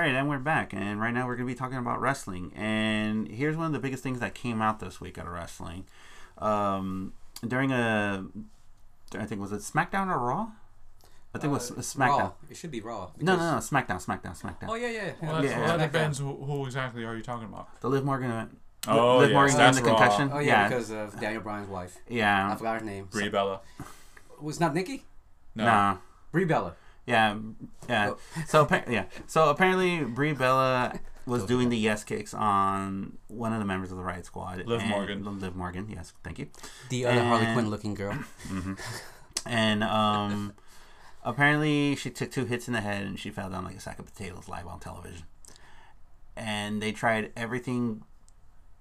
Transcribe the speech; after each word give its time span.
right, 0.00 0.14
and 0.14 0.28
we're 0.28 0.38
back, 0.38 0.72
and 0.72 1.00
right 1.00 1.12
now 1.12 1.26
we're 1.26 1.36
going 1.36 1.46
to 1.46 1.52
be 1.54 1.58
talking 1.58 1.78
about 1.78 2.00
wrestling. 2.00 2.52
And 2.56 3.28
here's 3.28 3.56
one 3.56 3.66
of 3.66 3.72
the 3.72 3.78
biggest 3.78 4.02
things 4.02 4.20
that 4.20 4.34
came 4.34 4.62
out 4.62 4.80
this 4.80 5.00
week 5.00 5.18
out 5.18 5.26
of 5.26 5.32
wrestling. 5.32 5.84
Um, 6.38 7.12
during 7.46 7.70
a, 7.72 8.24
I 9.18 9.24
think 9.26 9.40
was 9.40 9.52
it 9.52 9.60
SmackDown 9.60 10.08
or 10.08 10.18
Raw? 10.18 10.48
I 11.34 11.38
think 11.38 11.50
it 11.50 11.54
was 11.54 11.70
Uh, 11.70 11.74
SmackDown. 11.76 12.18
Raw. 12.18 12.32
It 12.50 12.56
should 12.56 12.70
be 12.70 12.80
Raw. 12.80 13.10
No, 13.20 13.36
no, 13.36 13.52
no, 13.52 13.58
SmackDown, 13.58 14.04
SmackDown, 14.04 14.40
SmackDown. 14.40 14.68
Oh 14.68 14.74
yeah, 14.74 14.88
yeah. 14.90 15.12
Well, 15.22 15.44
Yeah. 15.44 15.58
well, 15.60 15.68
that 15.78 15.90
SmackDown. 15.90 15.92
depends 15.92 16.18
who, 16.18 16.34
who 16.44 16.64
exactly 16.66 17.04
are 17.04 17.14
you 17.14 17.22
talking 17.22 17.46
about? 17.48 17.80
The 17.80 17.88
Liv 17.88 18.04
Morgan 18.04 18.30
event. 18.30 18.58
Oh, 18.88 19.18
Liv 19.18 19.28
yes, 19.30 19.34
Morgan 19.34 19.56
that's 19.58 19.76
getting 19.78 19.84
the 19.84 19.92
Raw. 19.92 19.98
concussion. 19.98 20.30
Oh 20.32 20.38
yeah, 20.38 20.46
yeah, 20.62 20.68
because 20.68 20.90
of 20.90 21.20
Daniel 21.20 21.42
Bryan's 21.42 21.68
wife. 21.68 21.98
Yeah, 22.08 22.50
I 22.52 22.56
forgot 22.56 22.80
her 22.80 22.84
name. 22.86 23.06
Brie 23.10 23.28
Bella. 23.28 23.60
Was 24.40 24.58
not 24.58 24.74
Nikki? 24.74 25.04
No. 25.54 25.64
nah, 25.66 25.96
Brie 26.32 26.46
Bella. 26.46 26.74
Yeah, 27.10 27.36
yeah. 27.88 28.10
Oh. 28.12 28.18
So 28.46 28.66
yeah, 28.88 29.04
so 29.26 29.50
apparently 29.50 30.04
Brie 30.04 30.32
Bella 30.32 30.98
was 31.26 31.44
doing 31.44 31.68
the 31.68 31.76
yes 31.78 32.02
kicks 32.04 32.32
on 32.34 33.18
one 33.28 33.52
of 33.52 33.58
the 33.58 33.64
members 33.64 33.90
of 33.90 33.96
the 33.98 34.02
Riot 34.02 34.26
Squad. 34.26 34.66
Liv 34.66 34.80
and- 34.80 34.90
Morgan. 34.90 35.40
Liv 35.40 35.54
Morgan, 35.54 35.88
yes, 35.90 36.12
thank 36.24 36.38
you. 36.38 36.48
The 36.88 37.06
other 37.06 37.22
Harley 37.22 37.46
Quinn 37.52 37.70
looking 37.70 37.94
girl. 37.94 38.18
And 39.46 39.82
um, 39.84 40.52
apparently 41.24 41.96
she 41.96 42.10
took 42.10 42.30
two 42.30 42.44
hits 42.44 42.66
in 42.68 42.74
the 42.74 42.80
head 42.80 43.06
and 43.06 43.18
she 43.18 43.30
fell 43.30 43.48
down 43.50 43.64
like 43.64 43.76
a 43.76 43.80
sack 43.80 43.98
of 43.98 44.06
potatoes 44.06 44.48
live 44.48 44.66
on 44.66 44.80
television. 44.80 45.24
And 46.36 46.80
they 46.82 46.92
tried 46.92 47.32
everything 47.36 48.02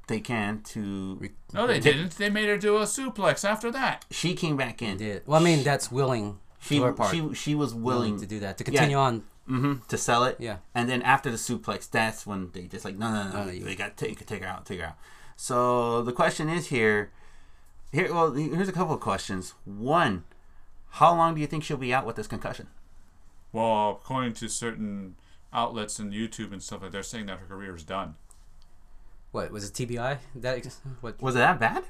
they 0.08 0.20
can 0.20 0.62
to. 0.64 1.30
No, 1.54 1.68
they 1.68 1.80
didn't. 1.80 2.18
They 2.18 2.30
made 2.30 2.50
her 2.50 2.58
do 2.58 2.78
a 2.78 2.84
suplex 2.84 3.48
after 3.48 3.72
that. 3.72 4.06
She 4.12 4.34
came 4.34 4.58
back 4.58 4.82
in. 4.82 4.98
Did 4.98 5.24
well. 5.26 5.40
I 5.40 5.44
mean, 5.44 5.64
that's 5.64 5.92
willing. 5.92 6.40
She 6.60 6.78
to 6.78 6.84
her 6.86 6.94
part. 6.94 7.12
she 7.12 7.34
she 7.34 7.56
was 7.56 7.74
willing 7.74 8.12
willing 8.14 8.20
to 8.20 8.26
do 8.28 8.40
that 8.42 8.58
to 8.58 8.64
continue 8.64 8.98
on. 8.98 9.24
hmm 9.48 9.76
to 9.88 9.98
sell 9.98 10.24
it. 10.26 10.36
Yeah. 10.40 10.58
And 10.76 10.90
then 10.90 11.02
after 11.02 11.32
the 11.32 11.38
suplex, 11.38 11.90
that's 11.90 12.26
when 12.28 12.52
they 12.52 12.64
just 12.68 12.86
like 12.86 12.98
no 12.98 13.10
no 13.12 13.24
no, 13.24 13.30
No, 13.30 13.40
no 13.40 13.46
no, 13.46 13.52
you- 13.52 13.64
they 13.64 13.76
got 13.76 13.98
to 13.98 14.06
take 14.06 14.26
take 14.26 14.42
her 14.44 14.48
out 14.48 14.66
take 14.66 14.80
her 14.80 14.88
out. 14.88 14.98
So 15.36 16.02
the 16.02 16.12
question 16.12 16.50
is 16.50 16.68
here, 16.68 17.12
here 17.92 18.14
well 18.14 18.32
here's 18.34 18.68
a 18.70 18.74
couple 18.74 18.94
of 18.94 19.00
questions. 19.02 19.54
One, 19.66 20.24
how 20.92 21.16
long 21.16 21.36
do 21.36 21.42
you 21.42 21.48
think 21.48 21.64
she'll 21.64 21.78
be 21.78 21.94
out 21.94 22.06
with 22.06 22.16
this 22.18 22.28
concussion? 22.28 22.68
Well, 23.52 24.00
according 24.02 24.34
to 24.36 24.48
certain 24.48 25.16
outlets 25.52 25.98
and 25.98 26.14
YouTube 26.14 26.52
and 26.52 26.62
stuff, 26.62 26.82
like 26.84 26.92
they're 26.92 27.02
saying 27.04 27.26
that 27.28 27.40
her 27.40 27.46
career 27.48 27.76
is 27.76 27.84
done. 27.84 28.16
What 29.32 29.52
was 29.52 29.68
it? 29.68 29.74
TBI? 29.74 30.18
That 30.36 30.66
what 31.02 31.22
Was 31.22 31.36
it 31.36 31.40
that 31.40 31.60
bad? 31.60 31.84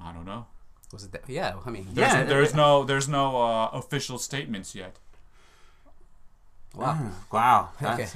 I 0.00 0.12
don't 0.12 0.24
know. 0.24 0.46
Was 0.92 1.04
it? 1.04 1.12
That, 1.12 1.22
yeah. 1.28 1.54
I 1.64 1.70
mean, 1.70 1.88
There's, 1.92 2.12
Yeah, 2.12 2.24
there's 2.24 2.54
no 2.54 2.84
there's 2.84 3.08
no 3.08 3.40
uh, 3.40 3.70
official 3.72 4.18
statements 4.18 4.74
yet. 4.74 4.96
wow. 6.74 7.10
Wow. 7.32 7.68
Okay. 7.82 8.08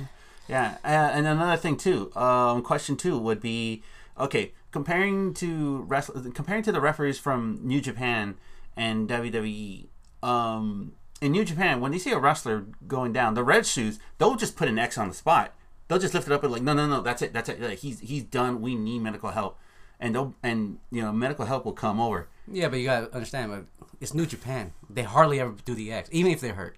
Yeah, 0.49 0.77
uh, 0.85 0.89
and 1.15 1.27
another 1.27 1.57
thing 1.57 1.77
too. 1.77 2.15
Um, 2.15 2.63
question 2.63 2.97
two 2.97 3.19
would 3.19 3.41
be 3.41 3.83
okay. 4.19 4.53
Comparing 4.73 5.33
to 5.35 5.83
wrestle, 5.83 6.21
comparing 6.35 6.63
to 6.65 6.73
the 6.73 6.81
referees 6.81 7.19
from 7.19 7.61
New 7.63 7.81
Japan 7.81 8.37
and 8.77 9.09
WWE. 9.09 9.87
Um, 10.23 10.93
in 11.21 11.33
New 11.33 11.45
Japan, 11.45 11.81
when 11.81 11.93
they 11.93 11.99
see 11.99 12.11
a 12.11 12.19
wrestler 12.19 12.67
going 12.87 13.13
down, 13.13 13.35
the 13.35 13.45
red 13.45 13.67
shoes, 13.67 13.99
they'll 14.19 14.35
just 14.35 14.57
put 14.57 14.69
an 14.69 14.79
X 14.79 14.99
on 14.99 15.09
the 15.09 15.15
spot. 15.15 15.55
They'll 15.87 15.99
just 15.99 16.13
lift 16.13 16.27
it 16.27 16.33
up 16.33 16.43
and 16.43 16.53
like, 16.53 16.63
no, 16.63 16.75
no, 16.75 16.87
no, 16.87 17.01
that's 17.01 17.23
it, 17.23 17.33
that's 17.33 17.49
it. 17.49 17.61
Like, 17.61 17.79
he's 17.79 18.01
he's 18.01 18.25
done. 18.25 18.61
We 18.61 18.75
need 18.75 19.01
medical 19.01 19.31
help, 19.31 19.59
and 20.01 20.15
they'll 20.15 20.35
and 20.43 20.79
you 20.91 21.03
know 21.03 21.13
medical 21.13 21.47
help 21.47 21.65
will 21.65 21.73
come 21.73 22.01
over. 22.01 22.29
Yeah, 22.51 22.69
but 22.69 22.79
you 22.79 22.85
gotta 22.87 23.13
understand, 23.15 23.51
but 23.51 23.89
it's 24.01 24.15
New 24.15 24.27
Japan. 24.27 24.73
They 24.91 25.03
hardly 25.03 25.41
ever 25.41 25.55
do 25.65 25.75
the 25.75 25.93
X, 25.93 26.09
even 26.13 26.33
if 26.33 26.41
they're 26.41 26.55
hurt. 26.55 26.77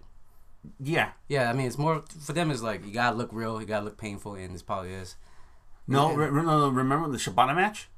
Yeah. 0.81 1.11
Yeah, 1.29 1.49
I 1.51 1.53
mean, 1.53 1.67
it's 1.67 1.79
more 1.79 2.05
for 2.21 2.33
them. 2.33 2.51
Is 2.51 2.63
like 2.63 2.85
you 2.87 2.93
gotta 2.93 3.17
look 3.17 3.31
real, 3.33 3.61
you 3.61 3.67
gotta 3.67 3.85
look 3.85 3.99
painful, 3.99 4.35
and 4.35 4.55
this 4.55 4.63
probably 4.63 4.93
is. 4.93 5.17
No, 5.87 6.11
Yeah. 6.11 6.17
re- 6.17 6.29
re- 6.31 6.43
no, 6.43 6.69
remember 6.69 7.09
the 7.09 7.19
Shibata 7.19 7.55
match? 7.55 7.89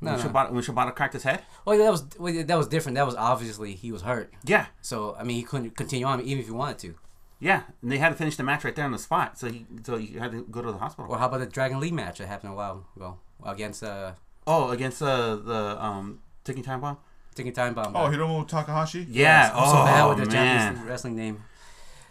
No, 0.00 0.12
when, 0.12 0.20
no. 0.20 0.28
Shibata, 0.28 0.52
when 0.52 0.62
Shibata 0.62 0.94
cracked 0.94 1.14
his 1.14 1.24
head? 1.24 1.42
Well, 1.64 1.76
that 1.78 1.90
was 1.90 2.06
well, 2.18 2.44
that 2.44 2.56
was 2.58 2.68
different. 2.68 2.94
That 2.96 3.06
was 3.06 3.14
obviously 3.16 3.74
he 3.74 3.90
was 3.92 4.02
hurt, 4.02 4.32
Yeah. 4.44 4.66
so 4.80 5.16
I 5.18 5.24
mean 5.24 5.36
he 5.36 5.42
couldn't 5.42 5.76
continue 5.76 6.06
on 6.06 6.20
even 6.20 6.38
if 6.38 6.46
he 6.46 6.52
wanted 6.52 6.78
to. 6.80 6.94
Yeah, 7.40 7.62
and 7.82 7.92
they 7.92 7.98
had 7.98 8.08
to 8.10 8.14
finish 8.16 8.36
the 8.36 8.42
match 8.42 8.64
right 8.64 8.74
there 8.74 8.84
on 8.84 8.92
the 8.92 8.98
spot, 8.98 9.38
so 9.38 9.48
he 9.50 9.66
so 9.84 9.96
he 9.96 10.14
had 10.18 10.32
to 10.32 10.44
go 10.50 10.60
to 10.62 10.72
the 10.72 10.78
hospital. 10.78 11.10
Or 11.10 11.18
how 11.18 11.26
about 11.26 11.40
the 11.40 11.46
Dragon 11.46 11.78
Lee 11.80 11.90
match 11.92 12.18
that 12.18 12.26
happened 12.28 12.52
a 12.52 12.56
while 12.56 12.86
ago 12.96 13.18
against 13.44 13.82
uh 13.82 14.12
Oh, 14.46 14.70
against 14.70 15.02
uh, 15.02 15.36
the 15.36 15.76
um 15.84 16.20
ticking 16.48 16.64
time 16.64 16.80
bomb. 16.80 16.96
Ticking 17.34 17.52
Time 17.52 17.72
Bomb? 17.72 17.94
Oh, 17.94 18.10
Hiromu 18.10 18.48
Takahashi. 18.48 19.06
Yeah. 19.08 19.52
I'm 19.54 19.62
oh 19.62 19.70
so 19.70 19.84
bad 19.84 20.08
with 20.08 20.18
the 20.18 20.34
man. 20.34 20.72
Japanese 20.74 20.88
wrestling 20.90 21.14
name. 21.14 21.44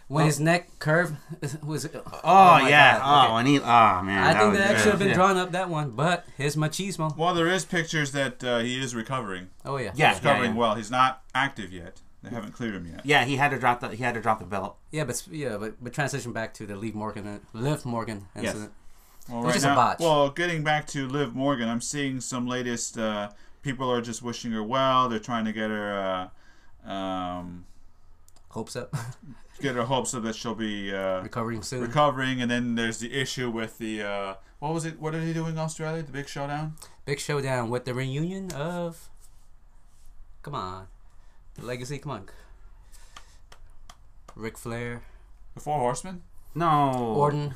When 0.06 0.24
his 0.24 0.40
neck 0.40 0.70
curved 0.78 1.16
was. 1.62 1.84
Oh, 1.94 2.00
Oh, 2.24 2.66
yeah. 2.66 2.98
God, 2.98 3.04
Oh, 3.04 3.24
okay. 3.32 3.38
and 3.40 3.48
he. 3.48 3.58
Oh 3.60 4.02
man. 4.02 4.24
I 4.24 4.38
think 4.38 4.50
was 4.52 4.58
that 4.58 4.68
good. 4.70 4.78
should 4.80 4.90
have 4.92 4.98
been 4.98 5.08
yeah. 5.08 5.14
drawn 5.14 5.36
up 5.36 5.52
that 5.52 5.68
one, 5.68 5.90
but 5.90 6.24
his 6.38 6.56
machismo. 6.56 7.14
Well, 7.14 7.34
there 7.34 7.46
is 7.48 7.66
pictures 7.66 8.12
that 8.12 8.42
uh, 8.42 8.60
he 8.60 8.80
is 8.82 8.94
recovering. 8.94 9.50
Oh 9.66 9.76
yeah. 9.76 9.92
Yeah. 9.94 10.14
He's 10.14 10.24
recovering 10.24 10.52
yeah. 10.52 10.58
well. 10.60 10.74
He's 10.76 10.90
not 10.90 11.22
active 11.34 11.74
yet. 11.74 12.00
They 12.22 12.30
haven't 12.30 12.52
cleared 12.52 12.74
him 12.76 12.86
yet. 12.86 13.04
Yeah, 13.04 13.26
he 13.26 13.36
had 13.36 13.50
to 13.50 13.58
drop 13.58 13.80
the 13.80 13.88
he 13.90 14.02
had 14.02 14.14
to 14.14 14.22
drop 14.22 14.38
the 14.38 14.46
belt. 14.46 14.78
Yeah, 14.92 15.04
but 15.04 15.22
yeah, 15.30 15.58
but 15.58 15.74
but 15.84 15.92
transition 15.92 16.32
back 16.32 16.54
to 16.54 16.64
the 16.66 16.74
Liv 16.74 16.94
Morgan, 16.94 17.40
Liv 17.52 17.84
Morgan 17.84 18.28
Yes. 18.34 18.44
incident. 18.46 18.72
Well, 19.28 19.42
It 19.42 19.44
was 19.44 19.54
just 19.56 19.66
a 19.66 19.74
botch. 19.74 19.98
Well, 20.00 20.30
getting 20.30 20.64
back 20.64 20.86
to 20.88 21.06
Liv 21.06 21.34
Morgan, 21.34 21.68
I'm 21.68 21.82
seeing 21.82 22.22
some 22.22 22.46
latest. 22.46 22.96
Uh, 22.96 23.28
people 23.62 23.90
are 23.90 24.00
just 24.00 24.22
wishing 24.22 24.52
her 24.52 24.62
well. 24.62 25.08
They're 25.08 25.18
trying 25.18 25.44
to 25.44 25.52
get 25.52 25.70
her, 25.70 26.30
uh, 26.86 26.90
um, 26.90 27.64
Hopes 28.50 28.76
up, 28.76 28.94
get 29.60 29.74
her 29.74 29.82
hopes 29.82 30.14
up 30.14 30.22
that 30.22 30.34
she'll 30.34 30.54
be 30.54 30.94
uh, 30.94 31.20
recovering 31.20 31.62
soon. 31.62 31.82
recovering. 31.82 32.40
And 32.40 32.50
then 32.50 32.74
there's 32.76 32.98
the 32.98 33.12
issue 33.12 33.50
with 33.50 33.78
the 33.78 34.02
uh, 34.02 34.34
what 34.58 34.72
was 34.72 34.84
it? 34.84 34.98
What 34.98 35.12
did 35.12 35.24
he 35.24 35.32
do 35.34 35.46
in 35.46 35.58
Australia? 35.58 36.02
The 36.02 36.12
big 36.12 36.28
showdown. 36.28 36.74
Big 37.04 37.20
showdown 37.20 37.68
with 37.68 37.84
the 37.84 37.92
reunion 37.94 38.50
of. 38.52 39.10
Come 40.42 40.54
on, 40.54 40.86
the 41.54 41.64
legacy. 41.66 41.98
Come 41.98 42.12
on. 42.12 42.28
Ric 44.34 44.56
Flair, 44.56 45.02
The 45.54 45.60
Four 45.60 45.78
Horsemen. 45.78 46.22
No. 46.54 46.92
Orton, 47.16 47.54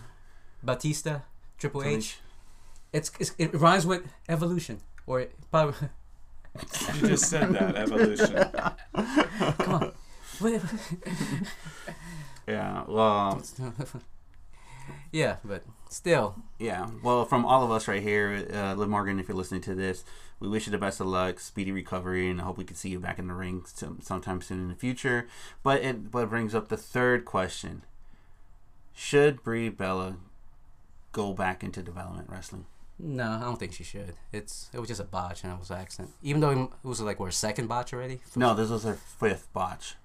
Batista, 0.63 1.21
Triple 1.59 1.81
Triple 1.81 1.85
H. 1.85 1.97
H. 1.97 2.19
It's, 2.93 3.11
it's 3.19 3.35
it 3.39 3.55
rhymes 3.55 3.87
with 3.87 4.07
evolution, 4.29 4.81
or. 5.07 5.27
You 7.01 7.09
just 7.09 7.31
said 7.31 7.53
that 7.55 7.77
evolution. 7.77 8.35
Come 9.59 9.75
on. 9.75 9.93
Wait, 10.41 10.61
Yeah. 12.47 12.85
Well. 12.87 13.43
yeah, 15.13 15.37
but 15.45 15.65
still, 15.89 16.37
Yeah. 16.59 16.89
Well, 17.03 17.25
from 17.25 17.47
all 17.47 17.65
of 17.65 17.71
us 17.71 17.89
right 17.89 18.03
here, 18.03 18.47
uh, 18.53 18.75
Liv 18.75 18.89
Morgan, 18.89 19.19
if 19.19 19.29
you're 19.29 19.37
listening 19.37 19.63
to 19.63 19.75
this, 19.75 20.05
we 20.41 20.49
wish 20.49 20.67
you 20.67 20.73
the 20.73 20.79
best 20.79 21.01
of 21.01 21.07
luck, 21.07 21.39
speedy 21.39 21.71
recovery, 21.71 22.29
and 22.29 22.41
I 22.41 22.45
hope 22.45 22.59
we 22.59 22.65
can 22.65 22.77
see 22.77 22.89
you 22.91 22.99
back 22.99 23.19
in 23.19 23.29
the 23.29 23.35
ring 23.35 23.63
some, 23.67 24.01
sometime 24.03 24.41
soon 24.43 24.59
in 24.61 24.69
the 24.69 24.75
future. 24.75 25.29
But 25.63 25.83
it 25.83 26.11
but 26.11 26.25
it 26.25 26.31
brings 26.31 26.55
up 26.55 26.69
the 26.69 26.77
third 26.77 27.25
question: 27.25 27.85
Should 28.93 29.43
Brie 29.45 29.69
Bella 29.69 30.17
go 31.13 31.33
back 31.33 31.63
into 31.63 31.83
development 31.83 32.29
wrestling? 32.29 32.67
No, 32.99 33.25
I 33.31 33.41
don't 33.41 33.59
think 33.59 33.73
she 33.73 33.85
should. 33.85 34.15
It's 34.33 34.71
it 34.73 34.79
was 34.79 34.89
just 34.89 35.01
a 35.01 35.05
botch 35.05 35.45
and 35.45 35.53
it 35.53 35.59
was 35.59 35.71
an 35.71 35.79
accident. 35.79 36.11
Even 36.23 36.41
though 36.41 36.51
it 36.85 36.87
was 36.87 37.01
like 37.01 37.19
what 37.21 37.33
second 37.33 37.69
botch 37.69 37.93
already. 37.93 38.21
No, 38.37 38.55
this 38.55 38.71
was 38.71 38.85
her 38.85 38.95
fifth 38.95 39.53
botch 39.53 39.97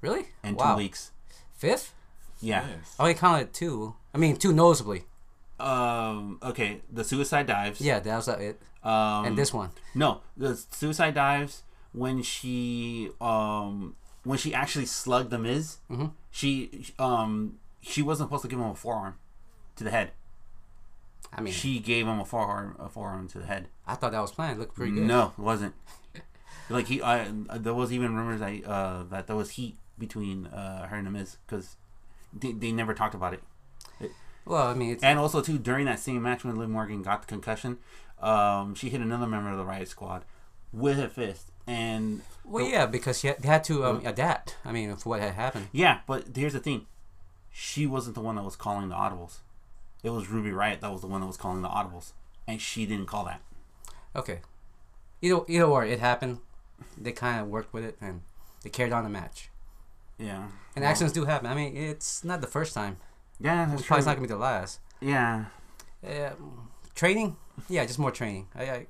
Really? 0.00 0.26
in 0.44 0.54
wow. 0.56 0.72
two 0.72 0.78
weeks. 0.78 1.12
Fifth? 1.54 1.92
Yeah. 2.40 2.66
Oh, 2.98 3.04
they 3.06 3.14
counted 3.14 3.52
two. 3.52 3.94
I 4.14 4.18
mean, 4.18 4.36
two 4.36 4.52
noticeably. 4.52 5.04
Um. 5.58 6.38
Okay. 6.42 6.82
The 6.92 7.02
suicide 7.04 7.46
dives. 7.46 7.80
Yeah, 7.80 7.98
that 8.00 8.16
was 8.16 8.28
uh, 8.28 8.36
it. 8.38 8.60
Um. 8.82 9.24
And 9.26 9.38
this 9.38 9.54
one. 9.54 9.70
No, 9.94 10.20
the 10.36 10.54
suicide 10.56 11.14
dives 11.14 11.62
when 11.92 12.22
she 12.22 13.10
um 13.20 13.96
when 14.22 14.38
she 14.38 14.52
actually 14.52 14.86
slugged 14.86 15.30
the 15.30 15.38
Miz. 15.38 15.78
Mhm. 15.90 16.12
She 16.30 16.92
um 16.98 17.58
she 17.80 18.02
wasn't 18.02 18.28
supposed 18.28 18.42
to 18.42 18.48
give 18.48 18.58
him 18.58 18.66
a 18.66 18.74
forearm 18.74 19.14
to 19.76 19.84
the 19.84 19.90
head. 19.90 20.10
I 21.32 21.40
mean, 21.40 21.52
She 21.52 21.78
gave 21.78 22.06
him 22.06 22.20
a 22.20 22.24
forearm 22.24 22.76
a 22.78 22.88
forearm 22.88 23.28
to 23.28 23.38
the 23.38 23.46
head. 23.46 23.68
I 23.86 23.94
thought 23.94 24.12
that 24.12 24.20
was 24.20 24.32
planned. 24.32 24.56
It 24.56 24.60
looked 24.60 24.74
pretty 24.74 24.92
good. 24.92 25.04
No, 25.04 25.32
it 25.36 25.42
wasn't. 25.42 25.74
like 26.70 26.86
he, 26.86 27.02
I 27.02 27.28
there 27.56 27.74
was 27.74 27.92
even 27.92 28.14
rumors 28.14 28.40
that 28.40 28.64
uh 28.64 29.04
that 29.10 29.26
there 29.26 29.36
was 29.36 29.50
heat 29.50 29.76
between 29.98 30.46
uh 30.46 30.86
her 30.86 30.96
and 30.96 31.06
the 31.06 31.10
Miz 31.10 31.36
because 31.46 31.76
they, 32.32 32.52
they 32.52 32.72
never 32.72 32.94
talked 32.94 33.14
about 33.14 33.34
it. 33.34 33.42
Well, 34.44 34.68
I 34.68 34.74
mean, 34.74 34.92
it's, 34.92 35.02
And 35.02 35.18
also 35.18 35.40
too 35.40 35.58
during 35.58 35.86
that 35.86 35.98
same 35.98 36.22
match 36.22 36.44
when 36.44 36.56
Liv 36.56 36.68
Morgan 36.68 37.02
got 37.02 37.22
the 37.22 37.26
concussion, 37.26 37.78
um 38.20 38.74
she 38.74 38.88
hit 38.88 39.00
another 39.00 39.26
member 39.26 39.50
of 39.50 39.58
the 39.58 39.64
Riot 39.64 39.88
Squad 39.88 40.24
with 40.72 40.98
her 40.98 41.08
fist 41.08 41.50
and 41.66 42.22
well, 42.44 42.64
yeah, 42.64 42.86
because 42.86 43.18
she 43.18 43.26
had, 43.26 43.40
they 43.40 43.48
had 43.48 43.64
to 43.64 43.84
um, 43.84 44.06
adapt. 44.06 44.56
I 44.64 44.70
mean, 44.70 44.94
for 44.96 45.08
what 45.10 45.20
had 45.20 45.34
happened. 45.34 45.68
Yeah, 45.72 46.00
but 46.06 46.26
here's 46.34 46.52
the 46.52 46.60
thing. 46.60 46.86
She 47.50 47.86
wasn't 47.86 48.14
the 48.14 48.20
one 48.20 48.36
that 48.36 48.44
was 48.44 48.54
calling 48.54 48.88
the 48.88 48.94
audibles. 48.94 49.38
It 50.02 50.10
was 50.10 50.28
Ruby 50.28 50.52
Riot 50.52 50.80
that 50.80 50.92
was 50.92 51.00
the 51.00 51.06
one 51.06 51.20
that 51.20 51.26
was 51.26 51.36
calling 51.36 51.62
the 51.62 51.68
audibles. 51.68 52.12
And 52.46 52.60
she 52.60 52.86
didn't 52.86 53.06
call 53.06 53.24
that. 53.24 53.40
Okay. 54.14 54.40
Either 55.20 55.40
either 55.48 55.64
or, 55.64 55.84
it 55.84 56.00
happened. 56.00 56.38
They 56.96 57.12
kind 57.12 57.40
of 57.40 57.48
worked 57.48 57.72
with 57.72 57.84
it 57.84 57.96
and 58.00 58.22
they 58.62 58.70
carried 58.70 58.92
on 58.92 59.04
the 59.04 59.10
match. 59.10 59.50
Yeah. 60.18 60.48
And 60.74 60.82
Well, 60.82 60.90
accidents 60.90 61.14
do 61.14 61.24
happen. 61.24 61.46
I 61.48 61.54
mean, 61.54 61.76
it's 61.76 62.24
not 62.24 62.40
the 62.40 62.46
first 62.46 62.74
time. 62.74 62.98
Yeah, 63.40 63.66
that's 63.66 63.80
It's 63.80 63.88
probably 63.88 64.06
not 64.06 64.16
gonna 64.16 64.28
be 64.28 64.32
the 64.32 64.38
last. 64.38 64.80
Yeah. 65.00 65.46
Uh, 66.06 66.30
training? 66.94 67.36
Yeah, 67.68 67.84
just 67.84 67.98
more 67.98 68.10
training. 68.10 68.48
I, 68.54 68.62
I, 68.62 68.86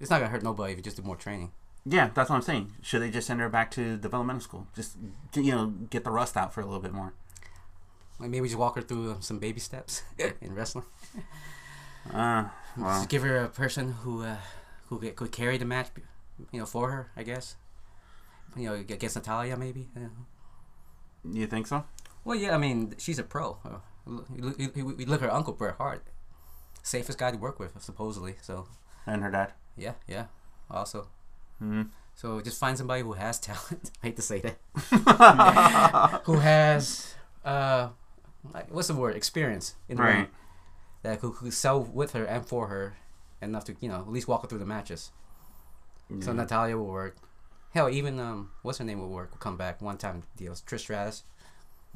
it's 0.00 0.10
not 0.10 0.18
gonna 0.18 0.30
hurt 0.30 0.42
nobody 0.42 0.72
if 0.72 0.78
you 0.78 0.82
just 0.82 0.96
do 0.96 1.02
more 1.02 1.16
training. 1.16 1.52
Yeah, 1.84 2.10
that's 2.14 2.28
what 2.28 2.36
I'm 2.36 2.42
saying. 2.42 2.72
Should 2.82 3.02
they 3.02 3.10
just 3.10 3.26
send 3.26 3.40
her 3.40 3.48
back 3.48 3.70
to 3.72 3.96
developmental 3.96 4.42
school? 4.42 4.66
Just 4.74 4.96
you 5.34 5.52
know, 5.52 5.66
get 5.90 6.04
the 6.04 6.10
rust 6.10 6.36
out 6.36 6.52
for 6.52 6.60
a 6.60 6.64
little 6.64 6.80
bit 6.80 6.92
more. 6.92 7.14
Like 8.20 8.30
maybe 8.30 8.48
just 8.48 8.58
walk 8.58 8.74
her 8.76 8.82
through 8.82 9.16
some 9.20 9.38
baby 9.38 9.60
steps 9.60 10.02
in 10.40 10.54
wrestling. 10.54 10.84
Uh, 12.12 12.44
well, 12.76 12.98
Just 12.98 13.08
give 13.08 13.22
her 13.22 13.44
a 13.44 13.48
person 13.48 13.92
who 14.02 14.22
uh, 14.22 14.36
who 14.88 14.98
could- 14.98 15.14
could 15.16 15.32
carry 15.32 15.58
the 15.58 15.64
match, 15.64 15.88
you 16.52 16.60
know, 16.60 16.66
for 16.66 16.90
her. 16.90 17.10
I 17.16 17.22
guess. 17.22 17.56
You 18.56 18.64
know, 18.68 18.74
against 18.74 19.14
Natalya, 19.16 19.56
maybe. 19.56 19.88
Yeah. 19.94 20.08
you 21.30 21.46
think 21.46 21.66
so? 21.66 21.84
Well, 22.24 22.36
yeah. 22.36 22.54
I 22.54 22.58
mean, 22.58 22.94
she's 22.98 23.18
a 23.18 23.22
pro. 23.22 23.58
Uh, 23.64 23.78
You 24.34 24.42
look, 24.42 24.58
you, 24.58 24.94
you 24.98 25.06
her 25.18 25.30
uncle 25.32 25.52
Bret 25.52 25.76
Hart, 25.76 26.02
safest 26.82 27.18
guy 27.18 27.30
to 27.30 27.36
work 27.36 27.58
with, 27.60 27.80
supposedly. 27.82 28.36
So 28.40 28.66
And 29.06 29.22
her 29.22 29.30
dad. 29.30 29.52
yeah, 29.76 29.94
yeah. 30.08 30.26
Also, 30.70 31.08
hmm 31.58 31.82
so 32.14 32.40
just 32.40 32.58
find 32.58 32.76
somebody 32.76 33.02
who 33.02 33.12
has 33.12 33.38
talent. 33.38 33.90
I 34.02 34.06
hate 34.06 34.16
to 34.16 34.22
say 34.22 34.40
that. 34.40 34.56
who 36.24 36.34
has 36.40 37.14
uh, 37.44 37.90
like, 38.54 38.72
what's 38.72 38.88
the 38.88 38.94
word? 38.94 39.16
Experience 39.16 39.74
in 39.88 39.96
the 39.96 40.02
ring. 40.02 40.28
That 41.02 41.20
who 41.20 41.32
could 41.32 41.52
sell 41.54 41.80
with 41.80 42.12
her 42.12 42.24
and 42.24 42.44
for 42.46 42.66
her 42.68 42.96
enough 43.40 43.64
to 43.66 43.76
you 43.80 43.88
know 43.88 43.96
at 44.00 44.08
least 44.08 44.26
walk 44.28 44.42
her 44.42 44.48
through 44.48 44.58
the 44.58 44.66
matches. 44.66 45.10
So 46.20 46.32
Natalya 46.32 46.76
will 46.76 46.86
work. 46.86 47.16
Hell, 47.74 47.90
even 47.90 48.18
um, 48.18 48.50
what's 48.62 48.78
her 48.78 48.84
name 48.84 48.98
will 49.00 49.10
work. 49.10 49.30
Will 49.30 49.38
come 49.38 49.56
back 49.58 49.82
one 49.82 49.98
time 49.98 50.22
deals. 50.36 50.62
Trish 50.62 50.80
Stratus. 50.80 51.22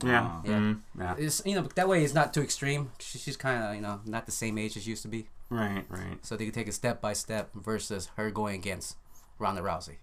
Yeah. 0.05 0.23
Uh, 0.25 0.41
Yeah. 0.45 0.53
Mhm. 0.59 0.81
Yeah. 0.99 1.15
It's 1.19 1.43
you 1.47 1.55
know 1.55 1.63
that 1.75 1.89
way 1.89 2.05
it's 2.05 2.15
not 2.15 2.33
too 2.35 2.43
extreme. 2.43 2.93
She, 2.99 3.19
she's 3.19 3.37
kind 3.37 3.63
of 3.65 3.75
you 3.75 3.81
know 3.81 4.01
not 4.05 4.27
the 4.27 4.33
same 4.33 4.59
age 4.59 4.77
as 4.77 4.83
she 4.85 4.91
used 4.91 5.03
to 5.03 5.09
be. 5.09 5.29
Right. 5.49 5.85
Right. 5.89 6.25
So 6.25 6.37
they 6.37 6.45
could 6.45 6.55
take 6.55 6.69
it 6.69 6.75
step 6.75 7.01
by 7.01 7.13
step 7.15 7.51
versus 7.55 8.11
her 8.17 8.31
going 8.31 8.55
against 8.55 8.97
Ronda 9.39 9.63
Rousey. 9.63 9.97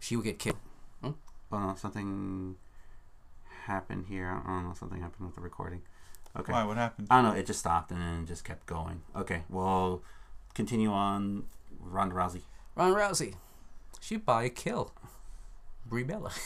She 0.00 0.16
would 0.16 0.24
get 0.24 0.38
killed. 0.38 0.58
Well, 1.50 1.76
something 1.76 2.56
happened 3.64 4.06
here. 4.08 4.30
I 4.44 4.50
don't 4.50 4.68
know. 4.68 4.74
Something 4.74 5.00
happened 5.00 5.26
with 5.26 5.34
the 5.34 5.40
recording. 5.42 5.82
Okay. 6.38 6.52
Why? 6.52 6.64
What 6.64 6.76
happened? 6.76 7.08
I 7.10 7.16
don't 7.22 7.32
know. 7.32 7.38
It 7.38 7.46
just 7.46 7.60
stopped 7.60 7.90
and 7.90 8.00
then 8.00 8.22
it 8.22 8.26
just 8.26 8.44
kept 8.44 8.66
going. 8.66 9.02
Okay. 9.14 9.42
Well, 9.48 10.02
continue 10.54 10.90
on. 10.90 11.44
Ronda 11.80 12.14
Rousey. 12.14 12.40
Ronda 12.76 12.96
Rousey, 12.98 13.34
she'd 14.00 14.24
probably 14.24 14.50
kill 14.50 14.92
Brie 15.86 16.02
Bella. 16.04 16.30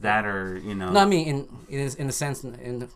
That 0.00 0.24
or 0.26 0.58
you 0.58 0.74
know. 0.74 0.90
no, 0.90 1.00
I 1.00 1.04
mean 1.04 1.26
in 1.28 1.48
in 1.68 1.90
in 1.98 2.06
the 2.08 2.12
sense 2.12 2.42
in 2.42 2.80
the, 2.80 2.88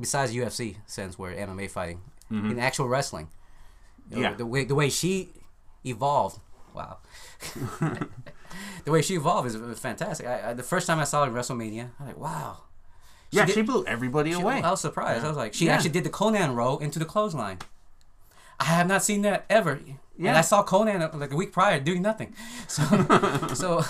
besides 0.00 0.32
UFC 0.32 0.76
sense 0.86 1.16
where 1.18 1.32
MMA 1.32 1.70
fighting 1.70 2.00
Mhm. 2.30 2.50
in 2.52 2.58
actual 2.58 2.88
wrestling. 2.88 3.28
You 4.10 4.16
know, 4.16 4.22
Yeah. 4.30 4.34
The 4.34 4.46
way 4.46 4.64
the 4.64 4.74
way 4.74 4.88
she 4.90 5.28
evolved. 5.84 6.40
Wow. 6.74 6.98
the 8.84 8.90
way 8.90 9.02
she 9.02 9.14
evolved 9.14 9.48
is 9.48 9.78
fantastic. 9.78 10.26
I, 10.26 10.50
I, 10.50 10.52
the 10.54 10.62
first 10.62 10.86
time 10.86 10.98
I 10.98 11.04
saw 11.04 11.24
her 11.24 11.30
WrestleMania, 11.30 11.90
I 11.98 12.02
was 12.04 12.08
like, 12.08 12.18
wow. 12.18 12.58
yeah, 13.30 13.44
did- 13.46 13.54
she 13.54 13.62
blew 13.62 13.84
everybody 13.86 14.32
She- 14.32 14.40
away. 14.40 14.62
I 14.62 14.70
was 14.70 14.80
surprised. 14.80 15.24
I 15.24 15.28
was 15.28 15.36
like, 15.36 15.54
she 15.54 15.66
Yeah. 15.66 15.74
actually 15.74 15.90
did 15.90 16.04
the 16.04 16.10
Conan 16.10 16.54
roll 16.54 16.78
into 16.78 16.98
the 16.98 17.04
clothesline. 17.04 17.58
I 18.58 18.64
have 18.64 18.86
not 18.86 19.02
seen 19.02 19.22
that 19.22 19.46
ever. 19.48 19.80
Yeah. 20.18 20.28
And 20.30 20.36
I 20.38 20.42
saw 20.42 20.62
Conan 20.62 21.00
uh, 21.00 21.10
like 21.14 21.32
a 21.32 21.36
week 21.36 21.50
prior 21.52 21.80
doing 21.80 22.02
nothing. 22.02 22.34
So, 22.68 22.82
so 23.54 23.84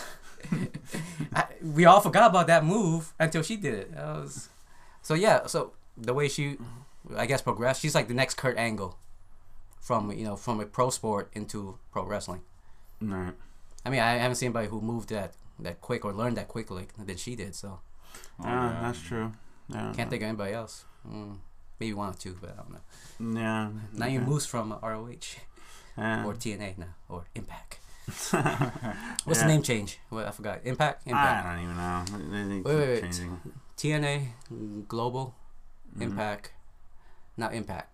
I, 1.35 1.47
we 1.61 1.85
all 1.87 2.01
forgot 2.01 2.31
about 2.31 2.47
that 2.47 2.65
move 2.65 3.13
until 3.19 3.43
she 3.43 3.57
did 3.57 3.75
it. 3.75 3.91
Was, 3.97 4.49
so 5.03 5.15
yeah. 5.15 5.47
So 5.47 5.73
the 5.97 6.15
way 6.15 6.29
she, 6.29 6.57
I 7.17 7.27
guess, 7.27 7.43
progressed, 7.43 7.81
she's 7.83 7.95
like 7.97 8.07
the 8.09 8.15
next 8.15 8.35
Kurt 8.37 8.57
Angle, 8.57 8.97
from 9.81 10.13
you 10.13 10.25
know 10.25 10.37
from 10.37 10.61
a 10.61 10.67
pro 10.67 10.91
sport 10.91 11.31
into 11.33 11.79
pro 11.91 12.05
wrestling. 12.05 12.43
Right. 13.01 13.33
I 13.85 13.91
mean, 13.91 14.01
I 14.01 14.13
haven't 14.15 14.37
seen 14.37 14.49
anybody 14.49 14.69
who 14.69 14.81
moved 14.81 15.09
that 15.11 15.35
that 15.59 15.81
quick 15.81 16.05
or 16.05 16.13
learned 16.13 16.37
that 16.39 16.49
quickly 16.49 16.89
than 16.99 17.17
she 17.17 17.37
did. 17.37 17.55
So 17.55 17.81
Oh, 18.41 18.45
yeah, 18.45 18.71
yeah. 18.73 18.81
that's 18.83 19.01
true. 19.03 19.33
Yeah. 19.69 19.93
can't 19.95 20.11
think 20.11 20.23
of 20.23 20.29
anybody 20.29 20.53
else. 20.55 20.85
Mm, 21.07 21.39
maybe 21.79 21.95
one 21.95 22.11
or 22.11 22.15
two, 22.15 22.37
but 22.41 22.51
I 22.51 22.57
don't 22.57 22.73
know. 22.73 23.41
Yeah. 23.41 23.71
Now 23.93 24.07
you 24.07 24.21
Moose 24.21 24.47
from 24.47 24.73
ROH 24.83 25.37
Yeah. 25.97 26.25
or 26.25 26.35
TNA 26.35 26.79
now 26.79 26.95
or 27.09 27.25
Impact. 27.35 27.79
What's 28.07 28.33
Yeah. 28.33 29.19
the 29.25 29.47
name 29.47 29.63
change? 29.63 29.99
Well, 30.11 30.27
I 30.27 30.31
forgot. 30.33 30.61
Impact. 30.65 31.07
Impact. 31.07 31.47
I 31.47 31.55
don't 31.55 31.63
even 31.65 31.77
know. 31.77 32.05
They- 32.33 32.49
they 32.49 32.57
keep 32.57 32.65
Wait, 32.67 32.75
wait, 32.77 32.89
wait. 32.89 33.01
changing. 33.03 33.41
TNA 33.77 34.29
Global 34.89 35.35
Mhm. 35.97 36.03
Impact. 36.03 36.53
Not 37.37 37.55
Impact. 37.55 37.89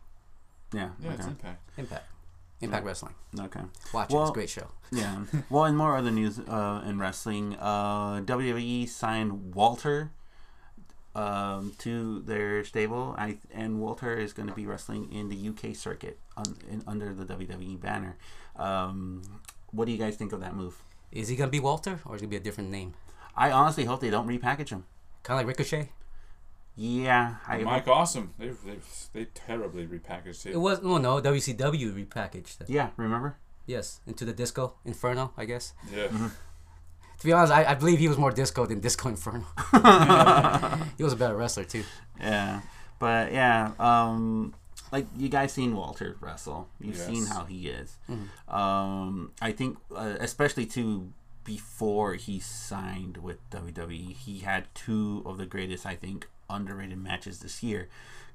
Yeah, 0.72 0.90
Yeah. 1.00 1.12
it's 1.12 1.26
okay. 1.26 1.54
impact. 1.76 2.06
Impact. 2.60 2.62
Impact 2.62 2.86
Wrestling. 2.86 3.14
Okay. 3.38 3.60
Watch 3.92 4.12
it. 4.12 4.16
It's 4.16 4.30
a 4.30 4.32
great 4.32 4.50
show. 4.50 4.68
Yeah. 4.92 5.24
well, 5.50 5.64
in 5.64 5.74
more 5.74 5.96
other 5.96 6.12
news 6.12 6.38
uh, 6.38 6.80
in 6.86 7.00
wrestling, 7.00 7.56
uh, 7.58 8.20
WWE 8.20 8.88
signed 8.88 9.52
Walter 9.52 10.12
um, 11.16 11.72
to 11.78 12.20
their 12.20 12.62
stable, 12.62 13.16
I, 13.18 13.38
and 13.52 13.80
Walter 13.80 14.16
is 14.16 14.32
going 14.32 14.48
to 14.48 14.54
be 14.54 14.64
wrestling 14.64 15.12
in 15.12 15.28
the 15.28 15.48
UK 15.48 15.74
circuit 15.74 16.20
on, 16.36 16.56
in, 16.70 16.84
under 16.86 17.12
the 17.12 17.24
WWE 17.24 17.80
banner. 17.80 18.16
Um, 18.54 19.22
what 19.72 19.86
do 19.86 19.92
you 19.92 19.98
guys 19.98 20.16
think 20.16 20.32
of 20.32 20.40
that 20.40 20.54
move? 20.54 20.80
Is 21.12 21.28
he 21.28 21.36
gonna 21.36 21.50
be 21.50 21.60
Walter 21.60 22.00
or 22.04 22.14
is 22.14 22.20
he 22.20 22.26
gonna 22.26 22.30
be 22.30 22.36
a 22.36 22.40
different 22.40 22.70
name? 22.70 22.94
I 23.36 23.50
honestly 23.50 23.84
hope 23.84 24.00
they 24.00 24.10
don't 24.10 24.28
repackage 24.28 24.70
him. 24.70 24.84
Kind 25.22 25.40
of 25.40 25.46
like 25.46 25.56
Ricochet. 25.58 25.90
Yeah, 26.76 27.36
I 27.48 27.58
Mike 27.62 27.88
Awesome. 27.88 28.34
They 28.38 28.48
they 28.50 28.78
they 29.14 29.24
terribly 29.34 29.86
repackaged 29.86 30.44
It 30.46 30.52
it. 30.52 30.58
was 30.60 30.82
no 30.82 30.98
no 30.98 31.20
WCW 31.22 31.92
repackaged. 31.94 32.60
it. 32.60 32.68
Yeah, 32.70 32.90
remember? 32.96 33.36
Yes, 33.66 34.00
into 34.06 34.24
the 34.24 34.32
Disco 34.32 34.74
Inferno, 34.84 35.32
I 35.36 35.44
guess. 35.46 35.72
Yeah. 35.92 36.08
To 37.18 37.24
be 37.26 37.32
honest, 37.32 37.50
I, 37.52 37.64
I 37.64 37.74
believe 37.74 37.98
he 37.98 38.08
was 38.08 38.18
more 38.18 38.30
disco 38.30 38.66
than 38.66 38.80
Disco 38.80 39.08
Inferno. 39.08 39.46
he 40.98 41.02
was 41.02 41.14
a 41.14 41.16
better 41.16 41.34
wrestler 41.34 41.64
too. 41.64 41.82
Yeah, 42.20 42.60
but 42.98 43.32
yeah, 43.32 43.72
um, 43.78 44.54
like 44.92 45.06
you 45.16 45.30
guys 45.30 45.52
seen 45.52 45.74
Walter 45.74 46.16
wrestle. 46.20 46.68
You've 46.78 46.98
seen 46.98 47.24
how 47.26 47.44
he 47.44 47.68
is. 47.68 47.96
Mhm. 48.08 48.52
Um, 48.54 49.32
I 49.40 49.52
think, 49.52 49.78
uh, 49.94 50.16
especially 50.20 50.66
too 50.66 51.12
before 51.42 52.14
he 52.14 52.38
signed 52.38 53.16
with 53.16 53.38
WWE, 53.50 54.12
he 54.12 54.40
had 54.40 54.66
two 54.74 55.22
of 55.24 55.38
the 55.38 55.46
greatest, 55.46 55.86
I 55.86 55.94
think, 55.94 56.28
underrated 56.48 56.98
matches 56.98 57.40
this 57.40 57.62
year. 57.62 57.88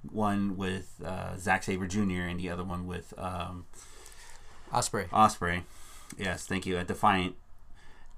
One 0.09 0.57
with 0.57 1.01
uh, 1.05 1.37
Zack 1.37 1.63
Sabre 1.63 1.87
Jr. 1.87 2.23
and 2.27 2.39
the 2.39 2.49
other 2.49 2.63
one 2.63 2.87
with 2.87 3.13
um, 3.17 3.65
Ospreay. 4.73 5.07
Ospreay. 5.09 5.63
Yes, 6.17 6.45
thank 6.45 6.65
you. 6.65 6.77
At 6.77 6.87
Defiant. 6.87 7.35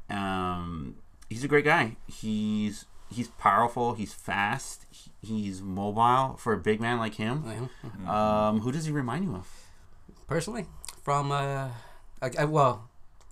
Um, 0.10 0.96
he's 1.30 1.44
a 1.44 1.48
great 1.48 1.66
guy. 1.66 1.98
He's 2.08 2.86
he's 3.12 3.28
powerful. 3.30 3.94
He's 3.96 4.14
fast. 4.14 4.86
He's 5.22 5.62
mobile 5.62 6.38
for 6.38 6.54
a 6.54 6.58
big 6.58 6.80
man 6.80 7.00
like 7.00 7.16
him. 7.16 7.70
Mhm. 7.84 8.08
Um, 8.08 8.60
who 8.62 8.72
does 8.72 8.86
he 8.86 8.92
remind 8.92 9.26
you 9.26 9.36
of? 9.36 9.50
Personally, 10.28 10.66
from 11.04 11.32
uh, 11.32 11.70
I, 12.22 12.32
I, 12.40 12.46
well, 12.46 12.90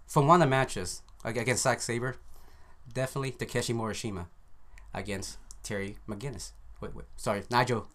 from 0.08 0.27
one 0.27 0.41
of 0.41 0.48
the 0.48 0.50
matches 0.50 1.01
like, 1.24 1.38
against 1.38 1.63
Zack 1.63 1.82
Sabre, 1.82 2.18
definitely 2.94 3.32
Takeshi 3.32 3.74
Morishima 3.74 4.27
against 4.94 5.38
Terry 5.63 5.98
McGinnis. 6.08 6.51
Wait, 6.82 6.96
wait, 6.96 7.06
sorry, 7.15 7.44
Nigel, 7.51 7.88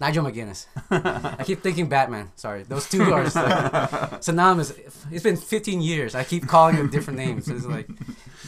Nigel 0.00 0.24
McGuinness. 0.24 0.66
I 1.38 1.44
keep 1.44 1.62
thinking 1.62 1.88
Batman. 1.88 2.30
Sorry, 2.36 2.62
those 2.64 2.88
two 2.88 3.02
are 3.12 3.24
like, 3.24 4.22
synonymous. 4.22 4.72
It's 5.10 5.22
been 5.22 5.36
15 5.36 5.80
years. 5.80 6.14
I 6.14 6.24
keep 6.24 6.46
calling 6.46 6.76
them 6.76 6.90
different 6.90 7.18
names. 7.18 7.48
It's 7.48 7.64
like 7.66 7.88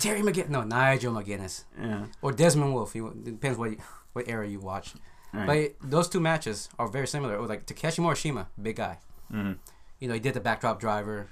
Terry 0.00 0.20
McGinnis. 0.22 0.48
No, 0.50 0.62
Nigel 0.62 1.12
McGuinness 1.14 1.64
Yeah. 1.80 2.06
or 2.22 2.32
Desmond 2.32 2.74
Wolfe. 2.74 2.94
You, 2.94 3.08
it 3.08 3.24
depends 3.24 3.58
what 3.58 3.72
what 4.12 4.28
era 4.28 4.46
you 4.46 4.60
watch. 4.60 4.94
Right. 5.32 5.74
But 5.80 5.90
those 5.90 6.08
two 6.08 6.20
matches 6.20 6.68
are 6.78 6.86
very 6.88 7.06
similar. 7.08 7.34
It 7.34 7.40
was 7.40 7.48
like 7.50 7.66
Takeshi 7.66 8.00
Morishima, 8.02 8.46
big 8.60 8.76
guy. 8.76 8.98
Mhm. 9.32 9.58
You 9.98 10.08
know, 10.08 10.14
he 10.14 10.20
did 10.20 10.34
the 10.34 10.40
backdrop 10.40 10.78
driver. 10.78 11.28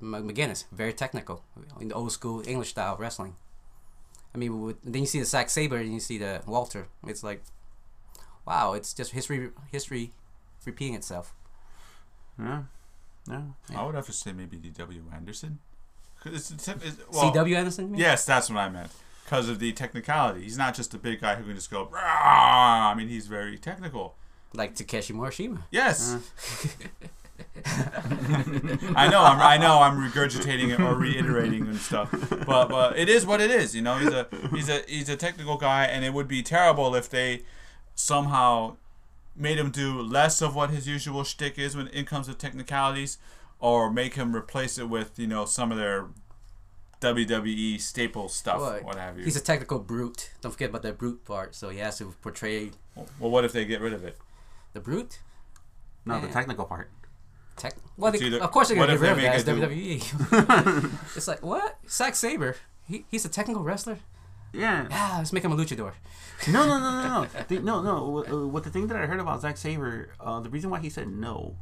McGinnis, 0.00 0.64
very 0.70 0.92
technical 0.92 1.42
in 1.80 1.88
the 1.88 1.94
old 1.94 2.12
school 2.12 2.42
English 2.46 2.70
style 2.70 2.96
wrestling. 2.98 3.34
I 4.34 4.38
mean, 4.38 4.62
with, 4.62 4.76
then 4.82 5.02
you 5.02 5.06
see 5.06 5.20
the 5.20 5.24
Zack 5.24 5.50
Sabre 5.50 5.76
and 5.76 5.92
you 5.92 6.00
see 6.00 6.18
the 6.18 6.42
Walter. 6.46 6.88
It's 7.06 7.22
like, 7.22 7.42
wow, 8.46 8.74
it's 8.74 8.92
just 8.92 9.12
history, 9.12 9.50
history 9.72 10.12
repeating 10.64 10.94
itself. 10.94 11.34
Yeah. 12.38 12.62
Yeah. 13.28 13.42
I 13.76 13.84
would 13.84 13.94
have 13.94 14.06
to 14.06 14.12
say 14.12 14.32
maybe 14.32 14.56
D.W. 14.56 15.02
Anderson. 15.14 15.58
It's, 16.24 16.50
it's, 16.50 16.68
well, 17.12 17.32
C.W. 17.32 17.56
Anderson. 17.56 17.94
Yes, 17.96 18.24
that's 18.24 18.50
what 18.50 18.58
I 18.58 18.68
meant. 18.68 18.90
Because 19.24 19.48
of 19.48 19.58
the 19.58 19.72
technicality. 19.72 20.42
He's 20.42 20.58
not 20.58 20.74
just 20.74 20.94
a 20.94 20.98
big 20.98 21.20
guy 21.20 21.34
who 21.34 21.44
can 21.44 21.54
just 21.54 21.70
go, 21.70 21.84
"Rah!" 21.92 22.90
I 22.90 22.94
mean, 22.96 23.08
he's 23.08 23.26
very 23.26 23.58
technical. 23.58 24.16
Like 24.54 24.74
Takeshi 24.74 25.12
Morishima. 25.12 25.64
Yes. 25.70 26.14
Uh. 26.14 27.06
I 28.96 29.08
know, 29.08 29.22
I'm, 29.22 29.40
I 29.40 29.56
know, 29.58 29.80
I'm 29.80 29.98
regurgitating 29.98 30.72
it 30.72 30.80
or 30.80 30.94
reiterating 30.94 31.62
and 31.62 31.76
stuff, 31.76 32.10
but 32.46 32.68
but 32.68 32.98
it 32.98 33.08
is 33.08 33.26
what 33.26 33.40
it 33.40 33.50
is. 33.50 33.74
You 33.74 33.82
know, 33.82 33.98
he's 33.98 34.12
a 34.12 34.26
he's 34.52 34.68
a 34.68 34.82
he's 34.88 35.08
a 35.08 35.16
technical 35.16 35.56
guy, 35.56 35.84
and 35.84 36.04
it 36.04 36.12
would 36.12 36.28
be 36.28 36.42
terrible 36.42 36.94
if 36.94 37.08
they 37.08 37.42
somehow 37.94 38.76
made 39.36 39.58
him 39.58 39.70
do 39.70 40.00
less 40.00 40.40
of 40.42 40.54
what 40.54 40.70
his 40.70 40.88
usual 40.88 41.24
shtick 41.24 41.58
is 41.58 41.76
when 41.76 41.88
it 41.88 42.06
comes 42.06 42.26
to 42.26 42.34
technicalities, 42.34 43.18
or 43.60 43.90
make 43.90 44.14
him 44.14 44.34
replace 44.34 44.78
it 44.78 44.88
with 44.88 45.18
you 45.18 45.26
know 45.26 45.44
some 45.44 45.70
of 45.70 45.78
their 45.78 46.06
WWE 47.00 47.80
staple 47.80 48.28
stuff, 48.28 48.60
Well, 48.60 48.80
what 48.82 48.96
have 48.96 49.18
you. 49.18 49.24
He's 49.24 49.36
a 49.36 49.40
technical 49.40 49.78
brute. 49.78 50.30
Don't 50.40 50.50
forget 50.50 50.70
about 50.70 50.82
the 50.82 50.92
brute 50.92 51.24
part. 51.24 51.54
So 51.54 51.68
he 51.68 51.78
has 51.78 51.98
to 51.98 52.14
portray 52.22 52.70
well, 52.96 53.30
what 53.30 53.44
if 53.44 53.52
they 53.52 53.64
get 53.64 53.80
rid 53.80 53.92
of 53.92 54.04
it? 54.04 54.16
the 54.74 54.80
brute. 54.80 55.20
No, 56.04 56.20
the 56.20 56.28
technical 56.28 56.64
part. 56.64 56.90
Tech. 57.58 57.74
Well, 57.96 58.12
they, 58.12 58.18
either- 58.18 58.42
of 58.42 58.50
course 58.50 58.68
they're 58.68 58.76
gonna 58.76 58.96
get 58.96 58.96
if 58.96 59.00
rid 59.02 59.10
of 59.10 59.16
they 59.16 59.72
that. 59.72 59.72
make 59.72 60.00
It's 60.00 60.10
WWE. 60.12 61.00
it's 61.16 61.28
like 61.28 61.42
what? 61.42 61.78
Zack 61.88 62.14
Sabre. 62.14 62.56
He, 62.86 63.04
he's 63.10 63.24
a 63.24 63.28
technical 63.28 63.62
wrestler. 63.62 63.98
Yeah. 64.52 64.86
Yeah, 64.90 65.16
let's 65.18 65.32
make 65.32 65.44
him 65.44 65.52
a 65.52 65.56
luchador. 65.56 65.92
No, 66.50 66.66
no, 66.66 66.78
no, 66.78 66.90
no, 66.90 67.22
no. 67.22 67.26
The, 67.48 67.58
no, 67.60 67.82
no. 67.82 68.08
What, 68.08 68.30
uh, 68.32 68.46
what 68.46 68.64
the 68.64 68.70
thing 68.70 68.86
that 68.86 68.96
I 68.96 69.04
heard 69.06 69.20
about 69.20 69.40
Zack 69.42 69.56
Sabre, 69.58 70.10
uh, 70.20 70.40
the 70.40 70.48
reason 70.48 70.70
why 70.70 70.78
he 70.80 70.88
said 70.88 71.08
no 71.08 71.56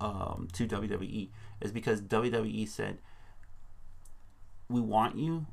um, 0.00 0.48
to 0.54 0.66
WWE 0.66 1.28
is 1.60 1.72
because 1.72 2.00
WWE 2.00 2.66
said, 2.68 2.98
"We 4.68 4.80
want 4.80 5.18
you, 5.18 5.46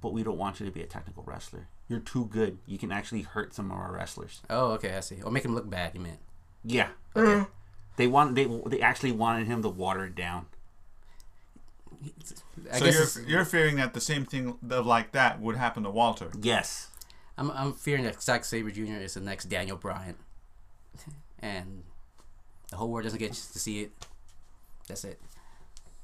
but 0.00 0.12
we 0.12 0.22
don't 0.22 0.38
want 0.38 0.60
you 0.60 0.66
to 0.66 0.72
be 0.72 0.82
a 0.82 0.86
technical 0.86 1.24
wrestler. 1.26 1.66
You're 1.88 2.00
too 2.00 2.26
good. 2.26 2.58
You 2.66 2.78
can 2.78 2.92
actually 2.92 3.22
hurt 3.22 3.52
some 3.54 3.70
of 3.72 3.76
our 3.76 3.92
wrestlers." 3.92 4.42
Oh, 4.48 4.72
okay, 4.72 4.94
I 4.94 5.00
see. 5.00 5.22
Or 5.22 5.30
make 5.32 5.44
him 5.44 5.54
look 5.54 5.68
bad. 5.68 5.92
You 5.94 6.00
meant? 6.00 6.20
Yeah. 6.62 6.88
Okay. 7.16 7.46
They 7.96 8.06
want 8.06 8.34
they 8.34 8.44
they 8.66 8.80
actually 8.80 9.12
wanted 9.12 9.46
him 9.46 9.62
to 9.62 9.68
water 9.68 10.04
it 10.04 10.14
down. 10.14 10.46
I 12.70 12.78
so 12.78 12.84
guess 12.84 13.16
you're 13.16 13.28
you're 13.28 13.44
fearing 13.44 13.76
that 13.76 13.94
the 13.94 14.00
same 14.00 14.24
thing 14.24 14.58
of 14.70 14.86
like 14.86 15.12
that 15.12 15.40
would 15.40 15.56
happen 15.56 15.82
to 15.84 15.90
Walter. 15.90 16.30
Yes. 16.40 16.88
I'm 17.36 17.50
I'm 17.50 17.72
fearing 17.72 18.04
that 18.04 18.22
Zack 18.22 18.44
Sabre 18.44 18.70
Jr. 18.70 19.00
is 19.02 19.14
the 19.14 19.20
next 19.20 19.46
Daniel 19.46 19.76
Bryan, 19.76 20.14
and 21.40 21.82
the 22.70 22.76
whole 22.76 22.90
world 22.90 23.04
doesn't 23.04 23.18
get 23.18 23.32
to 23.32 23.58
see 23.58 23.82
it. 23.82 23.92
That's 24.88 25.04
it. 25.04 25.20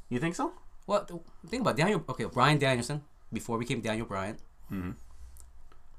You 0.08 0.18
think 0.18 0.34
so? 0.34 0.52
Well, 0.86 1.06
think 1.46 1.60
about 1.60 1.76
Daniel. 1.76 2.04
Okay, 2.08 2.24
Bryan 2.24 2.58
Danielson 2.58 3.02
before 3.32 3.58
we 3.58 3.64
became 3.64 3.80
Daniel 3.80 4.06
Bryan. 4.06 4.38
Mhm. 4.72 4.94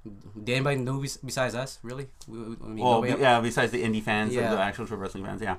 Did 0.04 0.54
anybody 0.56 0.78
know 0.78 1.00
bes- 1.00 1.18
besides 1.18 1.54
us? 1.56 1.78
Really? 1.84 2.08
We, 2.28 2.38
we, 2.40 2.56
I 2.64 2.68
mean, 2.68 2.84
Well, 2.84 3.02
nobody- 3.02 3.22
yeah. 3.22 3.40
Besides 3.40 3.72
the 3.72 3.84
indie 3.84 4.02
fans, 4.02 4.34
Yeah. 4.34 4.50
and 4.50 4.54
the 4.58 4.62
actual 4.62 4.86
wrestling 4.98 5.26
fans, 5.26 5.42
yeah. 5.42 5.58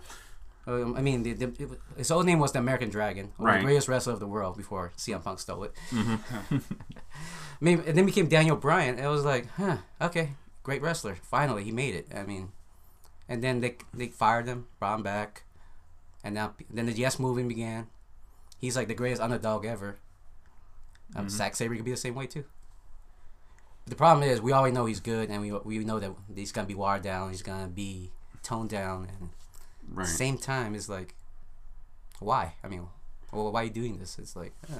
Um, 0.67 0.95
I 0.97 1.01
mean, 1.01 1.23
the, 1.25 1.33
the, 1.33 1.47
it, 1.63 1.71
his 1.97 2.11
old 2.11 2.25
name 2.27 2.39
was 2.39 2.53
the 2.53 2.59
American 2.61 2.89
Dragon, 2.89 3.33
Right. 3.39 3.59
the 3.59 3.65
greatest 3.65 3.89
wrestler 3.89 4.13
of 4.13 4.21
the 4.21 4.27
world 4.29 4.57
before 4.57 4.93
CM 4.97 5.23
Punk 5.23 5.41
stole 5.41 5.65
it. 5.65 5.73
I 5.93 6.61
mean, 7.61 7.83
and 7.87 7.97
then 7.97 8.07
became 8.07 8.29
Daniel 8.29 8.57
Bryan. 8.57 8.99
It 8.99 9.07
was 9.09 9.25
like, 9.25 9.49
huh, 9.57 9.79
okay, 10.01 10.31
great 10.63 10.83
wrestler. 10.83 11.17
Finally, 11.23 11.65
he 11.65 11.73
made 11.73 11.95
it. 11.95 12.09
I 12.15 12.23
mean, 12.25 12.51
and 13.29 13.43
then 13.43 13.61
they 13.61 13.77
they 13.95 14.09
fired 14.09 14.47
him, 14.47 14.67
brought 14.79 14.97
him 14.97 15.03
back, 15.03 15.45
and 16.25 16.35
now 16.35 16.55
then 16.71 16.87
the 16.87 16.93
Yes 16.93 17.19
movement 17.19 17.49
began. 17.49 17.87
He's 18.59 18.77
like 18.77 18.89
the 18.89 18.95
greatest 18.95 19.23
underdog 19.23 19.65
ever. 19.65 19.99
Um, 21.15 21.29
Zack 21.29 21.57
Sabre 21.57 21.75
could 21.77 21.85
be 21.85 21.91
the 21.91 21.97
same 21.97 22.15
way 22.15 22.27
too. 22.27 22.45
The 23.87 23.97
problem 23.97 24.29
is, 24.29 24.41
we 24.41 24.53
already 24.53 24.75
know 24.75 24.87
he's 24.87 25.01
good, 25.01 25.29
and 25.31 25.41
we 25.43 25.53
we 25.53 25.85
know 25.85 25.99
that 25.99 26.13
he's 26.35 26.53
gonna 26.53 26.67
be 26.69 26.75
watered 26.75 27.03
down. 27.03 27.31
He's 27.31 27.43
gonna 27.43 27.69
be 27.69 28.13
toned 28.43 28.71
down, 28.71 29.09
and 29.19 29.31
Right. 29.89 30.07
same 30.07 30.39
time 30.39 30.75
is 30.75 30.89
like 30.89 31.15
why 32.21 32.55
i 32.63 32.69
mean 32.69 32.87
well, 33.33 33.51
why 33.51 33.63
are 33.63 33.65
you 33.65 33.71
doing 33.71 33.99
this 33.99 34.17
it's 34.19 34.37
like 34.37 34.53
eh. 34.71 34.79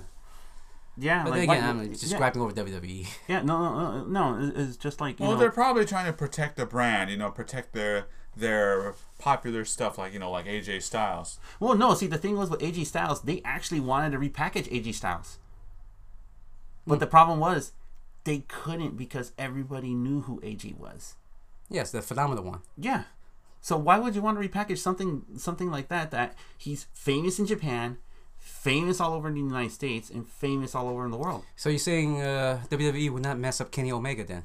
Yeah. 0.97 1.25
but 1.25 1.31
like, 1.31 1.41
then 1.41 1.49
why- 1.49 1.57
again 1.57 1.69
i'm 1.81 1.91
just 1.93 2.13
yeah. 2.13 2.19
griping 2.19 2.41
over 2.41 2.53
wwe 2.53 3.09
Yeah, 3.27 3.43
no, 3.43 3.59
no, 3.59 4.05
no, 4.05 4.35
no. 4.37 4.53
It's 4.55 4.77
just 4.77 5.01
like 5.01 5.19
you 5.19 5.25
Well, 5.27 5.35
know. 5.35 5.41
they're 5.41 5.51
probably 5.51 5.85
trying 5.85 6.07
to 6.07 6.13
protect 6.13 6.57
the 6.57 6.67
brand, 6.67 7.11
you 7.11 7.17
know, 7.17 7.31
protect 7.33 7.73
their 7.73 8.07
their 8.37 8.95
popular 9.19 9.65
stuff 9.65 9.99
like 9.99 10.13
you 10.13 10.21
know 10.21 10.31
like 10.31 10.47
AJ 10.47 10.83
Styles. 10.83 11.41
Well, 11.59 11.75
no. 11.75 11.95
See, 11.95 12.07
the 12.07 12.17
thing 12.17 12.37
was 12.39 12.49
with 12.49 12.61
AJ 12.61 12.87
Styles, 12.87 13.23
they 13.23 13.43
actually 13.45 13.81
wanted 13.81 14.13
to 14.13 14.19
repackage 14.19 14.71
AJ 14.73 14.95
Styles, 14.95 15.39
but 16.87 17.01
the 17.01 17.07
problem 17.09 17.41
was 17.41 17.73
they 18.25 18.39
couldn't 18.49 18.97
because 18.97 19.33
everybody 19.39 19.95
knew 19.95 20.23
who 20.23 20.41
AJ 20.41 20.77
was. 20.79 21.15
yes 21.71 21.91
the 21.91 22.03
phenomenal 22.03 22.45
one 22.45 22.61
Yeah. 22.77 23.05
So 23.61 23.77
why 23.77 23.97
would 23.99 24.17
you 24.17 24.23
want 24.23 24.41
to 24.43 24.49
repackage 24.49 24.79
something 24.79 25.23
something 25.37 25.71
like 25.71 25.89
that? 25.89 26.11
That 26.11 26.35
he's 26.59 26.87
famous 26.93 27.39
in 27.39 27.47
Japan, 27.47 27.99
famous 28.39 29.01
all 29.01 29.13
over 29.15 29.31
the 29.31 29.39
United 29.39 29.71
States, 29.71 30.11
and 30.11 30.27
famous 30.29 30.75
all 30.75 30.89
over 30.89 31.05
in 31.05 31.13
the 31.13 31.17
world. 31.17 31.45
so 31.57 31.69
you're 31.69 31.79
saying 31.79 32.21
uh, 32.21 32.63
wwe 32.71 33.09
would 33.11 33.23
not 33.23 33.39
mess 33.39 33.61
up 33.61 33.71
kenny 33.71 33.93
omega 33.93 34.25
then 34.25 34.43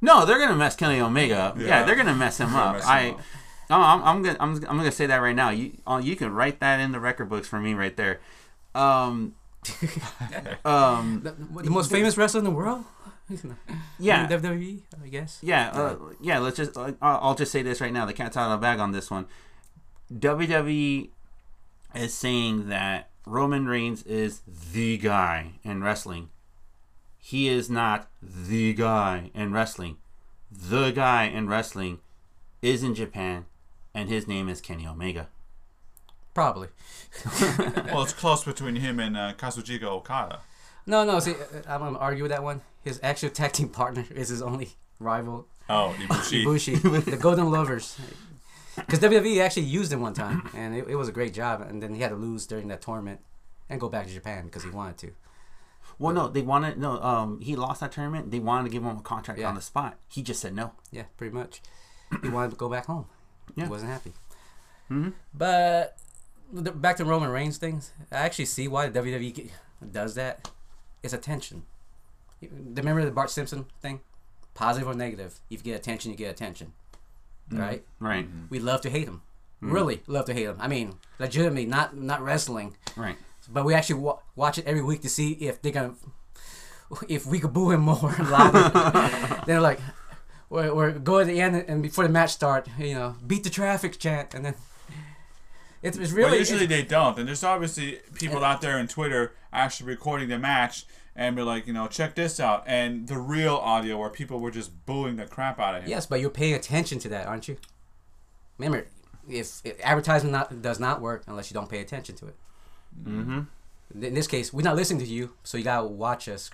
No, 0.00 0.24
they're 0.26 0.38
gonna 0.38 0.54
mess 0.56 0.76
Kenny 0.76 1.00
Omega 1.00 1.36
up. 1.38 1.58
Yeah, 1.58 1.66
Yeah. 1.66 1.84
they're 1.84 1.96
gonna 1.96 2.14
mess 2.14 2.38
him 2.38 2.54
up. 2.54 2.54
gonna 2.54 2.78
mess 2.78 2.86
I, 2.86 3.10
up. 3.10 3.20
no, 3.70 3.76
I'm, 3.80 4.00
I'm 4.04 4.22
gonna, 4.22 4.36
I'm, 4.38 4.54
I'm 4.70 4.76
gonna 4.78 4.92
say 4.92 5.06
that 5.06 5.16
right 5.26 5.34
now. 5.34 5.50
You, 5.50 5.72
uh, 5.88 6.00
you 6.08 6.14
can 6.14 6.30
write 6.32 6.60
that 6.60 6.78
in 6.78 6.92
the 6.92 7.00
record 7.00 7.28
books 7.28 7.48
for 7.48 7.58
me 7.58 7.74
right 7.74 7.96
there. 7.96 8.20
Um, 8.76 9.34
um, 10.64 11.20
the, 11.24 11.62
the 11.62 11.70
most 11.70 11.90
famous 11.90 12.16
wrestler 12.16 12.38
in 12.38 12.44
the 12.44 12.50
world 12.50 12.84
yeah, 13.98 14.26
wwe 14.26 14.80
i 15.04 15.08
guess 15.08 15.38
yeah, 15.42 15.70
uh, 15.70 15.96
yeah. 16.20 16.38
Let's 16.38 16.56
just, 16.56 16.76
uh, 16.76 16.92
I'll 17.02 17.18
I'll 17.22 17.34
just 17.34 17.52
say 17.52 17.60
this 17.60 17.78
right 17.78 17.92
now. 17.92 18.06
The 18.06 18.14
cat's 18.14 18.38
out 18.38 18.50
of 18.50 18.58
the 18.58 18.64
bag 18.64 18.78
on 18.78 18.92
this 18.92 19.10
one. 19.10 19.26
WWE 20.10 21.10
is 21.94 22.14
saying 22.14 22.68
that 22.70 23.10
Roman 23.26 23.66
Reigns 23.66 24.02
is 24.04 24.40
the 24.72 24.96
guy 24.96 25.60
in 25.62 25.82
wrestling. 25.82 26.30
He 27.18 27.48
is 27.48 27.68
not 27.68 28.08
the 28.22 28.72
guy 28.72 29.30
in 29.34 29.52
wrestling. 29.52 29.98
The 30.50 30.90
guy 30.90 31.24
in 31.24 31.48
wrestling 31.48 31.98
is 32.62 32.82
in 32.82 32.94
Japan, 32.94 33.44
and 33.92 34.08
his 34.08 34.26
name 34.26 34.48
is 34.48 34.62
Kenny 34.62 34.86
Omega. 34.86 35.28
Probably 36.38 36.68
well, 37.92 38.02
it's 38.02 38.12
close 38.12 38.44
between 38.44 38.76
him 38.76 39.00
and 39.00 39.16
uh, 39.16 39.32
Kazuchika 39.36 39.84
Okada. 39.84 40.40
no 40.86 41.04
no 41.04 41.18
see 41.20 41.32
uh, 41.32 41.62
i'm 41.72 41.80
gonna 41.80 41.98
argue 41.98 42.22
with 42.22 42.30
that 42.30 42.42
one 42.44 42.60
his 42.84 43.00
actual 43.02 43.30
tag 43.30 43.52
team 43.52 43.68
partner 43.68 44.04
is 44.22 44.28
his 44.28 44.42
only 44.42 44.68
rival 45.00 45.46
Oh, 45.70 45.94
Ibushi. 45.98 46.44
Ibushi, 46.46 47.04
the 47.04 47.16
Golden 47.18 47.50
Lovers. 47.50 47.98
Because 48.74 49.00
WWE 49.00 49.38
actually 49.44 49.64
used 49.66 49.92
him 49.92 50.00
one 50.00 50.14
time, 50.14 50.48
and 50.54 50.74
it, 50.74 50.86
it 50.88 50.96
was 50.96 51.08
a 51.10 51.12
great 51.12 51.34
job. 51.34 51.60
And 51.60 51.82
then 51.82 51.92
he 51.94 52.00
had 52.00 52.08
to 52.08 52.16
lose 52.16 52.46
during 52.46 52.68
that 52.68 52.80
tournament 52.80 53.20
and 53.68 53.78
go 53.78 53.90
back 53.90 54.06
to 54.06 54.12
Japan 54.14 54.46
because 54.46 54.62
he 54.64 54.70
wanted 54.70 54.96
to. 55.02 55.10
Well, 55.98 56.14
no, 56.14 56.28
they 56.28 56.40
wanted 56.40 56.78
no. 56.78 56.92
Um, 57.02 57.40
he 57.42 57.54
lost 57.54 57.80
that 57.82 57.92
tournament. 57.92 58.30
They 58.30 58.38
wanted 58.38 58.64
to 58.68 58.70
give 58.70 58.82
him 58.82 58.96
a 58.96 59.02
contract 59.02 59.38
Yeah. 59.38 59.48
on 59.50 59.56
the 59.56 59.60
spot. 59.60 59.98
He 60.08 60.22
just 60.22 60.40
said 60.40 60.54
no. 60.54 60.72
Yeah, 60.90 61.04
pretty 61.18 61.34
much. 61.34 61.60
He 62.22 62.30
wanted 62.30 62.52
to 62.52 62.56
go 62.56 62.70
back 62.70 62.86
home. 62.86 63.04
Yeah. 63.54 63.64
He 63.64 63.70
wasn't 63.70 63.90
happy. 63.90 64.12
Mhm. 64.90 65.12
But 65.34 65.98
the- 66.06 66.07
back 66.52 66.96
to 66.96 67.04
Roman 67.04 67.30
Reigns 67.30 67.58
things, 67.58 67.92
I 68.10 68.16
actually 68.16 68.46
see 68.46 68.68
why 68.68 68.88
the 68.88 69.00
WWE 69.00 69.50
does 69.92 70.14
that. 70.14 70.50
It's 71.02 71.12
attention. 71.12 71.64
Remember 72.40 73.04
the 73.04 73.10
Bart 73.10 73.30
Simpson 73.30 73.66
thing? 73.80 74.00
Positive 74.54 74.88
or 74.88 74.94
negative. 74.94 75.40
If 75.50 75.64
you 75.64 75.72
get 75.72 75.76
attention, 75.76 76.10
you 76.10 76.16
get 76.16 76.30
attention. 76.30 76.72
Mm-hmm. 77.50 77.60
Right? 77.60 77.84
Right, 78.00 78.26
mm-hmm. 78.26 78.46
We 78.50 78.58
love 78.58 78.80
to 78.82 78.90
hate 78.90 79.06
him. 79.06 79.22
Mm-hmm. 79.62 79.72
Really 79.72 80.02
love 80.06 80.26
to 80.26 80.34
hate 80.34 80.44
him. 80.44 80.56
I 80.60 80.68
mean, 80.68 80.94
legitimately, 81.18 81.66
not 81.66 81.96
not 81.96 82.22
wrestling, 82.22 82.76
right. 82.96 83.16
but 83.48 83.64
we 83.64 83.74
actually 83.74 84.00
wa- 84.00 84.18
watch 84.36 84.58
it 84.58 84.66
every 84.66 84.82
week 84.82 85.02
to 85.02 85.08
see 85.08 85.32
if 85.32 85.60
they're 85.60 85.72
gonna, 85.72 85.94
if 87.08 87.26
we 87.26 87.40
could 87.40 87.52
boo 87.52 87.72
him 87.72 87.80
more 87.80 87.96
louder. 88.18 89.42
they're 89.46 89.60
like, 89.60 89.80
we're, 90.48 90.72
we're 90.72 90.92
go 90.92 91.18
at 91.18 91.26
the 91.26 91.40
end 91.40 91.56
and 91.66 91.82
before 91.82 92.06
the 92.06 92.12
match 92.12 92.30
start, 92.30 92.68
you 92.78 92.94
know, 92.94 93.16
beat 93.26 93.42
the 93.42 93.50
traffic 93.50 93.98
chant, 93.98 94.34
and 94.34 94.44
then 94.44 94.54
it's, 95.82 95.96
it's 95.98 96.12
Well, 96.12 96.26
really 96.26 96.38
usually 96.38 96.64
it's- 96.64 96.82
they 96.82 96.86
don't, 96.86 97.18
and 97.18 97.28
there's 97.28 97.44
obviously 97.44 98.00
people 98.14 98.44
out 98.44 98.60
there 98.60 98.78
on 98.78 98.88
Twitter 98.88 99.32
actually 99.52 99.88
recording 99.88 100.28
the 100.28 100.38
match 100.38 100.84
and 101.16 101.34
be 101.34 101.42
like, 101.42 101.66
you 101.66 101.72
know, 101.72 101.88
check 101.88 102.14
this 102.14 102.38
out, 102.38 102.62
and 102.66 103.08
the 103.08 103.18
real 103.18 103.56
audio 103.56 103.98
where 103.98 104.08
people 104.10 104.38
were 104.40 104.50
just 104.52 104.86
booing 104.86 105.16
the 105.16 105.26
crap 105.26 105.58
out 105.58 105.74
of 105.74 105.82
him. 105.82 105.90
yes, 105.90 106.06
but 106.06 106.20
you're 106.20 106.30
paying 106.30 106.54
attention 106.54 106.98
to 107.00 107.08
that, 107.08 107.26
aren't 107.26 107.48
you? 107.48 107.56
Remember, 108.56 108.86
if, 109.28 109.60
if 109.64 109.80
advertisement 109.84 110.32
not, 110.32 110.62
does 110.62 110.78
not 110.78 111.00
work 111.00 111.24
unless 111.26 111.50
you 111.50 111.54
don't 111.54 111.68
pay 111.68 111.80
attention 111.80 112.14
to 112.16 112.26
it. 112.28 112.36
Mm-hmm. 113.04 114.02
in 114.02 114.14
this 114.14 114.26
case, 114.26 114.52
we're 114.52 114.62
not 114.62 114.76
listening 114.76 115.00
to 115.00 115.06
you, 115.06 115.34
so 115.44 115.58
you 115.58 115.64
gotta 115.64 115.86
watch 115.86 116.28
us 116.28 116.50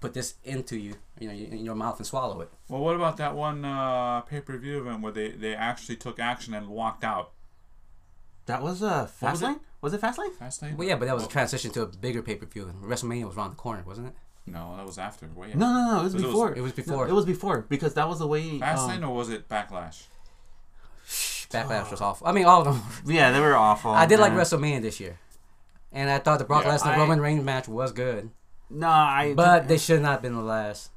put 0.00 0.14
this 0.14 0.34
into 0.44 0.76
you, 0.78 0.94
you 1.18 1.28
know, 1.28 1.34
in 1.34 1.64
your 1.64 1.74
mouth 1.74 1.98
and 1.98 2.06
swallow 2.06 2.40
it. 2.40 2.50
Well, 2.68 2.80
what 2.80 2.96
about 2.96 3.18
that 3.18 3.34
one 3.34 3.64
uh, 3.64 4.22
pay 4.22 4.40
per 4.40 4.56
view 4.56 4.80
event 4.80 5.02
where 5.02 5.12
they, 5.12 5.30
they 5.30 5.54
actually 5.54 5.96
took 5.96 6.18
action 6.18 6.54
and 6.54 6.68
walked 6.68 7.04
out? 7.04 7.32
That 8.46 8.62
was 8.62 8.82
uh, 8.82 9.08
What 9.20 9.32
was? 9.32 9.40
Fastlane. 9.42 9.60
Was 9.82 9.94
it 9.94 10.00
Fastlane? 10.00 10.32
Fastlane? 10.40 10.76
Well, 10.76 10.86
yeah, 10.88 10.96
but 10.96 11.06
that 11.06 11.14
was 11.14 11.24
a 11.24 11.28
transition 11.28 11.70
to 11.72 11.82
a 11.82 11.86
bigger 11.86 12.22
pay 12.22 12.34
per 12.36 12.46
view, 12.46 12.72
WrestleMania 12.82 13.24
was 13.26 13.36
around 13.36 13.50
the 13.50 13.56
corner, 13.56 13.82
wasn't 13.86 14.08
it? 14.08 14.14
No, 14.46 14.74
that 14.76 14.84
was 14.86 14.98
after. 14.98 15.26
Way 15.34 15.52
No, 15.54 15.72
no, 15.72 15.92
no. 15.94 16.00
It 16.00 16.04
was 16.04 16.14
It 16.14 16.16
was- 16.18 16.24
before. 16.26 16.54
it 16.54 16.60
was 16.60 16.72
before. 16.72 17.06
No, 17.06 17.12
it 17.12 17.14
was 17.14 17.24
before 17.26 17.60
because 17.68 17.94
that 17.94 18.08
was 18.08 18.18
the 18.18 18.26
way. 18.26 18.58
Fastlane 18.58 19.02
um, 19.02 19.10
or 19.10 19.14
was 19.16 19.28
it 19.30 19.48
Backlash? 19.48 20.04
Backlash 21.50 21.90
was 21.90 22.00
awful. 22.06 22.26
I 22.26 22.32
mean, 22.32 22.44
all 22.46 22.66
of 22.66 22.74
them. 22.74 22.82
yeah, 23.14 23.30
they 23.32 23.40
were 23.40 23.54
awful. 23.56 23.90
I 23.92 24.06
did 24.06 24.18
like. 24.20 24.32
WrestleMania 24.32 24.82
this 24.82 25.00
year, 25.00 25.18
and 25.92 26.10
I 26.10 26.18
thought 26.18 26.38
the 26.38 26.44
Brock 26.44 26.64
Yeah, 26.64 26.76
Lesnar 26.76 26.96
Roman 26.96 27.20
Reigns 27.20 27.44
match 27.44 27.68
was 27.68 27.92
good, 27.92 28.30
No, 28.70 28.88
I. 28.88 29.34
but 29.34 29.68
they 29.68 29.78
should 29.78 30.02
not 30.02 30.12
have 30.12 30.22
been 30.22 30.34
the 30.34 30.42
last. 30.42 30.90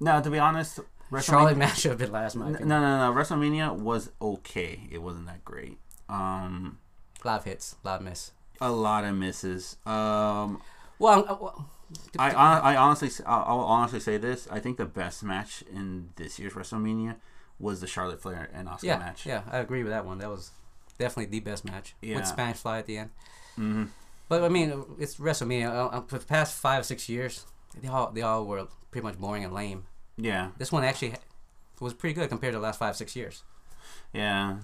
no, 0.00 0.20
to 0.20 0.30
be 0.30 0.38
honest, 0.38 0.80
Charlotte 1.22 1.56
match 1.56 1.80
should 1.80 1.90
have 1.92 1.98
been 1.98 2.12
last. 2.12 2.36
My 2.36 2.46
No, 2.48 2.54
opinion. 2.54 2.68
no, 2.68 3.12
no. 3.12 3.18
WrestleMania 3.20 3.76
was 3.76 4.10
okay. 4.20 4.88
It 4.90 4.98
wasn't 5.02 5.26
that 5.26 5.44
great. 5.44 5.78
Um, 6.10 6.78
A 7.24 7.26
lot 7.26 7.38
of 7.40 7.44
hits, 7.44 7.76
a 7.84 7.88
lot 7.88 8.00
of 8.00 8.04
miss. 8.06 8.32
a 8.60 8.70
lot 8.70 9.04
of 9.04 9.14
misses. 9.14 9.76
Um, 9.86 10.60
Well, 10.98 11.24
uh, 11.28 11.36
well, 11.40 11.70
I, 12.18 12.30
I, 12.32 12.58
I 12.72 12.76
honestly, 12.76 13.08
s- 13.08 13.20
I'll 13.26 13.44
I'll 13.46 13.60
honestly 13.60 14.00
say 14.00 14.16
this. 14.16 14.46
I 14.50 14.58
think 14.60 14.76
the 14.76 14.84
best 14.86 15.22
match 15.22 15.62
in 15.72 16.10
this 16.16 16.38
year's 16.38 16.52
WrestleMania 16.54 17.16
was 17.58 17.80
the 17.80 17.86
Charlotte 17.86 18.20
Flair 18.22 18.48
and 18.52 18.68
Asuka 18.68 18.82
yeah, 18.84 18.98
match. 18.98 19.26
yeah, 19.26 19.42
I 19.50 19.58
agree 19.58 19.82
with 19.82 19.92
that 19.92 20.04
one. 20.06 20.18
That 20.18 20.30
was 20.30 20.50
definitely 20.98 21.26
the 21.30 21.40
best 21.40 21.64
match 21.64 21.94
Yeah. 22.00 22.16
with 22.16 22.26
Spanish 22.26 22.58
Fly 22.58 22.78
at 22.78 22.86
the 22.86 22.98
end. 22.98 23.10
hmm 23.56 23.84
But 24.28 24.44
I 24.44 24.48
mean, 24.48 24.84
it's 24.98 25.16
WrestleMania. 25.16 25.68
Uh, 25.70 25.86
uh, 25.96 26.00
For 26.06 26.18
the 26.18 26.26
past 26.26 26.54
five 26.60 26.80
or 26.80 26.84
six 26.84 27.08
years, 27.08 27.44
they 27.80 27.88
all 27.88 28.10
they 28.12 28.22
all 28.22 28.44
were 28.46 28.66
pretty 28.90 29.04
much 29.06 29.18
boring 29.18 29.44
and 29.44 29.52
lame. 29.54 29.84
Yeah, 30.16 30.50
This 30.58 30.70
one 30.72 30.84
actually 30.84 31.14
was 31.80 31.94
pretty 31.94 32.14
good 32.14 32.28
compared 32.28 32.52
to 32.52 32.58
the 32.58 32.62
last 32.62 32.78
five 32.78 32.94
six 32.96 33.16
years. 33.16 33.42
yeah. 34.12 34.56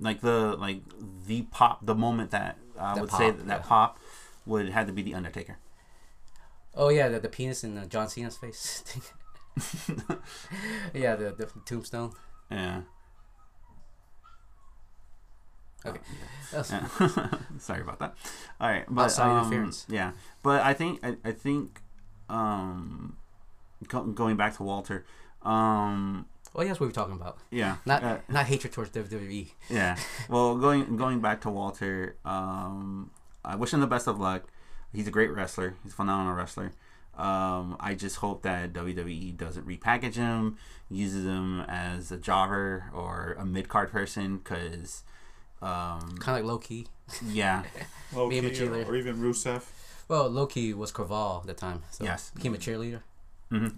Like 0.00 0.20
the 0.20 0.56
like 0.56 0.80
the 1.26 1.42
pop, 1.42 1.84
the 1.84 1.94
moment 1.94 2.30
that 2.30 2.58
I 2.78 3.00
would 3.00 3.10
say 3.10 3.30
that, 3.30 3.46
that 3.46 3.60
yeah. 3.60 3.66
pop 3.66 3.98
would 4.46 4.70
had 4.70 4.86
to 4.86 4.92
be 4.92 5.02
the 5.02 5.14
Undertaker. 5.14 5.58
Oh 6.74 6.88
yeah, 6.88 7.08
the, 7.08 7.20
the 7.20 7.28
penis 7.28 7.62
in 7.62 7.76
uh, 7.76 7.86
John 7.86 8.08
Cena's 8.08 8.36
face. 8.36 8.82
yeah, 10.94 11.16
the, 11.16 11.34
the 11.36 11.48
tombstone. 11.64 12.12
Yeah. 12.50 12.82
Okay. 15.84 15.98
Yeah. 16.52 16.62
Sorry 17.58 17.80
about 17.80 17.98
that. 18.00 18.14
All 18.60 18.68
right, 18.68 18.84
but 18.88 19.04
Outside 19.04 19.30
um, 19.30 19.38
interference. 19.38 19.86
Yeah, 19.88 20.12
but 20.42 20.62
I 20.62 20.74
think 20.74 21.00
I, 21.02 21.16
I 21.24 21.32
think 21.32 21.80
um, 22.28 23.16
go, 23.88 24.04
going 24.04 24.36
back 24.36 24.56
to 24.56 24.62
Walter, 24.62 25.06
um, 25.42 26.26
Oh, 26.54 26.62
yeah, 26.62 26.68
that's 26.68 26.80
what 26.80 26.86
we're 26.86 26.92
talking 26.92 27.14
about. 27.14 27.38
yeah, 27.50 27.76
Not 27.86 28.02
uh, 28.02 28.18
not 28.28 28.46
hatred 28.46 28.72
towards. 28.72 28.90
WWE. 28.90 29.50
yeah. 29.68 29.96
Well, 30.28 30.56
going 30.56 30.96
going 30.96 31.20
back 31.20 31.40
to 31.42 31.50
Walter, 31.50 32.16
um, 32.24 33.10
I 33.44 33.54
wish 33.56 33.72
him 33.72 33.80
the 33.80 33.86
best 33.86 34.08
of 34.08 34.18
luck. 34.18 34.44
He's 34.92 35.06
a 35.06 35.10
great 35.12 35.30
wrestler. 35.32 35.74
He's 35.84 35.92
a 35.92 35.94
phenomenal 35.94 36.34
wrestler. 36.34 36.72
Um, 37.16 37.76
I 37.78 37.94
just 37.94 38.16
hope 38.16 38.42
that 38.42 38.72
WWE 38.72 39.36
doesn't 39.36 39.66
repackage 39.66 40.14
him, 40.14 40.56
uses 40.88 41.24
him 41.24 41.60
as 41.68 42.10
a 42.10 42.16
jobber 42.16 42.90
or 42.94 43.36
a 43.38 43.44
mid 43.44 43.68
card 43.68 43.92
person, 43.92 44.38
because 44.38 45.04
um, 45.62 46.16
Kind 46.18 46.38
of 46.38 46.42
like 46.42 46.44
Low 46.44 46.58
Ki. 46.58 46.86
yeah, 47.28 47.62
Low 48.14 48.28
Ki, 48.28 48.40
Being 48.40 48.68
or, 48.68 48.84
or 48.86 48.96
even 48.96 49.16
Rusev. 49.18 49.62
Well, 50.08 50.28
Low 50.28 50.46
Ki 50.46 50.74
was 50.74 50.90
Kaval 50.90 51.42
at 51.42 51.46
the 51.46 51.54
time. 51.54 51.82
So 51.90 52.04
Yes. 52.04 52.30
Became 52.34 52.54
a 52.54 52.58
cheerleader. 52.58 53.02
hmm 53.50 53.68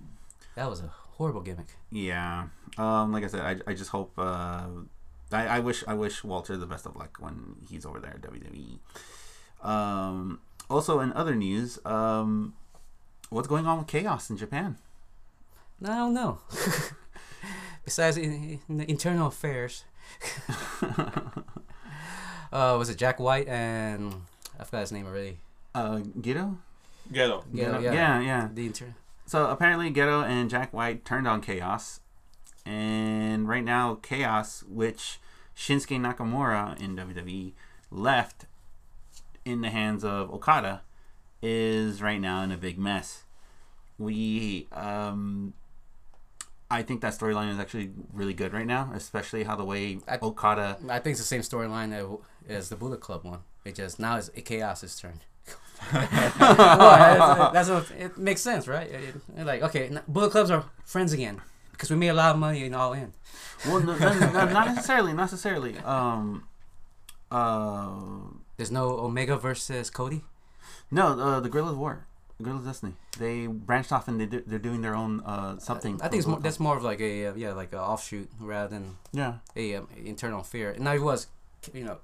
That 0.54 0.70
was 0.70 0.80
a 0.80 0.92
horrible 1.16 1.40
gimmick. 1.40 1.69
Yeah. 1.90 2.49
Um, 2.78 3.12
like 3.12 3.25
I 3.25 3.28
said, 3.28 3.40
I, 3.40 3.71
I 3.71 3.75
just 3.75 3.90
hope. 3.90 4.12
Uh, 4.16 4.66
I, 5.31 5.47
I 5.47 5.61
wish 5.61 5.85
I 5.87 5.95
wish 5.95 6.25
Walter 6.25 6.57
the 6.57 6.66
best 6.66 6.87
of 6.87 6.97
luck 6.97 7.16
when 7.21 7.57
he's 7.71 7.87
over 7.87 8.00
there 8.00 8.11
at 8.11 8.21
WWE. 8.21 8.78
Um, 9.66 10.40
also, 10.69 11.00
in 11.00 11.12
other 11.12 11.35
news, 11.35 11.78
um, 11.85 12.54
what's 13.31 13.49
going 13.49 13.66
on 13.66 13.78
with 13.78 13.87
chaos 13.87 14.31
in 14.31 14.37
Japan? 14.37 14.76
I 15.83 15.97
don't 15.97 16.14
know. 16.14 16.38
Besides 17.85 18.16
in, 18.16 18.61
in 18.69 18.76
the 18.78 18.88
internal 18.88 19.26
affairs, 19.26 19.85
uh, 20.83 22.76
was 22.78 22.88
it 22.88 22.97
Jay 22.97 23.12
White 23.16 23.49
and 23.49 24.14
I 24.59 24.64
forgot 24.64 24.81
his 24.83 24.92
name 24.92 25.07
already. 25.07 25.38
Uh, 25.75 25.97
Gedo. 26.21 26.59
Gedo. 27.12 27.42
Yeah, 27.52 27.81
yeah, 27.81 27.92
yeah. 27.92 28.21
yeah. 28.21 28.49
The 28.52 28.66
inter- 28.66 28.95
So 29.26 29.48
apparently, 29.48 29.90
Gedo 29.90 30.24
and 30.24 30.50
Jay 30.50 30.68
White 30.72 31.04
turned 31.04 31.26
on 31.26 31.40
Chaos, 31.40 32.00
and 32.66 33.48
right 33.48 33.64
now, 33.64 33.98
Chaos, 34.02 34.62
which 34.68 35.18
Shinsuke 35.56 35.98
Nakamura 36.00 36.78
in 36.80 36.96
WWE 36.96 37.52
left 37.90 38.46
in 39.44 39.61
the 39.61 39.70
hands 39.70 40.04
of 40.04 40.32
Okada, 40.32 40.82
is 41.40 42.02
right 42.02 42.20
now 42.20 42.42
in 42.42 42.52
a 42.52 42.56
big 42.56 42.78
mess. 42.78 43.24
We, 43.98 44.68
um, 44.72 45.54
I 46.70 46.82
think 46.82 47.00
that 47.02 47.12
storyline 47.14 47.50
is 47.52 47.58
actually 47.58 47.90
really 48.12 48.35
good 48.35 48.52
right 48.52 48.66
now, 48.66 48.90
especially 48.94 49.44
how 49.44 49.56
the 49.56 49.64
way 49.64 49.98
I- 50.08 50.18
Okada. 50.22 50.78
I 50.88 50.98
think 50.98 51.12
it's 51.12 51.20
the 51.20 51.26
same 51.26 51.42
storyline 51.42 52.20
as 52.48 52.68
the 52.68 52.76
Bullet 52.76 53.00
Club 53.00 53.24
one. 53.24 53.40
It 53.64 53.74
just 53.76 53.98
now 53.98 54.16
it's 54.16 54.30
Chaos's 54.30 54.96
turn. 54.96 55.20
Well, 55.92 57.53
that's, 57.53 57.53
that's 57.53 57.68
what, 57.68 57.90
it 57.99 58.18
makes 58.18 58.40
sense, 58.40 58.66
right? 58.68 58.88
It- 58.90 59.14
it- 59.37 59.45
like, 59.47 59.62
okay, 59.62 59.90
Bullet 60.09 60.31
Clubs 60.31 60.51
are 60.51 60.64
friends 60.85 61.12
again 61.12 61.40
because 61.73 61.90
we 61.90 61.97
made 61.97 62.09
a 62.09 62.14
lot 62.14 62.35
of 62.35 62.38
money 62.40 62.64
in 62.64 62.75
All 62.75 62.92
In. 62.92 63.12
Well, 63.66 63.81
no, 63.81 63.97
no, 63.97 64.12
no, 64.18 64.45
not 64.47 64.66
necessarily, 64.68 65.12
not 65.12 65.23
necessarily. 65.23 65.79
Um, 65.79 66.47
uh, 67.31 67.90
There's 68.57 68.71
no 68.71 68.90
Omega 68.99 69.37
versus 69.37 69.90
Cody. 69.90 70.23
No, 70.90 71.18
uh, 71.18 71.40
the 71.40 71.49
Guerrillas 71.49 71.77
War, 71.77 72.05
the 72.38 72.45
Guerrillas 72.45 72.66
Destiny. 72.66 72.95
They 73.18 73.47
branched 73.47 73.92
off 73.92 74.09
and 74.09 74.21
they 74.21 74.27
do, 74.27 74.42
they're 74.47 74.59
doing 74.59 74.83
their 74.83 74.95
own 74.95 75.21
uh, 75.21 75.59
something. 75.59 76.01
I 76.03 76.09
think 76.09 76.21
it's 76.21 76.27
more, 76.27 76.40
that's 76.40 76.61
more 76.61 76.77
of 76.77 76.83
like 76.83 77.01
a 77.01 77.27
uh, 77.29 77.35
yeah 77.35 77.53
like 77.53 77.73
a 77.73 77.81
offshoot 77.81 78.29
rather 78.40 78.68
than 78.68 78.97
yeah, 79.12 79.35
a 79.57 79.77
um, 79.77 79.88
internal 80.05 80.42
fear. 80.42 80.71
And 80.73 80.85
Now 80.85 80.92
it 80.95 81.03
was 81.03 81.29
you 81.73 81.85
know 81.85 81.99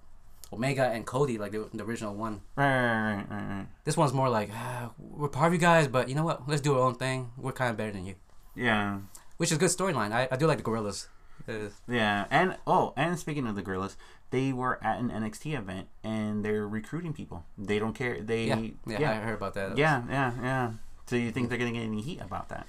Omega 0.53 0.85
and 0.85 1.05
Cody 1.07 1.37
like 1.39 1.53
the, 1.53 1.69
the 1.75 1.85
original 1.85 2.15
one. 2.15 2.41
right, 2.57 3.17
right, 3.17 3.27
right. 3.31 3.67
This 3.85 3.97
one's 3.97 4.13
more 4.13 4.29
like 4.29 4.51
ah, 4.53 4.91
we're 4.99 5.29
part 5.29 5.49
of 5.49 5.53
you 5.53 5.59
guys, 5.59 5.89
but 5.89 6.09
you 6.09 6.15
know 6.15 6.25
what? 6.25 6.49
Let's 6.49 6.63
do 6.63 6.75
our 6.75 6.81
own 6.81 6.95
thing. 6.95 7.31
We're 7.37 7.53
kind 7.53 7.71
of 7.71 7.77
better 7.77 7.93
than 7.93 8.07
you, 8.07 8.15
Yeah, 8.55 8.99
which 9.37 9.51
is 9.51 9.57
a 9.57 9.61
good 9.61 9.71
storyline. 9.71 10.13
I, 10.13 10.29
I 10.31 10.37
do 10.37 10.47
like 10.47 10.59
the 10.59 10.65
Gorillas. 10.65 11.09
Uh, 11.49 11.71
yeah, 11.89 12.27
and 12.31 12.57
oh, 12.67 12.93
and 12.97 13.19
speaking 13.19 13.47
of 13.47 13.55
the 13.55 13.63
gorillas, 13.63 13.97
they 14.31 14.53
were 14.53 14.83
at 14.85 14.99
an 14.99 15.09
NXT 15.11 15.57
event 15.57 15.89
and 16.05 16.45
they're 16.45 16.67
recruiting 16.69 17.13
people. 17.15 17.45
They 17.57 17.79
don't 17.79 17.95
care. 17.95 18.21
They 18.21 18.45
yeah, 18.45 18.61
yeah, 18.87 19.01
yeah, 19.01 19.11
I 19.13 19.15
heard 19.17 19.35
about 19.37 19.55
that. 19.55 19.79
yeah, 19.79 20.03
yeah, 20.11 20.33
yeah. 20.43 20.73
So 21.07 21.17
you 21.17 21.31
think 21.31 21.49
they're 21.49 21.57
gonna 21.59 21.73
get 21.73 21.85
any 21.85 22.03
heat 22.03 22.21
about 22.21 22.49
that? 22.51 22.67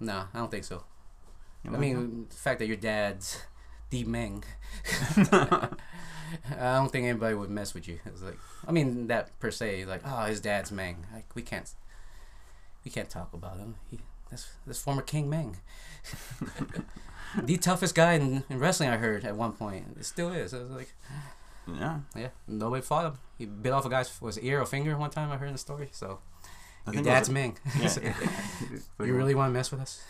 No, 0.00 0.24
I 0.32 0.38
don't 0.38 0.50
think 0.50 0.64
so. 0.64 0.84
You 1.64 1.74
I 1.74 1.78
mean, 1.78 2.26
the 2.28 2.34
fact 2.36 2.58
that 2.60 2.66
your 2.66 2.76
dad's 2.76 3.42
D 3.90 4.04
Meng. 4.04 4.44
I 6.50 6.76
don't 6.76 6.90
think 6.90 7.06
anybody 7.06 7.34
would 7.34 7.50
mess 7.50 7.74
with 7.74 7.88
you. 7.88 7.98
It's 8.06 8.22
like, 8.22 8.38
I 8.66 8.72
mean, 8.72 9.06
that 9.08 9.38
per 9.40 9.50
se, 9.50 9.84
like, 9.84 10.02
oh, 10.04 10.24
his 10.24 10.40
dad's 10.40 10.70
Meng. 10.72 11.06
Like, 11.12 11.34
we 11.34 11.42
can't, 11.42 11.70
we 12.84 12.90
can't 12.90 13.08
talk 13.08 13.32
about 13.32 13.58
him. 13.58 13.76
He, 13.90 13.98
that's 14.30 14.48
that's 14.66 14.80
former 14.80 15.02
King 15.02 15.30
Meng, 15.30 15.56
the 17.42 17.56
toughest 17.56 17.94
guy 17.94 18.14
in, 18.14 18.44
in 18.50 18.58
wrestling. 18.58 18.90
I 18.90 18.96
heard 18.98 19.24
at 19.24 19.36
one 19.36 19.52
point, 19.52 19.96
it 19.98 20.04
still 20.04 20.32
is. 20.32 20.52
I 20.52 20.58
was 20.58 20.70
like, 20.70 20.92
yeah, 21.66 22.00
yeah, 22.16 22.28
nobody 22.46 22.82
fought 22.82 23.06
him. 23.06 23.18
He 23.38 23.46
bit 23.46 23.72
off 23.72 23.86
a 23.86 23.90
guy's 23.90 24.20
was 24.20 24.38
ear 24.38 24.60
or 24.60 24.66
finger 24.66 24.96
one 24.96 25.10
time. 25.10 25.30
I 25.30 25.36
heard 25.36 25.46
in 25.46 25.54
the 25.54 25.58
story. 25.58 25.88
So 25.92 26.18
your 26.92 27.02
dad's 27.02 27.30
Meng. 27.30 27.56
yeah, 27.80 27.94
yeah. 28.02 28.14
you 29.00 29.14
really 29.14 29.34
want 29.34 29.50
to 29.50 29.52
mess 29.52 29.70
with 29.70 29.80
us? 29.80 30.02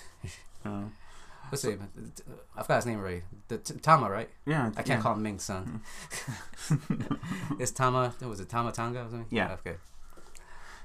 Uh, 0.64 0.82
Let's 1.50 1.62
see. 1.62 1.76
I 2.56 2.62
forgot 2.62 2.76
his 2.76 2.86
name 2.86 2.98
already. 2.98 3.22
The 3.48 3.58
T- 3.58 3.74
Tama, 3.74 4.10
right? 4.10 4.28
yeah, 4.46 4.66
I 4.76 4.82
can't 4.82 4.88
yeah. 4.88 5.00
call 5.00 5.14
him 5.14 5.22
Ming 5.22 5.38
Son. 5.38 5.82
Mm. 6.68 7.20
it's 7.60 7.70
Tama. 7.70 8.14
Was 8.20 8.40
it 8.40 8.48
Tama 8.48 8.72
Tonga 8.72 9.00
or 9.00 9.10
something? 9.10 9.26
Yeah. 9.30 9.52
Okay. 9.52 9.76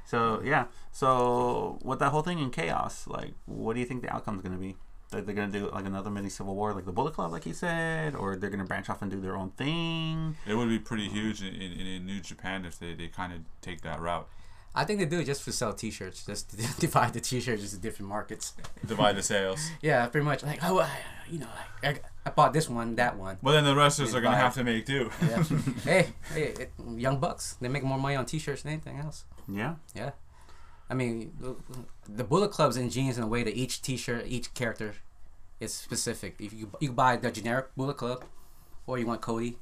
So 0.05 0.41
yeah, 0.43 0.65
so 0.91 1.79
with 1.83 1.99
that 1.99 2.11
whole 2.11 2.21
thing 2.21 2.39
in 2.39 2.51
chaos, 2.51 3.07
like, 3.07 3.33
what 3.45 3.73
do 3.73 3.79
you 3.79 3.85
think 3.85 4.01
the 4.01 4.13
outcome's 4.13 4.41
gonna 4.41 4.57
be? 4.57 4.75
That 5.11 5.25
they're 5.25 5.35
gonna 5.35 5.51
do 5.51 5.69
like 5.71 5.85
another 5.85 6.09
mini 6.09 6.29
civil 6.29 6.55
war, 6.55 6.73
like 6.73 6.85
the 6.85 6.91
Bullet 6.91 7.13
Club, 7.13 7.31
like 7.31 7.45
you 7.45 7.53
said, 7.53 8.15
or 8.15 8.35
they're 8.35 8.49
gonna 8.49 8.65
branch 8.65 8.89
off 8.89 9.01
and 9.01 9.09
do 9.09 9.21
their 9.21 9.35
own 9.35 9.51
thing? 9.51 10.35
It 10.45 10.55
would 10.55 10.69
be 10.69 10.79
pretty 10.79 11.07
huge 11.07 11.41
in, 11.41 11.53
in, 11.53 11.71
in 11.71 12.05
New 12.05 12.19
Japan 12.19 12.65
if 12.65 12.79
they, 12.79 12.93
they 12.93 13.07
kind 13.07 13.31
of 13.33 13.39
take 13.61 13.81
that 13.81 13.99
route. 14.01 14.27
I 14.75 14.85
think 14.85 14.99
they 14.99 15.05
do 15.05 15.19
it 15.19 15.25
just 15.25 15.43
to 15.45 15.51
sell 15.51 15.73
T-shirts, 15.73 16.25
just 16.25 16.49
to 16.51 16.57
divide 16.79 17.13
the 17.13 17.19
T-shirts 17.21 17.63
into 17.63 17.77
different 17.77 18.09
markets. 18.09 18.53
Divide 18.85 19.15
the 19.15 19.21
sales. 19.23 19.59
Yeah, 19.81 20.07
pretty 20.07 20.25
much. 20.25 20.43
Like, 20.43 20.59
oh, 20.63 20.79
I, 20.79 20.89
you 21.29 21.39
know, 21.39 21.47
like 21.83 22.03
I, 22.03 22.29
I 22.29 22.31
bought 22.31 22.53
this 22.53 22.67
one, 22.69 22.95
that 22.95 23.17
one. 23.17 23.37
Well, 23.41 23.53
then 23.53 23.65
the 23.65 23.75
wrestlers 23.75 24.11
They 24.11 24.17
are 24.17 24.21
going 24.21 24.31
to 24.33 24.37
buy 24.37 24.43
have 24.43 24.55
to 24.55 24.63
make 24.63 24.85
do. 24.85 25.11
Yeah. 25.21 25.43
hey, 25.83 26.07
hey, 26.33 26.43
it, 26.43 26.71
Young 26.95 27.19
Bucks. 27.19 27.55
They 27.61 27.67
make 27.67 27.83
more 27.83 27.99
money 27.99 28.15
on 28.15 28.25
T-shirts 28.25 28.63
than 28.63 28.71
anything 28.73 28.97
else. 28.99 29.25
Yeah, 29.47 29.75
Yeah. 29.95 30.11
I 30.89 30.95
mean, 30.95 31.33
the, 31.39 31.55
the 32.07 32.23
Bullet 32.23 32.51
Club's 32.51 32.77
ingenious 32.77 33.17
in 33.17 33.23
a 33.23 33.27
way 33.27 33.43
that 33.43 33.55
each 33.55 33.81
T-shirt, 33.81 34.25
each 34.27 34.53
character, 34.53 34.95
is 35.59 35.73
specific. 35.73 36.35
If 36.39 36.51
you 36.53 36.69
you 36.79 36.91
buy 36.91 37.15
the 37.15 37.31
generic 37.31 37.73
Bullet 37.75 37.97
Club, 37.97 38.25
or 38.85 38.99
you 38.99 39.07
want 39.07 39.21
Cody, 39.21 39.57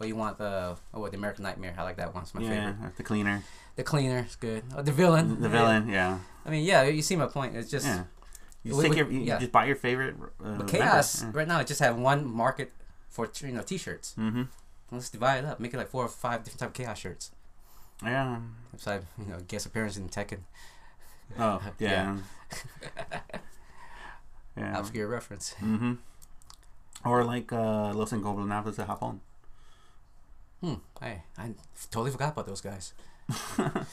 or 0.00 0.06
you 0.06 0.16
want 0.16 0.38
the 0.38 0.76
oh 0.94 1.00
what, 1.00 1.10
the 1.12 1.16
American 1.18 1.42
Nightmare. 1.44 1.74
I 1.76 1.82
like 1.82 1.96
that 1.96 2.14
one. 2.14 2.22
It's 2.22 2.34
my 2.34 2.42
yeah, 2.42 2.72
favorite. 2.72 2.96
the 2.96 3.02
cleaner, 3.02 3.42
The 3.76 3.82
Cleaner 3.84 4.24
is 4.28 4.36
good. 4.36 4.62
Oh, 4.76 4.82
the 4.82 4.92
Villain. 4.92 5.40
the 5.40 5.48
villain, 5.48 5.88
yeah, 5.88 6.18
I 6.46 6.50
mean, 6.50 6.64
yeah, 6.64 6.82
you 6.84 7.02
see 7.02 7.16
my 7.16 7.26
point. 7.26 7.56
It's 7.56 7.70
just 7.70 7.86
yeah. 7.86 8.04
You 8.64 8.76
We- 8.76 8.88
we- 8.90 8.96
your, 8.96 9.10
you 9.10 9.20
yeah. 9.20 9.38
just 9.38 9.52
buy 9.52 9.66
your 9.66 9.76
favorite. 9.76 10.16
Uh, 10.44 10.56
but 10.58 10.68
chaos 10.68 11.22
member. 11.22 11.38
right 11.38 11.48
now. 11.48 11.58
I 11.58 11.64
just 11.64 11.80
have 11.80 11.96
one 11.96 12.24
market 12.26 12.72
for 13.08 13.28
you 13.42 13.52
know 13.52 13.62
T-shirts. 13.62 14.14
Mm-hmm. 14.18 14.42
Let's 14.90 15.10
divide 15.10 15.38
it 15.38 15.44
up. 15.44 15.60
Make 15.60 15.74
it 15.74 15.76
like 15.76 15.88
four 15.88 16.04
or 16.04 16.08
five 16.08 16.42
different 16.44 16.60
type 16.60 16.68
of 16.70 16.74
chaos 16.74 16.98
shirts. 16.98 17.30
Yeah. 18.02 18.38
Besides, 18.72 19.04
you 19.18 19.26
know, 19.26 19.38
guest 19.46 19.66
appearance 19.66 19.96
in 19.96 20.08
Tekken. 20.08 20.40
Oh, 21.38 21.60
yeah. 21.78 22.16
Yeah. 24.56 24.78
Obscure 24.78 25.06
reference. 25.08 25.54
Mm-hmm. 25.60 25.94
Or 27.04 27.24
like 27.24 27.52
uh, 27.52 27.92
Los 27.94 28.12
Ingobernables 28.12 28.76
de 28.76 28.84
Japón. 28.84 29.20
Hmm. 30.60 30.74
Hey, 31.00 31.22
I 31.36 31.50
totally 31.90 32.10
forgot 32.10 32.32
about 32.32 32.46
those 32.46 32.60
guys. 32.60 32.92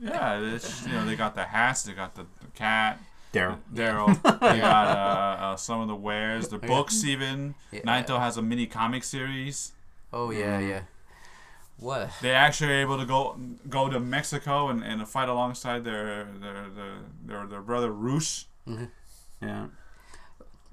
Yeah, 0.00 0.40
it's, 0.40 0.84
you 0.84 0.92
know 0.92 1.04
they 1.06 1.14
got 1.14 1.36
the 1.36 1.44
hats, 1.44 1.84
they 1.84 1.92
got 1.92 2.16
the, 2.16 2.22
the 2.40 2.48
cat, 2.54 2.98
Daryl. 3.32 3.58
Daryl. 3.72 4.08
they 4.40 4.58
got 4.58 4.86
uh, 4.88 5.42
uh, 5.44 5.56
some 5.56 5.80
of 5.80 5.86
the 5.86 5.94
wares, 5.94 6.48
the 6.48 6.58
books 6.58 7.04
even. 7.04 7.54
Yeah. 7.70 7.82
Naito 7.82 8.18
has 8.18 8.36
a 8.36 8.42
mini 8.42 8.66
comic 8.66 9.04
series. 9.04 9.72
Oh 10.12 10.30
yeah, 10.32 10.60
Mm. 10.60 10.68
yeah. 10.68 10.80
What? 11.78 12.10
They 12.20 12.32
actually 12.32 12.72
are 12.72 12.80
able 12.80 12.98
to 12.98 13.06
go 13.06 13.36
go 13.68 13.88
to 13.88 14.00
Mexico 14.00 14.68
and, 14.68 14.82
and 14.82 15.06
fight 15.08 15.28
alongside 15.28 15.84
their 15.84 16.24
their 16.40 16.66
their 16.74 16.94
their, 17.24 17.46
their 17.46 17.62
brother 17.62 17.92
Rush. 17.92 18.46
Yeah. 19.40 19.66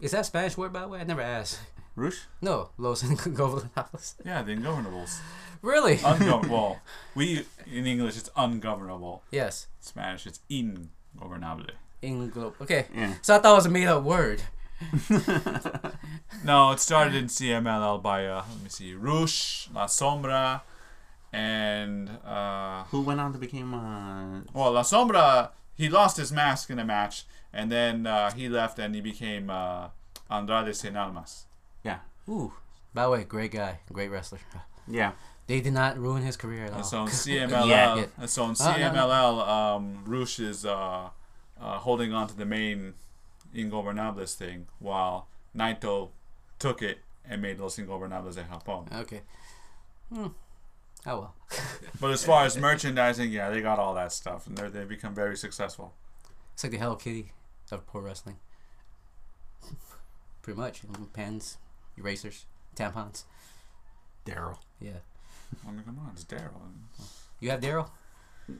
Is 0.01 0.11
that 0.11 0.25
Spanish 0.25 0.57
word 0.57 0.73
by 0.73 0.81
the 0.81 0.87
way? 0.87 0.99
I 1.01 1.03
never 1.03 1.21
asked. 1.21 1.59
Rush? 1.99 2.19
No, 2.41 2.69
Los 2.77 3.03
Ingobernables. 3.09 4.15
Yeah, 4.25 4.41
the 4.41 4.53
Ingovernables. 4.55 5.19
Really? 5.61 5.97
Ungo- 6.11 6.47
well, 6.53 6.79
we 7.15 7.45
in 7.71 7.85
English 7.85 8.17
it's 8.17 8.29
ungovernable. 8.35 9.21
yes. 9.31 9.67
Spanish 9.81 10.25
it's 10.27 10.39
ingobernable. 10.49 11.71
Inglo. 12.01 12.53
Okay. 12.61 12.85
Yeah. 12.95 13.13
So 13.21 13.35
I 13.35 13.39
thought 13.39 13.53
it 13.53 13.55
was 13.55 13.65
a 13.65 13.69
made 13.69 13.87
up 13.87 14.03
word. 14.03 14.41
No, 16.45 16.71
it 16.71 16.79
started 16.79 17.15
in 17.15 17.25
CMLL 17.25 18.01
by 18.01 18.25
uh, 18.25 18.43
let 18.49 18.63
me 18.63 18.69
see, 18.69 18.93
Rush, 18.93 19.67
La 19.73 19.87
Sombra, 19.87 20.61
and 21.33 22.09
uh, 22.25 22.83
Who 22.85 23.01
went 23.01 23.19
on 23.19 23.33
to 23.33 23.39
become 23.39 23.73
uh 23.73 24.39
well, 24.53 24.71
La 24.71 24.83
Sombra 24.83 25.49
he 25.75 25.89
lost 25.89 26.17
his 26.17 26.31
mask 26.31 26.69
in 26.69 26.79
a 26.79 26.85
match, 26.85 27.25
and 27.53 27.69
then 27.71 28.07
uh, 28.07 28.31
he 28.31 28.47
left 28.49 28.79
and 28.79 28.95
he 28.95 29.01
became 29.01 29.49
uh, 29.49 29.89
Andrade 30.29 30.73
Cien 30.75 30.95
Almas. 30.95 31.45
Yeah. 31.83 31.99
Ooh. 32.27 32.53
By 32.93 33.03
the 33.03 33.09
way, 33.11 33.23
great 33.23 33.51
guy, 33.51 33.79
great 33.91 34.09
wrestler. 34.09 34.39
Yeah. 34.87 35.11
They 35.47 35.61
did 35.61 35.73
not 35.73 35.97
ruin 35.97 36.23
his 36.23 36.37
career 36.37 36.65
at 36.65 36.71
all. 36.71 36.77
And 36.77 36.85
so 36.85 37.01
in 37.03 37.07
CMLL, 37.09 37.67
Yeah. 37.67 38.05
and 38.17 38.29
so 38.29 38.45
in 38.45 38.55
Oh, 38.59 38.71
no, 38.71 38.77
no. 38.77 39.07
CMLL, 39.07 39.47
um, 39.47 40.03
Rush 40.05 40.39
is 40.39 40.65
uh, 40.65 41.09
uh, 41.59 41.77
holding 41.79 42.13
on 42.13 42.27
to 42.27 42.35
the 42.35 42.45
main 42.45 42.93
Ingo 43.55 43.71
Ingobernables 43.83 44.35
thing, 44.35 44.67
while 44.79 45.27
Naito 45.55 46.09
took 46.59 46.81
it 46.83 46.99
and 47.27 47.41
made 47.41 47.59
Los 47.59 47.77
Ingobernables 47.77 48.35
de 48.35 48.43
Japón. 48.43 48.91
Okay. 48.93 49.21
Hmm. 50.13 50.27
Oh 51.07 51.19
well. 51.19 51.35
But 51.99 52.11
as 52.11 52.23
far 52.23 52.45
as 52.45 52.57
merchandising, 52.57 53.31
yeah, 53.31 53.49
they 53.49 53.61
got 53.61 53.79
all 53.79 53.93
that 53.95 54.11
stuff, 54.11 54.45
and 54.47 54.55
they 54.57 54.67
they 54.69 54.85
become 54.85 55.15
very 55.15 55.35
successful. 55.37 55.93
It's 56.53 56.63
like 56.63 56.71
the 56.71 56.77
Hello 56.77 56.95
Kitty 56.95 57.31
of 57.71 57.85
pro 57.87 58.01
wrestling. 58.01 58.37
Pretty 60.41 60.59
much. 60.59 60.81
Pens, 61.13 61.57
erasers, 61.99 62.45
tampons. 62.75 63.23
Daryl. 64.25 64.57
Yeah. 64.79 64.91
I 65.67 65.71
mean, 65.71 65.83
come 65.83 65.99
on, 65.99 66.11
it's 66.13 66.23
Daryl. 66.23 66.51
You 67.39 67.49
have 67.51 67.61
Daryl? 67.61 67.89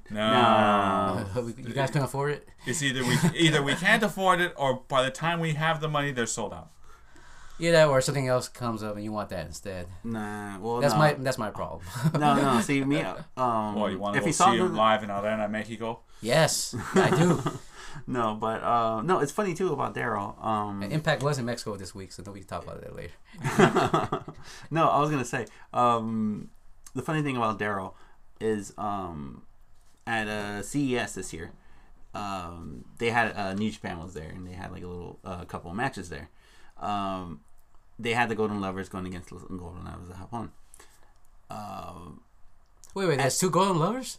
No, 0.10 1.26
No. 1.36 1.48
you 1.58 1.74
guys 1.74 1.90
can 1.92 2.04
afford 2.04 2.32
it? 2.32 2.48
it's 2.66 2.84
either 2.84 3.04
we 3.04 3.18
either 3.36 3.62
we 3.64 3.74
can't 3.76 4.04
afford 4.04 4.40
it, 4.42 4.54
or 4.56 4.82
by 4.88 5.04
the 5.04 5.10
time 5.12 5.40
we 5.40 5.54
have 5.54 5.82
the 5.82 5.88
money, 5.90 6.12
they're 6.12 6.26
sold 6.28 6.54
out. 6.54 6.70
Yeah, 7.60 7.72
know, 7.72 7.90
or 7.92 8.02
something 8.02 8.28
else 8.28 8.48
comes 8.48 8.82
up 8.84 8.96
and 8.96 9.04
you 9.04 9.12
want 9.12 9.30
that 9.30 9.46
instead. 9.46 9.88
Nah. 10.04 10.58
Well, 10.60 10.80
That's 10.80 10.94
no. 10.94 11.00
my 11.00 11.14
that's 11.14 11.38
my 11.38 11.50
problem. 11.52 11.84
no, 12.14 12.36
no. 12.36 12.62
See 12.70 12.84
me. 12.84 13.02
Um, 13.02 13.76
Well, 13.76 13.92
you 13.92 14.00
want 14.00 14.14
to 14.14 14.20
if 14.20 14.26
go 14.26 14.32
see 14.32 14.34
saw 14.34 14.52
him 14.54 14.76
live 14.76 15.04
in 15.04 15.12
Arena, 15.12 15.48
Mexico? 15.50 16.00
yes, 16.22 16.74
I 16.96 17.10
do. 17.10 17.42
no, 18.08 18.36
but 18.36 18.64
uh, 18.64 19.02
no, 19.02 19.20
it's 19.20 19.32
funny 19.32 19.54
too 19.54 19.74
about 19.74 19.94
Daryl. 19.94 20.42
Um, 20.44 20.84
Impact 20.84 21.22
was 21.24 21.38
in 21.38 21.46
Mexico 21.46 21.76
this 21.76 21.94
week, 21.94 22.12
so 22.12 22.24
nobody 22.26 22.44
can 22.46 22.50
talk 22.50 22.64
about 22.64 22.82
that 22.82 22.96
later. 22.96 23.14
no, 24.72 24.88
I 24.90 25.00
was 25.00 25.10
gonna 25.10 25.26
say 25.26 25.46
um, 25.74 26.50
the 26.96 27.02
funny 27.02 27.22
thing 27.22 27.38
about 27.38 27.60
Daryl 27.60 27.94
is 28.40 28.74
um, 28.78 29.44
at 30.08 30.28
uh, 30.28 30.62
CES 30.62 31.14
this 31.16 31.34
year, 31.34 31.52
um, 32.14 32.86
they 33.00 33.10
had 33.10 33.36
uh, 33.36 33.54
New 33.54 33.70
Japan 33.72 34.00
was 34.00 34.14
there 34.14 34.30
and 34.30 34.48
they 34.48 34.54
had 34.54 34.72
like 34.72 34.84
a 34.84 34.88
little 34.88 35.20
uh, 35.26 35.44
couple 35.46 35.70
of 35.72 35.78
matches 35.78 36.10
there. 36.10 36.30
Um, 36.78 37.42
they 38.00 38.14
had 38.14 38.30
the 38.30 38.36
Golden 38.36 38.60
Lovers 38.62 38.90
going 38.90 39.06
against 39.06 39.32
Los 39.32 39.44
Golden 39.44 39.84
Lovers 39.86 40.10
of 40.10 40.16
Japón. 40.16 40.50
Um, 41.50 42.22
Wait, 42.96 43.08
wait, 43.08 43.18
there's 43.18 43.38
two 43.38 43.50
Golden 43.50 43.78
Lovers? 43.80 44.18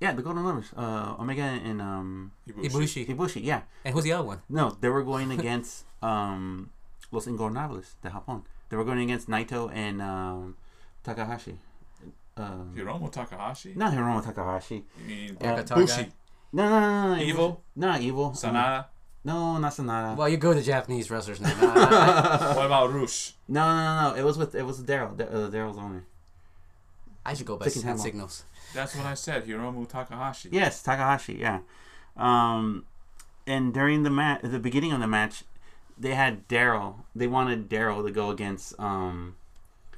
yeah, 0.00 0.12
the 0.14 0.22
Golden 0.22 0.44
Lovers, 0.44 0.72
uh, 0.76 1.14
Omega 1.18 1.42
and 1.42 1.82
um, 1.82 2.32
Ibushi. 2.48 3.06
Ibushi. 3.06 3.44
Yeah, 3.44 3.62
And 3.84 3.94
who's 3.94 4.04
the 4.04 4.12
other 4.14 4.24
one? 4.26 4.40
no, 4.48 4.76
they 4.80 4.88
were 4.88 5.02
going 5.02 5.30
against 5.30 5.84
um, 6.02 6.70
Los 7.12 7.26
Ingobernables 7.26 7.94
de 8.02 8.08
Japón. 8.08 8.42
They 8.70 8.76
were 8.78 8.84
going 8.84 9.00
against 9.00 9.28
Naito 9.28 9.70
and 9.74 10.00
um, 10.00 10.56
Takahashi. 11.04 11.56
Um, 12.36 12.72
Hiromu 12.74 13.12
Takahashi? 13.12 13.74
not 13.76 13.92
Hiromu 13.92 14.24
Takahashi. 14.24 14.84
You 15.00 15.04
mean 15.06 15.36
Uh, 15.42 15.62
Bushi? 15.74 16.06
No, 16.52 16.68
no, 16.68 16.80
no, 16.80 17.14
no. 17.16 17.22
Evil? 17.22 17.62
Not 17.76 18.00
evil. 18.00 18.26
Um, 18.26 18.34
Sanada? 18.34 18.86
No, 19.24 19.58
not 19.58 19.72
Sanada. 19.72 20.16
Well, 20.16 20.28
you 20.28 20.36
go 20.38 20.54
to 20.54 20.62
Japanese 20.62 21.10
wrestlers 21.10 21.40
now. 21.40 21.50
What 22.56 22.66
about 22.66 22.92
Rush? 22.92 23.34
No, 23.48 23.60
no, 23.66 23.76
no, 23.84 24.10
no. 24.10 24.16
It 24.16 24.24
was 24.24 24.38
with 24.38 24.54
it 24.54 24.62
was 24.64 24.80
Daryl. 24.82 25.16
Da- 25.16 25.24
Uh, 25.26 25.50
Daryl's 25.50 25.76
owner. 25.78 26.04
I 27.24 27.34
should 27.34 27.46
go 27.46 27.56
by 27.56 27.66
Taking 27.66 27.82
hand 27.82 28.00
signals. 28.00 28.44
That's 28.74 28.96
what 28.96 29.04
I 29.04 29.14
said. 29.14 29.46
Hiromu 29.46 29.86
Takahashi. 29.86 30.48
Yes, 30.52 30.82
Takahashi. 30.82 31.34
Yeah. 31.34 31.58
Um, 32.16 32.86
and 33.46 33.74
during 33.74 34.04
the 34.04 34.10
match, 34.10 34.40
the 34.42 34.58
beginning 34.58 34.92
of 34.92 35.00
the 35.00 35.06
match, 35.06 35.44
they 35.98 36.14
had 36.14 36.48
Daryl. 36.48 36.94
They 37.14 37.26
wanted 37.26 37.68
Daryl 37.68 38.04
to 38.06 38.10
go 38.12 38.30
against 38.30 38.78
um 38.80 39.36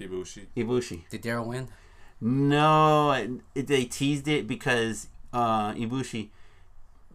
Ibushi. 0.00 0.46
Ibushi. 0.56 1.08
Did 1.10 1.22
Daryl 1.22 1.46
win? 1.46 1.68
No, 2.20 3.12
it, 3.54 3.66
they 3.68 3.84
teased 3.84 4.26
it 4.26 4.46
because 4.48 5.08
uh, 5.32 5.72
Ibushi 5.74 6.28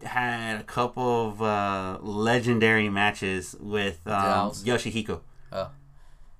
had 0.02 0.60
a 0.60 0.64
couple 0.64 1.28
of 1.28 1.42
uh, 1.42 1.98
legendary 2.00 2.88
matches 2.88 3.56
with 3.60 4.06
um, 4.06 4.50
Yoshihiko. 4.50 5.20
Oh, 5.52 5.70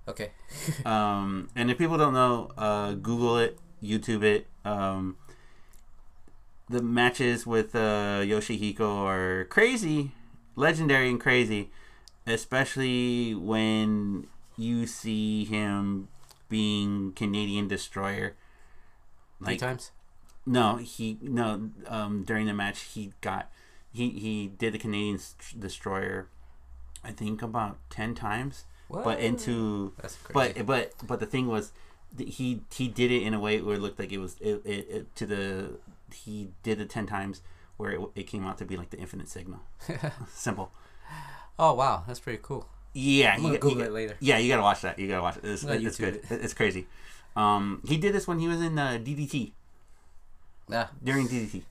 okay. 0.06 0.30
Um, 0.86 1.50
and 1.54 1.70
if 1.70 1.76
people 1.76 1.98
don't 1.98 2.14
know, 2.14 2.50
uh, 2.56 2.92
Google 2.92 3.36
it, 3.38 3.58
YouTube 3.82 4.22
it. 4.22 4.46
Um, 4.64 5.18
the 6.70 6.82
matches 6.82 7.46
with 7.46 7.74
uh, 7.74 8.20
Yoshihiko 8.22 9.04
are 9.04 9.44
crazy, 9.44 10.12
legendary 10.56 11.10
and 11.10 11.20
crazy, 11.20 11.70
especially 12.26 13.34
when 13.34 14.26
you 14.56 14.86
see 14.86 15.44
him 15.44 16.08
being 16.48 17.12
Canadian 17.12 17.68
Destroyer. 17.68 18.34
Three 19.44 19.56
times. 19.56 19.90
No, 20.48 20.76
he 20.76 21.18
no. 21.20 21.70
Um, 21.86 22.24
during 22.24 22.46
the 22.46 22.54
match, 22.54 22.80
he 22.94 23.12
got 23.20 23.50
he 23.92 24.10
he 24.10 24.46
did 24.58 24.72
the 24.74 24.78
Canadian 24.78 25.18
Destroyer, 25.58 26.28
I 27.04 27.10
think 27.12 27.42
about 27.42 27.78
ten 27.90 28.14
times. 28.14 28.64
What? 28.88 29.04
But 29.04 29.20
into 29.20 29.92
but 30.32 30.64
but 30.66 30.92
but 31.06 31.20
the 31.20 31.26
thing 31.26 31.46
was, 31.48 31.72
he 32.18 32.62
he 32.72 32.88
did 32.88 33.10
it 33.10 33.22
in 33.22 33.34
a 33.34 33.40
way 33.40 33.60
where 33.60 33.76
it 33.76 33.80
looked 33.80 33.98
like 33.98 34.12
it 34.12 34.18
was 34.18 34.36
it, 34.40 34.62
it, 34.64 34.86
it 34.90 35.16
to 35.16 35.26
the 35.26 35.78
he 36.14 36.50
did 36.62 36.80
it 36.80 36.88
ten 36.88 37.06
times 37.06 37.42
where 37.76 37.90
it, 37.92 38.00
it 38.14 38.22
came 38.26 38.44
out 38.46 38.56
to 38.58 38.64
be 38.64 38.76
like 38.76 38.90
the 38.90 38.96
infinite 38.98 39.28
signal. 39.28 39.60
Simple. 40.32 40.72
oh 41.58 41.74
wow, 41.74 42.04
that's 42.06 42.20
pretty 42.20 42.40
cool. 42.42 42.66
Yeah, 42.94 43.34
I'm 43.34 43.42
gonna 43.42 43.54
you, 43.54 43.58
Google 43.60 43.78
you- 43.80 43.84
it 43.84 43.92
later. 43.92 44.16
Yeah, 44.20 44.38
you 44.38 44.48
gotta 44.48 44.62
watch 44.62 44.80
that. 44.80 44.98
You 44.98 45.08
gotta 45.08 45.22
watch 45.22 45.36
it. 45.36 45.44
It's, 45.44 45.62
it's 45.64 45.98
good. 45.98 46.14
It- 46.30 46.40
It's 46.42 46.54
crazy. 46.54 46.86
Um, 47.36 47.82
he 47.86 47.98
did 47.98 48.14
this 48.14 48.26
when 48.26 48.38
he 48.40 48.48
was 48.48 48.60
in 48.60 48.78
uh, 48.78 48.92
DDT 49.00 49.52
Nah, 50.68 50.86
during 51.02 51.26
DDT. 51.28 51.62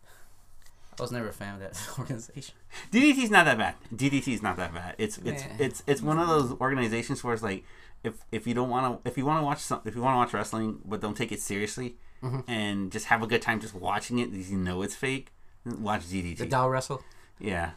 I 1.00 1.04
was 1.04 1.12
never 1.12 1.30
a 1.30 1.34
fan 1.34 1.54
of 1.56 1.60
that 1.60 1.80
organization. 2.00 2.56
DDT's 2.92 3.30
not 3.30 3.46
that 3.46 3.58
bad. 3.58 3.76
DDT's 3.96 4.42
not 4.42 4.58
that 4.58 4.74
bad. 4.74 4.96
It's 4.98 5.18
it's 5.20 5.44
it's 5.60 5.84
it's 5.86 6.02
one 6.02 6.18
of 6.18 6.28
those 6.28 6.54
organizations 6.60 7.24
where 7.24 7.34
it's 7.34 7.44
like 7.44 7.64
if 8.04 8.16
if 8.32 8.48
you 8.48 8.54
don't 8.54 8.70
want 8.70 9.04
to 9.04 9.08
if 9.10 9.18
you 9.18 9.26
want 9.26 9.40
to 9.42 9.46
watch 9.46 9.60
some 9.60 9.82
if 9.86 9.96
you 9.96 10.02
want 10.02 10.14
to 10.16 10.18
watch 10.18 10.34
wrestling 10.34 10.80
but 10.86 11.00
don't 11.02 11.16
take 11.18 11.32
it 11.32 11.40
seriously 11.42 11.96
Mm-hmm. 12.24 12.50
and 12.50 12.92
just 12.92 13.06
have 13.06 13.22
a 13.22 13.28
good 13.28 13.44
time 13.44 13.60
just 13.60 13.76
watching 13.76 14.18
it 14.18 14.32
because 14.32 14.50
you 14.50 14.58
know 14.58 14.82
it's 14.82 14.96
fake, 14.96 15.28
watch 15.64 16.02
DDT. 16.02 16.38
The 16.40 16.46
Dow 16.48 16.68
wrestle, 16.68 17.04
yeah, 17.40 17.74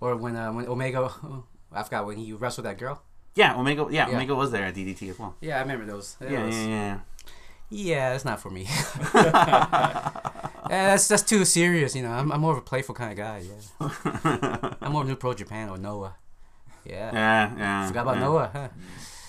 or 0.00 0.16
when 0.16 0.34
uh, 0.34 0.50
when 0.52 0.66
Omega, 0.66 1.08
I 1.72 1.84
forgot 1.84 2.04
when 2.04 2.16
he 2.16 2.32
wrestled 2.32 2.66
that 2.66 2.78
girl. 2.78 3.00
yeah. 3.36 3.54
Omega, 3.54 3.86
yeah, 3.88 4.08
Yeah. 4.08 4.16
Omega 4.16 4.34
was 4.34 4.50
there 4.50 4.64
at 4.64 4.74
DDT 4.74 5.10
as 5.10 5.20
well. 5.20 5.36
Yeah, 5.40 5.58
I 5.58 5.60
remember 5.60 5.86
those. 5.86 6.16
Yeah, 6.20 6.44
was- 6.46 6.56
yeah, 6.56 6.66
yeah. 6.66 6.98
Yeah, 7.70 8.10
that's 8.10 8.24
not 8.24 8.40
for 8.40 8.50
me. 8.50 8.66
Yeah, 10.70 10.86
that's 10.90 11.08
that's 11.08 11.24
too 11.24 11.44
serious, 11.44 11.96
you 11.96 12.02
know. 12.02 12.12
I'm, 12.12 12.30
I'm 12.30 12.40
more 12.42 12.52
of 12.52 12.58
a 12.58 12.62
playful 12.62 12.94
kind 12.94 13.10
of 13.10 13.16
guy. 13.18 13.42
Yeah, 13.80 14.74
I'm 14.80 14.92
more 14.92 15.04
New 15.04 15.16
Pro 15.16 15.34
Japan 15.34 15.68
or 15.68 15.76
Noah. 15.78 16.14
Yeah, 16.84 17.10
Yeah, 17.12 17.56
yeah. 17.58 17.86
forgot 17.88 18.02
about 18.02 18.14
yeah. 18.16 18.20
Noah. 18.20 18.50
Huh? 18.52 18.68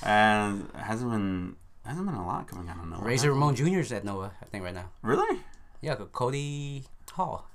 And 0.04 0.70
hasn't 0.76 1.10
been 1.10 1.56
hasn't 1.84 2.06
been 2.06 2.14
a 2.16 2.26
lot 2.28 2.48
coming 2.48 2.70
out 2.70 2.78
of 2.78 2.88
Noah. 2.88 3.02
Razor 3.02 3.32
Ramon 3.32 3.56
Jr. 3.56 3.80
is 3.80 3.92
at 3.92 4.06
Noah, 4.06 4.34
I 4.40 4.46
think 4.46 4.64
right 4.64 4.74
now. 4.76 4.92
Really, 5.02 5.40
Yeah, 5.82 5.96
Cody 6.12 6.84
Hall. 7.12 7.48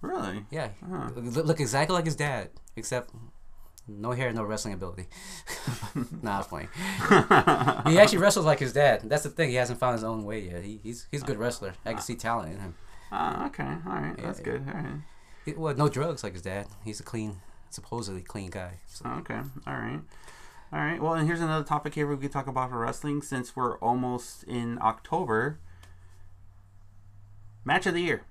really. 0.00 0.46
Yeah, 0.50 0.68
Huh. 0.88 1.10
look, 1.14 1.44
look 1.44 1.60
exactly 1.60 1.92
like 1.94 2.06
his 2.06 2.16
dad, 2.16 2.48
except 2.76 3.10
No 4.00 4.12
hair, 4.12 4.32
no 4.32 4.42
wrestling 4.44 4.74
ability. 4.74 5.06
nah, 6.22 6.38
I'm 6.38 6.44
playing. 6.44 6.68
he 7.92 7.98
actually 7.98 8.18
wrestles 8.18 8.46
like 8.46 8.58
his 8.58 8.72
dad. 8.72 9.02
That's 9.04 9.22
the 9.24 9.30
thing. 9.30 9.50
He 9.50 9.56
hasn't 9.56 9.78
found 9.80 9.94
his 9.94 10.04
own 10.04 10.24
way 10.24 10.40
yet. 10.40 10.62
He, 10.64 10.80
he's 10.82 11.06
he's 11.10 11.22
a 11.22 11.26
good 11.26 11.38
wrestler. 11.38 11.74
I 11.84 11.92
can 11.92 12.02
see 12.02 12.14
talent 12.14 12.52
in 12.54 12.60
him. 12.60 12.74
Uh, 13.10 13.44
okay, 13.48 13.64
all 13.86 13.92
right, 13.92 14.16
that's 14.16 14.38
Yeah. 14.38 14.44
good. 14.44 14.64
All 14.68 14.74
right. 14.80 15.58
Well, 15.58 15.74
no 15.74 15.88
drugs 15.88 16.22
like 16.24 16.32
his 16.32 16.42
dad. 16.42 16.66
He's 16.84 17.00
a 17.00 17.02
clean, 17.02 17.40
supposedly 17.70 18.22
clean 18.22 18.50
guy. 18.50 18.78
So, 18.86 19.04
Okay, 19.18 19.40
all 19.66 19.74
right. 19.74 20.00
All 20.72 20.78
right. 20.78 21.02
Well, 21.02 21.14
and 21.14 21.26
here's 21.26 21.40
another 21.42 21.64
topic 21.64 21.94
here 21.94 22.06
we 22.06 22.16
could 22.16 22.32
talk 22.32 22.46
about 22.46 22.70
for 22.70 22.78
wrestling 22.78 23.20
since 23.20 23.54
we're 23.54 23.76
almost 23.78 24.44
in 24.44 24.78
October. 24.80 25.58
Match 27.64 27.86
of 27.86 27.94
the 27.94 28.00
year. 28.00 28.22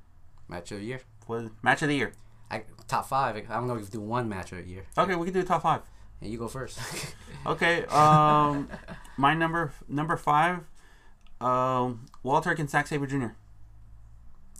match 0.47 0.71
of 0.71 0.80
the 0.80 0.86
year. 0.86 1.02
What 1.28 1.52
match 1.62 1.82
of 1.82 1.88
the 1.89 1.95
year? 1.95 2.13
I, 2.51 2.63
top 2.87 3.07
five. 3.07 3.35
I 3.35 3.41
don't 3.55 3.67
know 3.67 3.75
if 3.75 3.81
you 3.81 3.87
do 3.87 4.01
one 4.01 4.27
match 4.29 4.51
the 4.51 4.61
year. 4.61 4.85
Okay, 4.97 5.15
we 5.15 5.25
can 5.25 5.33
do 5.33 5.43
top 5.43 5.61
five. 5.63 5.81
And 6.21 6.29
you 6.31 6.37
go 6.37 6.47
first. 6.47 6.79
Okay. 7.43 7.85
Um, 7.85 8.69
my 9.17 9.33
number 9.33 9.73
number 9.87 10.15
five, 10.15 10.59
um, 11.39 12.05
Walter 12.21 12.51
and 12.51 12.69
Zack 12.69 12.85
Sabre 12.85 13.07
Jr. 13.07 13.33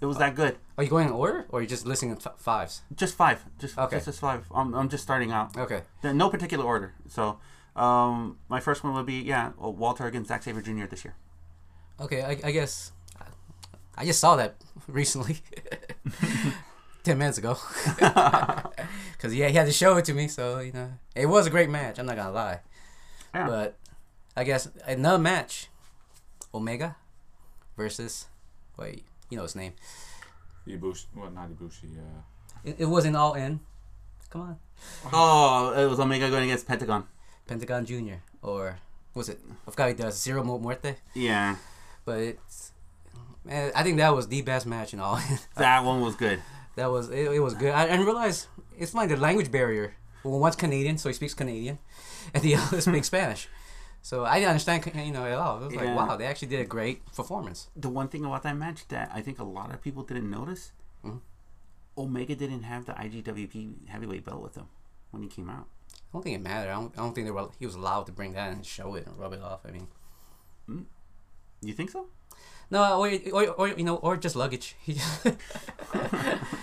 It 0.02 0.08
was 0.08 0.18
that 0.18 0.34
good. 0.34 0.58
Are 0.80 0.84
you 0.84 0.90
going 0.90 1.06
in 1.06 1.14
order, 1.14 1.46
or 1.50 1.60
are 1.60 1.62
you 1.62 1.68
just 1.68 1.86
listing 1.86 2.12
f- 2.12 2.40
fives? 2.40 2.82
Just 2.96 3.16
five. 3.16 3.46
Just 3.60 3.78
Okay. 3.78 3.98
just, 3.98 4.08
just 4.08 4.20
five. 4.20 4.46
I'm, 4.52 4.74
I'm 4.74 4.90
just 4.90 5.04
starting 5.04 5.32
out. 5.32 5.56
Okay. 5.56 5.84
There- 6.02 6.12
No 6.12 6.28
particular 6.32 6.66
order. 6.66 6.96
So, 7.08 7.38
um, 7.76 8.40
my 8.50 8.60
first 8.60 8.84
one 8.84 8.96
would 8.96 9.06
be 9.06 9.22
yeah, 9.22 9.52
Walter 9.60 10.08
against 10.08 10.30
Zack 10.30 10.42
Sabre 10.42 10.60
Jr. 10.64 10.86
this 10.88 11.06
year. 11.06 11.14
Okay. 12.00 12.24
I, 12.24 12.32
I 12.44 12.52
guess 12.52 12.94
I 13.96 14.06
just 14.06 14.20
saw 14.20 14.36
that 14.38 14.56
recently, 14.88 15.38
ten 17.04 17.18
minutes 17.18 17.38
ago. 17.38 17.58
Because 19.14 19.36
yeah, 19.36 19.50
he 19.50 19.54
had 19.54 19.68
to 19.68 19.72
show 19.72 19.98
it 19.98 20.06
to 20.06 20.16
me, 20.16 20.28
so 20.28 20.60
you 20.60 20.72
know 20.72 20.94
it 21.16 21.28
was 21.28 21.46
a 21.46 21.52
great 21.52 21.70
match. 21.70 22.00
I'm 22.00 22.08
not 22.08 22.16
gonna 22.16 22.32
lie, 22.32 22.60
Yeah. 23.36 23.46
but 23.46 23.78
I 24.36 24.44
guess 24.44 24.68
another 24.88 25.20
match, 25.20 25.68
Omega 26.56 26.96
versus 27.78 28.26
wait, 28.78 29.06
you 29.30 29.38
know 29.38 29.44
his 29.44 29.56
name. 29.56 29.74
Ibushi, 30.68 31.06
well, 31.16 31.30
not 31.30 31.50
Ibushi. 31.52 31.98
Uh, 31.98 32.22
It, 32.64 32.76
it 32.80 32.86
wasn't 32.86 33.16
all 33.16 33.34
in. 33.36 33.60
Come 34.32 34.42
on, 34.42 34.58
Oh, 35.14 35.74
it 35.78 35.88
was 35.88 36.00
Omega 36.00 36.30
going 36.32 36.46
against 36.46 36.66
Pentagon. 36.68 37.06
Pentagon 37.46 37.86
Junior 37.86 38.24
or 38.42 38.80
was 39.14 39.30
it? 39.30 39.40
I 39.68 39.70
forgot 39.72 39.90
he 39.90 39.94
does 39.94 40.20
Zero 40.20 40.44
Mo 40.44 40.58
Muerte, 40.58 40.96
Yeah, 41.14 41.58
but 42.06 42.18
it's. 42.20 42.72
Man, 43.46 43.72
I 43.76 43.84
think 43.84 43.98
that 43.98 44.16
was 44.16 44.28
the 44.30 44.42
best 44.42 44.66
match 44.66 44.94
in 44.96 45.00
all. 45.00 45.20
that 45.58 45.84
one 45.84 46.02
was 46.02 46.16
good. 46.16 46.42
That 46.76 46.90
was 46.92 47.10
it, 47.10 47.32
it 47.32 47.40
was 47.40 47.54
good. 47.54 47.74
I, 47.74 47.84
I 47.84 47.88
didn't 47.88 48.06
realize 48.06 48.48
it's 48.78 48.94
like 48.94 49.10
the 49.10 49.18
language 49.18 49.52
barrier. 49.52 49.96
Well, 50.24 50.40
one's 50.40 50.56
Canadian, 50.56 50.98
so 50.98 51.10
he 51.10 51.14
speaks 51.14 51.34
Canadian, 51.34 51.80
and 52.34 52.44
the 52.44 52.56
other 52.56 52.80
speaks 52.88 53.08
Spanish. 53.08 53.48
So 54.04 54.26
I 54.26 54.36
didn't 54.40 54.50
understand, 54.52 54.92
you 54.96 55.12
know, 55.12 55.26
at 55.26 55.34
all. 55.34 55.58
It 55.62 55.66
was 55.66 55.74
Yeah. 55.76 55.82
like, 55.96 55.96
wow, 56.10 56.16
they 56.16 56.26
actually 56.26 56.48
did 56.48 56.60
a 56.60 56.66
great 56.66 57.06
performance. 57.14 57.70
The 57.76 57.90
one 57.90 58.08
thing 58.08 58.26
about 58.26 58.42
that 58.44 58.58
match 58.58 58.88
that 58.88 59.12
I 59.14 59.22
think 59.22 59.38
a 59.40 59.44
lot 59.44 59.72
of 59.74 59.82
people 59.82 60.02
didn't 60.04 60.30
notice, 60.30 60.72
Mhm. 61.06 61.20
Omega 61.98 62.36
didn't 62.36 62.64
have 62.64 62.86
the 62.86 62.94
IWGP 62.94 63.88
heavyweight 63.90 64.26
belt 64.26 64.42
with 64.42 64.56
him 64.56 64.66
when 65.12 65.22
he 65.24 65.30
came 65.30 65.50
out. 65.50 65.68
I 65.94 66.14
don't 66.14 66.24
think 66.24 66.36
it 66.36 66.42
mattered. 66.42 66.72
I 66.72 66.74
don't, 66.74 66.94
I 66.98 67.02
don't 67.02 67.14
think 67.14 67.28
they 67.28 67.32
were. 67.32 67.50
He 67.60 67.66
was 67.66 67.76
allowed 67.76 68.06
to 68.08 68.12
bring 68.12 68.34
that 68.34 68.52
and 68.52 68.66
show 68.66 68.96
it 68.96 69.06
and 69.06 69.18
rub 69.20 69.34
it 69.34 69.42
off. 69.42 69.60
I 69.66 69.72
mean, 69.72 69.88
You 71.62 71.74
think 71.74 71.90
so? 71.92 72.08
No, 72.72 72.98
or 73.00 73.12
or, 73.34 73.48
or 73.52 73.68
you 73.68 73.84
know, 73.84 73.98
or 73.98 74.18
just 74.18 74.36
luggage. 74.36 74.76
He 74.82 74.94
just, 74.96 75.26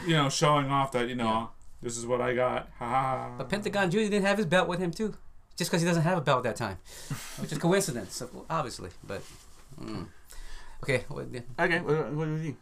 you 0.06 0.14
know, 0.14 0.28
showing 0.28 0.70
off 0.70 0.92
that 0.92 1.08
you 1.08 1.14
know 1.14 1.50
this 1.82 1.96
is 1.96 2.06
what 2.06 2.20
I 2.20 2.34
got. 2.34 2.68
Ha 2.78 2.86
ha. 2.88 3.02
ha. 3.28 3.34
but 3.38 3.48
Pentagon 3.48 3.90
Junior 3.90 4.08
didn't 4.10 4.26
have 4.26 4.38
his 4.38 4.46
belt 4.46 4.68
with 4.68 4.80
him 4.80 4.90
too, 4.90 5.14
just 5.56 5.70
because 5.70 5.82
he 5.82 5.86
doesn't 5.86 6.02
have 6.02 6.18
a 6.18 6.20
belt 6.22 6.42
that 6.44 6.56
time, 6.56 6.78
which 7.38 7.52
is 7.52 7.58
coincidence, 7.58 8.22
obviously. 8.50 8.90
But 9.06 9.22
mm. 9.80 10.06
okay, 10.82 11.04
well, 11.08 11.24
then, 11.30 11.44
Okay, 11.58 11.80
what, 11.80 12.12
what 12.12 12.28
was 12.28 12.42
you? 12.44 12.56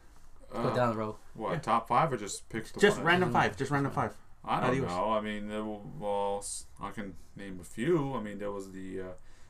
go 0.53 0.59
Uh, 0.61 0.75
down 0.75 0.91
the 0.91 0.97
road. 0.97 1.15
What 1.35 1.63
top 1.63 1.89
five 1.89 2.13
or 2.13 2.17
just 2.17 2.49
pick 2.49 2.67
the 2.73 2.81
Just 2.81 2.99
one? 2.99 3.07
random 3.07 3.33
five. 3.33 3.57
Just 3.57 3.71
random 3.71 3.93
five. 3.93 4.13
I 4.45 4.61
don't 4.61 4.71
Adios. 4.71 4.89
know. 4.89 5.11
I 5.13 5.21
mean, 5.21 5.49
there 5.49 5.65
were, 5.65 5.79
well, 5.99 6.39
s- 6.39 6.67
I 6.81 6.91
can 6.91 7.15
name 7.35 7.59
a 7.61 7.65
few. 7.65 8.15
I 8.15 8.21
mean, 8.21 8.39
there 8.39 8.53
was 8.53 8.71
the 8.71 9.01
uh, 9.01 9.05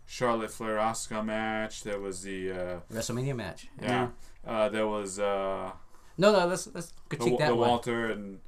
Charlotte 0.06 0.50
Flair 0.50 0.76
Asuka 0.76 1.24
match. 1.24 1.82
There 1.82 1.98
was 2.00 2.22
the 2.22 2.50
uh, 2.52 2.80
WrestleMania 2.92 3.34
match. 3.36 3.68
yeah. 3.82 4.08
Uh, 4.46 4.68
there 4.68 4.86
was 4.86 5.18
uh, 5.18 5.72
No, 6.18 6.32
no, 6.32 6.46
let's 6.46 6.68
let's 6.72 6.92
the, 7.08 7.16
critique 7.16 7.32
Wa- 7.32 7.38
that 7.40 7.48
the 7.48 7.54
one. 7.56 7.68
Walter 7.68 8.06
and 8.12 8.38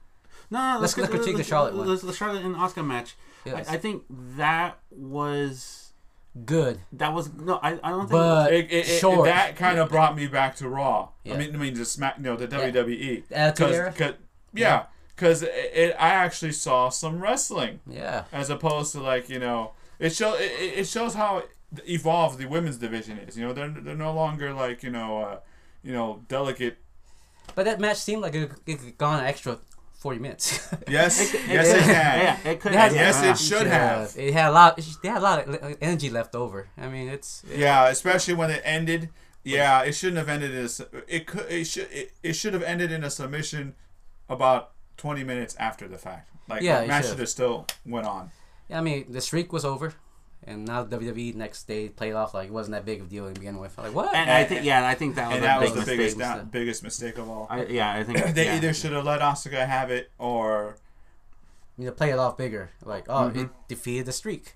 No, 0.51 0.75
no, 0.75 0.81
Let's- 0.81 0.97
let's 0.97 1.11
critique 1.11 1.33
the 1.33 1.39
let's- 1.39 1.49
Charlotte 1.49 1.75
one. 1.75 1.87
The 1.97 2.13
Charlotte 2.13 2.45
and 2.45 2.55
Asuka 2.55 2.87
match. 2.87 3.17
Yes. 3.45 3.69
I, 3.69 3.75
I 3.75 3.77
think 3.79 4.05
that 4.37 4.79
was 4.91 5.85
Good, 6.45 6.79
that 6.93 7.13
was 7.13 7.33
no. 7.33 7.59
I, 7.63 7.81
I 7.83 7.91
don't 7.91 8.01
think. 8.01 8.11
but 8.11 8.53
it, 8.53 8.67
it, 8.71 8.89
it- 8.89 9.01
short. 9.01 9.25
that 9.25 9.57
kind 9.57 9.79
of 9.81 9.89
brought 9.89 10.15
me 10.15 10.29
back 10.29 10.55
to 10.57 10.69
Raw. 10.69 11.09
Yeah. 11.25 11.35
I 11.35 11.37
mean, 11.39 11.55
I 11.55 11.59
mean, 11.59 11.75
the 11.75 11.85
Smack, 11.85 12.19
you 12.19 12.23
know, 12.25 12.37
the 12.37 12.47
WWE. 12.47 13.25
Attitude 13.33 13.67
Cause, 13.67 13.75
Era? 13.77 13.93
'cause- 13.97 14.15
yeah, 14.55 14.85
because 15.17 15.43
it, 15.43 15.51
it, 15.75 15.97
I 15.99 16.11
actually 16.11 16.53
saw 16.53 16.91
some 16.91 17.21
wrestling 17.21 17.81
yeah, 17.89 18.25
as 18.33 18.51
opposed 18.51 18.93
to 18.93 19.01
like 19.01 19.29
you 19.29 19.41
know, 19.41 19.73
it 19.99 20.11
show 20.15 20.35
it, 20.35 20.43
it 20.61 20.79
it 20.81 20.87
shows 20.87 21.15
how 21.15 21.43
evolved 21.87 22.39
the 22.39 22.47
women's 22.47 22.77
division 22.79 23.19
is. 23.19 23.37
You 23.37 23.47
know, 23.47 23.53
they're 23.53 23.69
they're 23.69 23.95
no 23.97 24.13
longer 24.13 24.53
like 24.53 24.83
you 24.83 24.91
know, 24.91 25.19
uh, 25.19 25.41
you 25.83 25.93
know, 25.93 26.23
delicate. 26.29 26.79
but 27.55 27.65
that 27.65 27.81
match 27.81 27.99
seemed 27.99 28.23
like 28.23 28.35
it, 28.35 28.51
it 28.67 28.81
could 28.81 28.99
gone 28.99 29.21
an 29.21 29.27
extra 29.27 29.59
forty 29.99 30.19
minutes. 30.21 30.69
Yes, 30.89 31.21
It- 31.35 31.41
yes, 31.49 31.69
it- 31.69 31.77
it 31.77 31.83
can. 31.83 32.19
Yeah, 32.45 32.51
it 32.51 32.61
could. 32.61 32.73
It 32.73 32.79
has- 32.79 32.93
have, 32.95 33.25
Yes, 33.25 33.41
it 33.43 33.45
should 33.45 33.67
have. 33.67 34.15
It 34.17 34.33
had 34.33 34.51
a 34.51 34.53
lot. 34.53 34.77
They 35.03 35.09
had 35.09 35.19
a 35.19 35.21
lot 35.21 35.49
of 35.49 35.77
energy 35.81 36.11
left 36.11 36.35
over. 36.35 36.69
I 36.79 36.89
mean, 36.89 37.09
it's 37.09 37.43
Yeah, 37.55 37.89
especially 37.89 38.35
when 38.35 38.51
it 38.51 38.63
ended. 38.65 39.11
Yeah, 39.45 39.83
it 39.83 39.93
shouldn't 39.93 40.19
have 40.19 40.29
ended 40.29 40.55
in 40.55 40.65
a, 40.67 41.05
it 41.17 41.27
could 41.27 41.47
it 41.51 41.65
should 41.67 41.89
it, 41.91 42.13
it 42.23 42.33
should 42.35 42.53
have 42.55 42.63
ended 42.63 42.93
in 42.93 43.03
a 43.05 43.11
submission 43.11 43.75
about 44.29 44.73
20 44.99 45.25
minutes 45.25 45.55
after 45.59 45.89
the 45.89 45.97
fact. 45.99 46.31
Like 46.49 46.63
Yeah, 46.63 46.83
the 46.83 46.87
match 46.89 47.05
should 47.05 47.11
should 47.11 47.11
have. 47.11 47.19
have 47.21 47.29
still 47.29 47.67
went 47.87 48.07
on. 48.07 48.31
I 48.71 48.81
mean, 48.81 49.07
the 49.11 49.21
streak 49.21 49.53
was 49.53 49.65
over, 49.65 49.95
and 50.45 50.65
now 50.67 50.85
WWE 50.85 51.35
next 51.35 51.65
day 51.67 51.89
played 51.89 52.13
off 52.13 52.35
like 52.35 52.49
it 52.49 52.53
wasn't 52.53 52.73
that 52.75 52.85
big 52.85 53.01
of 53.01 53.07
a 53.07 53.11
deal 53.11 53.27
to 53.27 53.33
begin 53.35 53.59
with. 53.59 53.77
Like 53.79 53.95
what? 53.95 54.15
And 54.15 54.31
I 54.31 54.45
think 54.45 54.65
yeah, 54.65 54.87
I 54.87 54.95
think 54.95 55.15
that 55.17 55.29
was 55.29 55.37
And 55.37 55.45
a 55.45 55.47
that 55.49 55.61
was 55.61 55.71
the 55.71 55.77
mistake. 55.77 55.97
biggest 55.99 56.17
mistake. 56.19 56.37
down, 56.37 56.47
biggest 56.51 56.83
mistake 56.83 57.19
of 57.19 57.29
all. 57.29 57.47
I, 57.51 57.65
yeah, 57.67 57.93
I 57.93 58.05
think 58.05 58.19
they 58.35 58.45
yeah. 58.47 58.57
either 58.57 58.73
should 58.75 58.93
have 58.93 59.05
let 59.05 59.21
Asuka 59.21 59.67
have 59.67 59.91
it 59.91 60.11
or 60.19 60.77
you 61.79 61.87
know, 61.87 61.93
play 61.93 62.11
it 62.11 62.19
off 62.19 62.37
bigger. 62.37 62.71
Like 62.85 63.07
oh, 63.09 63.29
Mm-hmm. 63.31 63.39
it 63.41 63.49
defeated 63.69 64.07
the 64.07 64.13
streak, 64.13 64.55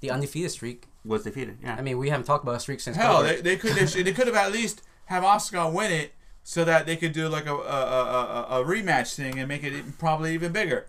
the 0.00 0.10
undefeated 0.10 0.50
streak. 0.50 0.86
was 1.04 1.22
defeated. 1.24 1.58
Yeah. 1.62 1.76
I 1.78 1.82
mean, 1.82 1.98
we 1.98 2.08
haven't 2.10 2.26
talked 2.26 2.42
about 2.44 2.56
a 2.56 2.60
streak 2.60 2.80
since. 2.80 2.96
hell 2.96 3.22
they, 3.22 3.40
they 3.40 3.56
could 3.56 3.74
they, 3.74 3.86
should- 3.86 4.04
they 4.06 4.12
could 4.12 4.26
have 4.26 4.36
at 4.36 4.50
least 4.52 4.82
have 5.06 5.22
Asuka 5.22 5.72
win 5.72 5.92
it 5.92 6.12
so 6.44 6.64
that 6.64 6.86
they 6.86 6.96
could 6.96 7.12
do 7.12 7.28
like 7.28 7.46
a 7.46 7.54
a, 7.54 7.56
a, 7.56 8.46
a, 8.58 8.62
a 8.62 8.64
rematch 8.64 9.14
thing 9.14 9.38
and 9.38 9.46
make 9.48 9.62
it 9.62 9.72
even- 9.72 9.92
probably 9.92 10.34
even 10.34 10.50
bigger. 10.52 10.86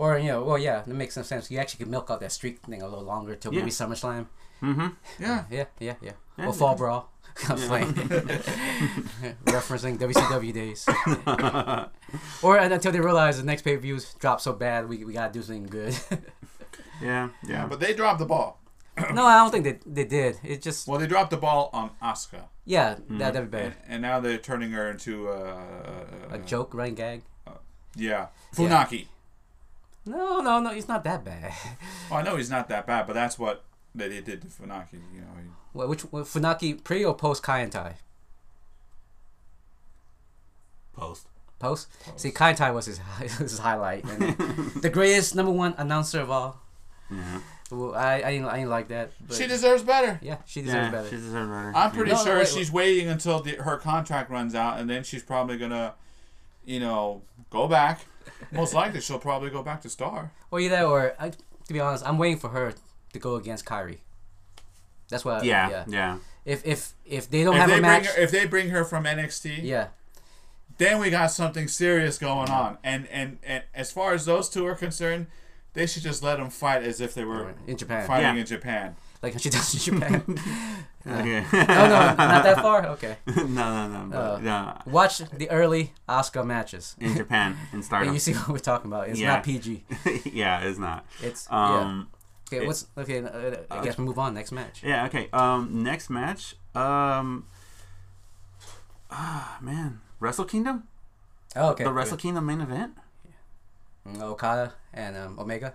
Or 0.00 0.16
you 0.18 0.28
know, 0.32 0.42
well, 0.48 0.56
yeah, 0.58 0.80
that 0.86 0.94
makes 1.02 1.12
some 1.14 1.24
sense. 1.24 1.50
You 1.50 1.58
actually 1.58 1.84
could 1.84 1.90
milk 1.90 2.08
out 2.10 2.20
that 2.20 2.32
streak 2.32 2.60
thing 2.64 2.80
a 2.80 2.88
little 2.88 3.04
longer 3.04 3.34
till 3.36 3.52
Yeah. 3.52 3.60
maybe 3.60 3.70
SummerSlam. 3.70 4.26
mm-hmm. 4.62 4.88
Yeah. 5.26 5.44
Yeah, 5.50 5.66
yeah, 5.78 5.94
yeah. 6.00 6.12
Yeah, 6.38 6.46
or 6.46 6.52
Fall 6.54 6.74
Brawl. 6.74 7.10
I'm 7.48 7.58
playing. 7.58 7.92
Referencing 9.44 9.98
WCW 9.98 10.52
days. 10.52 10.88
or 12.42 12.56
until 12.56 12.92
they 12.92 13.00
realize 13.00 13.36
the 13.38 13.44
next 13.44 13.62
pay 13.62 13.74
per 13.76 13.80
views 13.82 14.14
drop 14.18 14.40
so 14.40 14.52
bad, 14.52 14.88
we, 14.88 15.04
we 15.04 15.12
gotta 15.12 15.32
do 15.32 15.42
something 15.42 15.66
good. 15.66 15.94
Yeah, 17.02 17.28
Yeah, 17.46 17.66
but 17.66 17.80
they 17.80 17.94
dropped 17.94 18.18
the 18.18 18.26
ball. 18.26 18.60
no, 19.14 19.24
I 19.24 19.36
don't 19.38 19.50
think 19.50 19.64
they, 19.64 19.78
they 19.86 20.04
did. 20.04 20.36
It 20.44 20.60
just 20.62 20.86
Well, 20.88 20.98
they 20.98 21.06
dropped 21.06 21.30
the 21.30 21.36
ball 21.38 21.70
on 21.72 21.90
Asuka. 22.02 22.44
yeah, 22.64 22.94
Mm-hmm. 22.94 23.18
that 23.18 23.32
that'd 23.34 23.50
be 23.50 23.56
bad. 23.58 23.74
and 23.86 24.02
now 24.02 24.20
they're 24.20 24.38
turning 24.38 24.70
her 24.72 24.90
into 24.90 25.28
uh, 25.28 26.30
A 26.30 26.38
joke, 26.38 26.74
running 26.74 26.94
gag. 26.94 27.22
Yeah, 27.96 28.26
Funaki. 28.54 29.06
No, 30.06 30.40
no, 30.40 30.60
no, 30.60 30.70
He's 30.70 30.88
not 30.88 31.04
that 31.04 31.24
bad. 31.24 31.52
Well, 32.10 32.20
I 32.20 32.22
know 32.22 32.36
he's 32.36 32.50
not 32.50 32.68
that 32.68 32.86
bad, 32.86 33.06
but 33.06 33.12
that's 33.12 33.38
what 33.38 33.64
they 33.94 34.08
they 34.08 34.20
did 34.20 34.40
to 34.42 34.48
Funaki. 34.48 34.94
You 35.14 35.20
know, 35.20 35.26
he, 35.40 35.48
Well, 35.74 35.88
which 35.88 36.04
well, 36.12 36.24
Funaki 36.24 36.82
pre 36.82 37.04
or 37.04 37.14
post 37.14 37.42
Kai 37.42 37.60
En 37.62 37.70
Tai? 37.70 37.94
Post. 40.94 41.26
Post. 41.58 41.88
See, 42.16 42.30
Kai 42.30 42.52
Tai 42.54 42.70
was 42.72 42.86
his 42.86 42.98
his 43.38 43.58
highlight, 43.58 44.04
and 44.04 44.36
the 44.82 44.90
greatest 44.90 45.34
number 45.34 45.52
one 45.52 45.74
announcer 45.78 46.20
of 46.20 46.30
all. 46.30 46.60
Yeah. 47.10 47.40
Well, 47.70 47.94
I 47.94 48.14
I 48.24 48.30
didn't, 48.32 48.46
I 48.46 48.56
didn't 48.56 48.70
like 48.70 48.88
that. 48.88 49.12
But 49.26 49.36
she 49.36 49.46
deserves 49.46 49.82
better. 49.82 50.18
yeah, 50.22 50.38
she 50.46 50.62
deserves 50.62 50.86
Yeah, 50.86 50.90
better. 50.90 51.08
she 51.08 51.16
deserves 51.16 51.48
better. 51.48 51.72
I'm 51.76 51.90
pretty 51.92 52.10
No, 52.10 52.16
no, 52.16 52.24
sure 52.24 52.38
wait, 52.38 52.48
she's 52.48 52.72
waiting 52.72 53.08
until 53.08 53.40
the, 53.40 53.52
her 53.56 53.76
contract 53.76 54.30
runs 54.30 54.54
out, 54.54 54.80
and 54.80 54.88
then 54.90 55.04
she's 55.04 55.22
probably 55.22 55.56
gonna, 55.58 55.94
you 56.64 56.80
know, 56.80 57.22
go 57.50 57.66
back. 57.68 58.00
Most 58.52 58.74
likely, 58.74 59.00
she'll 59.00 59.18
probably 59.18 59.50
go 59.50 59.62
back 59.62 59.80
to 59.82 59.90
Star. 59.90 60.32
Well, 60.50 60.60
either, 60.60 60.82
or 60.82 61.14
I, 61.18 61.30
to 61.30 61.72
be 61.72 61.80
honest, 61.80 62.06
I'm 62.06 62.18
waiting 62.18 62.38
for 62.38 62.48
her 62.48 62.74
to 63.12 63.18
go 63.18 63.36
against 63.36 63.64
Kairi. 63.64 63.98
That's 65.08 65.24
what. 65.24 65.44
yeah, 65.44 65.68
yeah. 65.70 65.84
yeah. 65.88 66.18
If 66.44 66.66
if 66.66 66.92
if 67.04 67.30
they 67.30 67.44
don't 67.44 67.54
If 67.54 67.60
have 67.60 67.68
they 67.70 67.74
a 67.78 67.80
bring 67.80 67.90
match, 67.90 68.06
her, 68.06 68.22
if 68.22 68.30
they 68.30 68.46
bring 68.46 68.70
her 68.70 68.84
from 68.84 69.04
NXT, 69.04 69.62
yeah, 69.62 69.88
then 70.78 70.98
we 71.00 71.10
got 71.10 71.30
something 71.30 71.68
serious 71.68 72.18
going 72.18 72.48
on. 72.48 72.78
And, 72.82 73.06
and 73.08 73.38
and 73.42 73.64
as 73.74 73.92
far 73.92 74.14
as 74.14 74.24
those 74.24 74.48
two 74.48 74.66
are 74.66 74.74
concerned, 74.74 75.26
they 75.74 75.86
should 75.86 76.02
just 76.02 76.22
let 76.22 76.36
them 76.38 76.48
fight 76.50 76.82
as 76.82 77.00
if 77.00 77.12
they 77.14 77.24
were 77.24 77.54
in 77.66 77.76
Japan, 77.76 78.06
fighting 78.06 78.34
Yeah. 78.36 78.40
in 78.40 78.46
Japan. 78.46 78.96
Like 79.22 79.38
she 79.38 79.50
does 79.50 79.74
in 79.74 79.80
Japan. 80.00 80.22
Okay. 81.06 81.40
no, 81.50 81.58
no, 81.64 82.14
not 82.14 82.44
that 82.44 82.58
far. 82.60 82.84
Okay, 82.88 83.16
no, 83.26 83.44
no, 83.46 83.88
no, 83.88 84.08
but, 84.10 84.18
Uh, 84.18 84.38
no. 84.42 84.78
watch 84.84 85.18
the 85.32 85.48
early 85.50 85.94
Asuka 86.06 86.44
matches. 86.44 86.94
In 87.00 87.16
Japan, 87.16 87.52
in 87.72 87.76
And 87.80 87.84
Stardom. 87.88 88.12
you 88.12 88.20
see 88.20 88.34
what 88.34 88.48
we're 88.50 88.58
talking 88.58 88.92
about. 88.92 89.08
It's 89.08 89.18
Yeah. 89.18 89.36
not 89.36 89.42
PG. 89.44 89.82
yeah, 90.30 90.60
it's 90.60 90.78
not. 90.78 91.06
It's 91.22 91.50
Um, 91.50 92.08
yeah. 92.52 92.58
Okay, 92.58 92.64
it- 92.64 92.66
what's 92.66 92.86
okay? 92.98 93.24
Uh, 93.24 93.56
I 93.70 93.82
guess 93.82 93.96
we 93.96 94.04
move 94.04 94.18
on. 94.18 94.34
Next 94.34 94.52
match. 94.52 94.82
yeah. 94.84 95.06
Okay. 95.06 95.30
Um, 95.32 95.82
next 95.82 96.10
match. 96.10 96.54
Um, 96.74 97.46
ah, 99.10 99.56
man, 99.62 100.00
Wrestle 100.20 100.44
Kingdom. 100.44 100.84
Oh, 101.56 101.70
okay. 101.70 101.84
The 101.84 101.92
Wrestle 101.92 102.18
Kingdom 102.18 102.44
main 102.46 102.60
event. 102.60 102.92
Mm, 104.06 104.20
Okada 104.22 104.74
and 104.92 105.16
um, 105.16 105.38
Omega. 105.38 105.74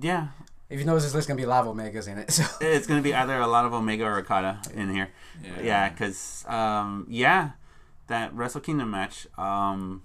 Yeah, 0.00 0.28
If 0.70 0.78
you 0.78 0.84
notice, 0.84 1.04
this 1.04 1.14
list 1.14 1.28
gonna 1.28 1.38
be 1.38 1.44
a 1.44 1.48
lot 1.48 1.66
of 1.66 1.74
Omegas 1.74 2.08
in 2.08 2.18
it. 2.18 2.30
So 2.32 2.44
it's 2.60 2.86
gonna 2.86 3.02
be 3.02 3.14
either 3.14 3.38
a 3.38 3.46
lot 3.46 3.64
of 3.64 3.72
Omega 3.72 4.04
or 4.04 4.18
Okada 4.18 4.60
in 4.74 4.92
here. 4.92 5.08
Yeah, 5.62 5.88
because 5.88 6.44
um, 6.46 7.06
yeah, 7.08 7.52
that 8.08 8.34
Wrestle 8.34 8.60
Kingdom 8.60 8.90
match, 8.90 9.26
um, 9.38 10.02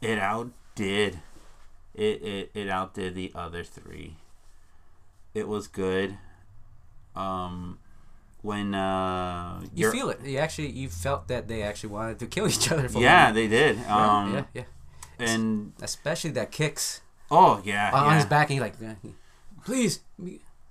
it 0.00 0.18
outdid, 0.18 1.20
it, 1.94 2.22
it 2.22 2.50
it 2.54 2.68
outdid 2.68 3.14
the 3.14 3.30
other 3.34 3.62
three. 3.62 4.16
It 5.34 5.46
was 5.46 5.68
good. 5.68 6.18
Um, 7.14 7.78
when 8.44 8.74
uh, 8.74 9.62
you 9.74 9.90
feel 9.90 10.10
it. 10.10 10.20
You 10.22 10.38
actually 10.38 10.70
you 10.70 10.88
felt 10.88 11.28
that 11.28 11.48
they 11.48 11.62
actually 11.62 11.90
wanted 11.90 12.18
to 12.18 12.26
kill 12.34 12.46
each 12.46 12.70
other. 12.70 12.88
For 12.88 13.00
yeah, 13.00 13.28
moment. 13.28 13.34
they 13.36 13.48
did. 13.48 13.78
Um, 13.86 14.34
yeah, 14.34 14.44
yeah. 14.52 14.62
and 15.18 15.72
Especially 15.80 16.30
that 16.32 16.50
kicks 16.50 17.00
oh 17.30 17.62
yeah, 17.64 17.90
on, 17.92 18.04
on 18.04 18.10
yeah, 18.10 18.16
his 18.16 18.26
back, 18.26 18.50
and 18.50 18.54
he's 18.54 18.60
like, 18.60 18.74
"Yeah, 18.80 18.94
"Please, 19.64 20.00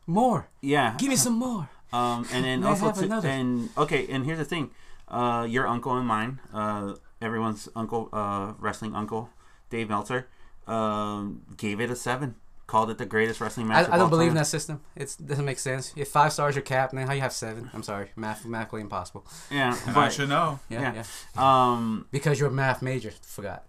more. 0.07 0.47
yeah. 0.61 0.95
Give 0.97 1.09
me 1.09 1.15
some 1.15 1.33
more." 1.33 1.69
Um, 1.93 2.25
and 2.33 2.43
then 2.43 2.63
also 2.63 2.91
to, 2.91 3.27
and 3.27 3.69
okay, 3.77 4.07
and 4.09 4.25
here's 4.25 4.39
the 4.39 4.45
thing, 4.45 4.71
uh, 5.09 5.45
your 5.47 5.67
uncle 5.67 5.95
and 5.95 6.07
mine, 6.07 6.39
uh, 6.51 6.95
everyone's 7.21 7.69
uncle, 7.75 8.09
uh, 8.11 8.53
wrestling 8.57 8.95
uncle, 8.95 9.29
Dave 9.69 9.89
Meltzer, 9.89 10.27
um, 10.65 11.43
gave 11.55 11.79
it 11.79 11.91
a 11.91 11.95
seven. 11.95 12.33
Called 12.73 12.89
it 12.89 12.97
the 12.97 13.05
greatest 13.05 13.39
wrestling 13.39 13.67
match. 13.67 13.77
I, 13.77 13.81
of 13.81 13.87
I 13.89 13.91
don't 13.97 14.05
all 14.05 14.09
believe 14.09 14.29
in 14.29 14.33
that 14.33 14.47
system. 14.47 14.81
It 14.95 15.15
doesn't 15.23 15.45
make 15.45 15.59
sense. 15.59 15.93
If 15.95 16.07
five 16.07 16.33
stars 16.33 16.55
your 16.55 16.63
cap, 16.63 16.89
then 16.91 17.05
how 17.05 17.13
you 17.13 17.21
have 17.21 17.31
seven? 17.31 17.69
I'm 17.71 17.83
sorry, 17.83 18.09
mathematically 18.15 18.81
impossible. 18.81 19.27
Yeah, 19.51 19.77
And 19.85 19.91
I 19.91 19.93
but 19.93 20.09
should 20.13 20.29
know. 20.29 20.59
Yeah, 20.69 20.81
Yeah. 20.81 21.03
yeah. 21.35 21.71
um, 21.71 22.07
Because 22.09 22.39
you're 22.39 22.49
a 22.49 22.51
math 22.51 22.81
major. 22.81 23.11
Forgot. 23.21 23.63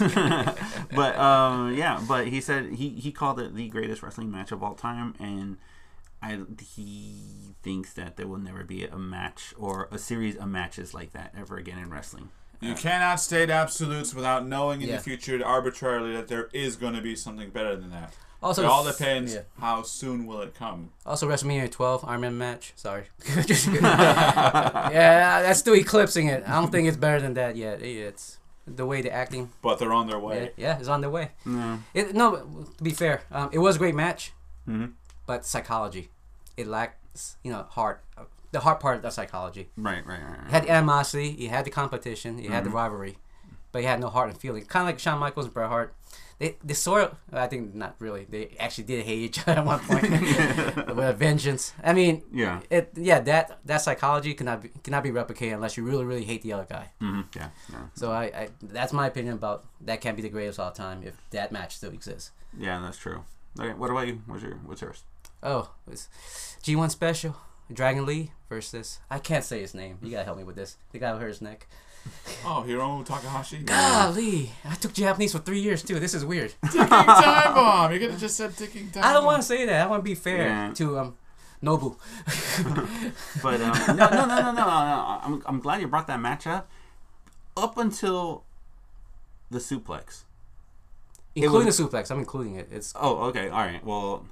but 0.92 1.16
um, 1.16 1.74
yeah, 1.76 2.02
but 2.08 2.26
he 2.26 2.40
said 2.40 2.72
he 2.72 2.88
he 2.90 3.12
called 3.12 3.38
it 3.38 3.54
the 3.54 3.68
greatest 3.68 4.02
wrestling 4.02 4.30
match 4.30 4.50
of 4.50 4.60
all 4.62 4.74
time, 4.74 5.14
and 5.20 5.58
I 6.20 6.40
he 6.74 7.54
thinks 7.62 7.92
that 7.94 8.16
there 8.16 8.26
will 8.26 8.38
never 8.38 8.64
be 8.64 8.84
a 8.86 8.98
match 8.98 9.54
or 9.56 9.88
a 9.92 9.98
series 9.98 10.34
of 10.36 10.48
matches 10.48 10.92
like 10.92 11.12
that 11.12 11.32
ever 11.38 11.58
again 11.58 11.78
in 11.78 11.90
wrestling. 11.90 12.30
You 12.60 12.74
cannot 12.74 13.20
state 13.20 13.50
absolutes 13.50 14.12
without 14.16 14.44
knowing 14.44 14.82
in 14.82 14.88
Yeah. 14.88 14.96
the 14.96 15.02
future 15.02 15.40
arbitrarily 15.46 16.12
that 16.16 16.26
there 16.26 16.48
is 16.52 16.74
going 16.74 16.94
to 16.94 17.00
be 17.00 17.14
something 17.14 17.50
better 17.50 17.76
than 17.76 17.90
that. 17.90 18.14
Also, 18.40 18.62
it 18.62 18.66
all 18.66 18.84
depends 18.84 19.34
Yeah. 19.34 19.40
how 19.58 19.82
soon 19.82 20.26
will 20.26 20.40
it 20.42 20.54
come. 20.54 20.90
Also, 21.04 21.28
WrestleMania 21.28 21.70
12 21.70 22.04
Iron 22.06 22.20
Man 22.20 22.38
match. 22.38 22.72
Sorry. 22.76 23.04
yeah, 23.36 25.42
that's 25.42 25.58
still 25.58 25.74
eclipsing 25.74 26.28
it. 26.28 26.44
I 26.46 26.52
don't 26.52 26.70
think 26.70 26.88
it's 26.88 26.96
better 26.96 27.20
than 27.20 27.34
that 27.34 27.56
yet. 27.56 27.82
It's 27.82 28.38
the 28.66 28.86
way 28.86 29.02
the 29.02 29.12
acting. 29.12 29.50
But 29.62 29.78
they're 29.78 29.92
on 29.92 30.06
their 30.06 30.18
Yeah, 30.18 30.24
way. 30.24 30.52
yeah, 30.56 30.78
it's 30.78 30.88
on 30.88 31.00
the 31.00 31.10
way. 31.10 31.30
No. 31.44 31.78
It, 31.94 32.14
no, 32.14 32.36
to 32.76 32.84
be 32.84 32.90
fair, 32.90 33.22
um, 33.32 33.48
it 33.52 33.58
was 33.58 33.76
a 33.76 33.78
great 33.78 33.94
match, 33.94 34.32
Mhm. 34.68 34.92
but 35.26 35.44
psychology, 35.46 36.10
it 36.56 36.66
lacks, 36.66 37.36
you 37.42 37.50
know, 37.50 37.64
heart. 37.70 38.04
The 38.50 38.60
heart 38.60 38.80
part 38.80 39.04
of 39.04 39.12
psychology. 39.12 39.68
Right, 39.76 40.06
right, 40.06 40.20
right. 40.22 40.38
It 40.38 40.42
right. 40.42 40.50
had 40.50 40.62
the 40.64 40.70
animosity, 40.70 41.28
you 41.38 41.48
had 41.50 41.64
the 41.66 41.70
competition, 41.70 42.38
you 42.38 42.50
had 42.50 42.62
Mm-hmm. 42.62 42.70
the 42.70 42.76
rivalry, 42.76 43.18
but 43.72 43.82
you 43.82 43.88
had 43.88 44.00
no 44.00 44.08
heart 44.08 44.30
and 44.30 44.38
feeling. 44.38 44.64
Kind 44.64 44.84
of 44.84 44.88
like 44.88 44.98
Shawn 44.98 45.18
Michaels 45.18 45.46
and 45.46 45.54
Bret 45.54 45.68
Hart. 45.68 45.94
They, 46.38 46.56
they 46.62 46.74
sort 46.74 47.02
of, 47.02 47.16
I 47.32 47.48
think 47.48 47.74
not 47.74 47.96
really. 47.98 48.24
They 48.30 48.54
actually 48.60 48.84
did 48.84 49.04
hate 49.04 49.18
each 49.18 49.38
other 49.48 49.58
at 49.58 49.64
one 49.64 49.80
point 49.80 50.02
with 50.10 50.98
a 51.08 51.12
vengeance. 51.12 51.72
I 51.82 51.92
mean, 51.92 52.22
Yeah. 52.32 52.60
it 52.70 52.92
yeah 52.94 53.18
that 53.20 53.58
that 53.64 53.78
psychology 53.82 54.34
cannot 54.34 54.62
be, 54.62 54.68
cannot 54.84 55.02
be 55.02 55.10
replicated 55.10 55.54
unless 55.54 55.76
you 55.76 55.82
really 55.82 56.04
really 56.04 56.24
hate 56.24 56.42
the 56.42 56.52
other 56.52 56.66
guy. 56.68 56.90
hmm 57.00 57.22
Yeah. 57.34 57.48
Yeah. 57.72 57.78
So 57.94 58.12
I, 58.12 58.24
I 58.24 58.48
that's 58.62 58.92
my 58.92 59.06
opinion 59.08 59.34
about 59.34 59.64
that 59.80 60.00
can't 60.00 60.16
be 60.16 60.22
the 60.22 60.28
greatest 60.28 60.58
of 60.60 60.66
all 60.66 60.72
time 60.72 61.02
if 61.04 61.14
that 61.30 61.50
match 61.50 61.74
still 61.76 61.90
exists. 61.92 62.30
Yeah, 62.56 62.78
that's 62.80 62.98
true. 62.98 63.24
Okay, 63.58 63.74
what 63.74 63.90
about 63.90 64.06
you? 64.06 64.22
What's 64.26 64.42
your 64.44 64.54
what's 64.64 64.80
yours? 64.80 65.02
Oh, 65.42 65.70
it's 65.90 66.08
G1 66.62 66.90
special 66.90 67.36
Dragon 67.72 68.06
Lee 68.06 68.30
versus 68.48 69.00
I 69.10 69.18
can't 69.18 69.44
say 69.44 69.60
his 69.60 69.74
name. 69.74 69.98
You 70.02 70.10
gotta 70.12 70.24
help 70.24 70.38
me 70.38 70.44
with 70.44 70.56
this. 70.56 70.76
The 70.92 70.98
guy 71.00 71.12
who 71.12 71.18
hurt 71.18 71.28
his 71.28 71.42
neck. 71.42 71.66
Oh, 72.44 72.64
Hiromu 72.66 73.04
Takahashi? 73.04 73.58
Golly, 73.58 74.52
I 74.64 74.74
took 74.74 74.92
Japanese 74.92 75.32
for 75.32 75.38
three 75.38 75.60
years 75.60 75.82
too. 75.82 75.98
This 75.98 76.14
is 76.14 76.24
weird. 76.24 76.52
ticking 76.70 76.86
time 76.86 77.54
bomb. 77.54 77.92
You 77.92 77.98
could 77.98 78.10
have 78.12 78.20
just 78.20 78.36
said 78.36 78.56
ticking 78.56 78.90
time 78.90 79.04
I 79.04 79.12
don't 79.12 79.24
want 79.24 79.42
to 79.42 79.46
say 79.46 79.66
that. 79.66 79.86
I 79.86 79.86
want 79.90 80.00
to 80.00 80.04
be 80.04 80.14
fair 80.14 80.46
Yeah. 80.46 80.72
to 80.74 80.98
um 80.98 81.16
Nobu. 81.62 81.96
But 83.42 83.60
um, 83.60 83.96
no, 83.96 84.08
no, 84.08 84.26
no, 84.26 84.26
no, 84.26 84.40
no, 84.40 84.52
no. 84.52 84.66
I'm 85.22 85.42
I'm 85.46 85.60
glad 85.60 85.80
you 85.80 85.88
brought 85.88 86.06
that 86.06 86.20
match 86.20 86.46
up. 86.46 86.68
Up 87.56 87.76
until 87.78 88.44
the 89.50 89.58
suplex. 89.58 90.22
Including 91.34 91.66
was- 91.66 91.76
the 91.78 91.84
suplex, 91.84 92.10
I'm 92.10 92.18
including 92.18 92.54
it. 92.56 92.68
It's 92.70 92.92
Oh, 92.96 93.26
okay, 93.28 93.48
all 93.48 93.58
right. 93.60 93.84
Well, 93.84 94.26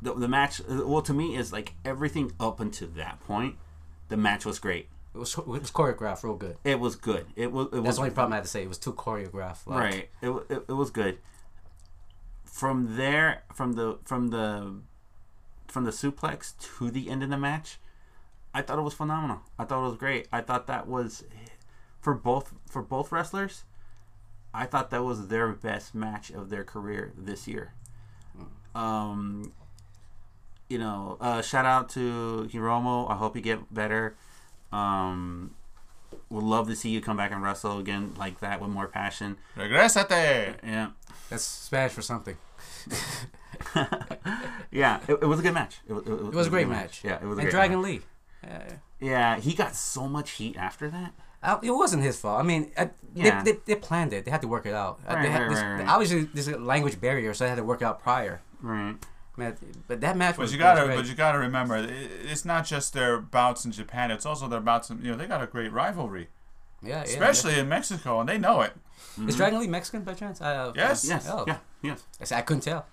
the 0.00 0.14
the 0.14 0.28
match. 0.28 0.60
Well, 0.68 1.02
to 1.02 1.12
me, 1.12 1.36
is 1.36 1.52
like 1.52 1.74
everything 1.84 2.32
up 2.40 2.60
until 2.60 2.88
that 2.96 3.20
point. 3.20 3.56
The 4.08 4.16
match 4.16 4.44
was 4.46 4.58
great. 4.58 4.88
It 5.14 5.18
was, 5.18 5.36
it 5.36 5.46
was 5.46 5.70
choreographed 5.70 6.22
real 6.22 6.36
good. 6.36 6.56
It 6.64 6.80
was 6.80 6.96
good. 6.96 7.26
It 7.36 7.52
was. 7.52 7.66
It 7.66 7.72
That's 7.72 7.84
was 7.84 7.96
the 7.96 8.02
only 8.02 8.14
problem 8.14 8.32
I 8.32 8.36
had 8.36 8.44
to 8.44 8.50
say. 8.50 8.62
It 8.62 8.68
was 8.68 8.78
too 8.78 8.94
choreographed. 8.94 9.66
Like, 9.66 9.78
right. 9.78 10.08
It, 10.22 10.30
it 10.48 10.64
it 10.68 10.72
was 10.72 10.90
good. 10.90 11.18
From 12.44 12.96
there, 12.96 13.42
from 13.54 13.74
the 13.74 13.98
from 14.04 14.28
the 14.28 14.76
from 15.68 15.84
the 15.84 15.90
suplex 15.90 16.54
to 16.78 16.90
the 16.90 17.10
end 17.10 17.22
of 17.22 17.30
the 17.30 17.36
match, 17.36 17.78
I 18.54 18.62
thought 18.62 18.78
it 18.78 18.82
was 18.82 18.94
phenomenal. 18.94 19.40
I 19.58 19.64
thought 19.64 19.84
it 19.84 19.88
was 19.88 19.96
great. 19.98 20.28
I 20.32 20.40
thought 20.40 20.66
that 20.66 20.86
was 20.86 21.24
for 22.00 22.14
both 22.14 22.54
for 22.68 22.82
both 22.82 23.12
wrestlers. 23.12 23.64
I 24.54 24.66
thought 24.66 24.90
that 24.90 25.02
was 25.02 25.28
their 25.28 25.48
best 25.48 25.94
match 25.94 26.30
of 26.30 26.50
their 26.50 26.64
career 26.64 27.12
this 27.16 27.48
year. 27.48 27.72
Um, 28.74 29.52
you 30.68 30.78
know, 30.78 31.16
uh, 31.20 31.42
shout 31.42 31.64
out 31.64 31.88
to 31.90 32.48
Hiromu. 32.52 33.10
I 33.10 33.16
hope 33.16 33.36
you 33.36 33.42
get 33.42 33.72
better. 33.72 34.14
Um, 34.72 35.54
would 36.30 36.44
love 36.44 36.66
to 36.68 36.76
see 36.76 36.90
you 36.90 37.00
come 37.00 37.16
back 37.16 37.30
and 37.30 37.42
wrestle 37.42 37.78
again 37.78 38.14
like 38.18 38.40
that 38.40 38.60
with 38.60 38.70
more 38.70 38.86
passion. 38.88 39.36
Regresate. 39.56 40.56
Yeah, 40.62 40.90
That's 41.30 41.42
Spanish 41.44 41.92
for 41.92 42.02
something. 42.02 42.36
yeah. 44.70 45.00
It, 45.08 45.18
it 45.22 45.26
was 45.26 45.40
a 45.40 45.42
good 45.42 45.54
match. 45.54 45.78
It, 45.86 45.92
was- 45.92 46.06
it, 46.06 46.10
It 46.12 46.34
was 46.34 46.46
a 46.46 46.50
great 46.50 46.64
good 46.64 46.72
match. 46.72 47.02
Yeah, 47.04 47.16
it 47.16 47.24
was. 47.24 47.38
A 47.38 47.40
And 47.42 47.50
great 47.50 47.50
Dragon 47.50 47.82
match. 47.82 47.90
Lee. 47.90 48.00
Uh, 48.44 48.74
Yeah, 49.00 49.36
he 49.38 49.54
got 49.54 49.74
so 49.74 50.08
much 50.08 50.32
heat 50.32 50.56
after 50.56 50.88
that. 50.90 51.12
I- 51.42 51.58
it 51.62 51.70
wasn't 51.70 52.02
his 52.02 52.18
fault. 52.18 52.40
I 52.40 52.42
mean, 52.42 52.70
uh, 52.76 52.86
Yeah. 53.14 53.42
they, 53.42 53.52
they, 53.52 53.58
they 53.66 53.74
planned 53.76 54.12
it. 54.12 54.24
They 54.24 54.30
had 54.30 54.42
to 54.42 54.48
work 54.48 54.66
it 54.66 54.74
out. 54.74 55.00
Uh, 55.08 55.14
Right, 55.14 55.22
they 55.22 55.30
had 55.30 55.40
right, 55.42 55.50
this, 55.50 55.60
right, 55.60 55.72
right. 55.80 55.88
Obviously, 55.88 56.24
there's 56.24 56.48
a 56.48 56.58
language 56.58 57.00
barrier, 57.00 57.34
so 57.34 57.44
they 57.44 57.48
had 57.50 57.56
to 57.56 57.64
work 57.64 57.82
it 57.82 57.84
out 57.84 58.00
prior. 58.02 58.40
Right. 58.60 58.96
Man, 59.36 59.56
but 59.88 60.00
that 60.02 60.16
match 60.16 60.36
But 60.36 60.42
was 60.42 60.52
you 60.52 60.58
gotta, 60.58 60.84
great. 60.84 60.96
but 60.96 61.06
you 61.06 61.14
gotta 61.14 61.38
remember, 61.38 61.76
it's 62.24 62.44
not 62.44 62.66
just 62.66 62.92
their 62.92 63.18
bouts 63.18 63.64
in 63.64 63.72
Japan. 63.72 64.10
It's 64.10 64.26
also 64.26 64.46
their 64.46 64.60
bouts. 64.60 64.90
In, 64.90 65.02
you 65.02 65.10
know, 65.12 65.16
they 65.16 65.26
got 65.26 65.42
a 65.42 65.46
great 65.46 65.72
rivalry, 65.72 66.28
yeah, 66.82 66.96
yeah, 66.98 67.02
especially 67.04 67.58
in 67.58 67.66
Mexico, 67.68 68.20
and 68.20 68.28
they 68.28 68.36
know 68.36 68.60
it. 68.60 68.74
yeah. 69.18 69.28
Is 69.28 69.36
Dragon 69.36 69.60
Lee 69.60 69.66
Mexican 69.68 70.02
by 70.02 70.12
chance? 70.14 70.40
Uh, 70.42 70.72
Yes. 70.76 71.06
Yes. 71.08 71.26
Oh. 71.30 71.44
Yeah. 71.46 71.58
Yes. 71.80 72.02
I 72.20 72.24
said- 72.24 72.38
I 72.38 72.42
couldn't 72.42 72.62
tell. 72.62 72.84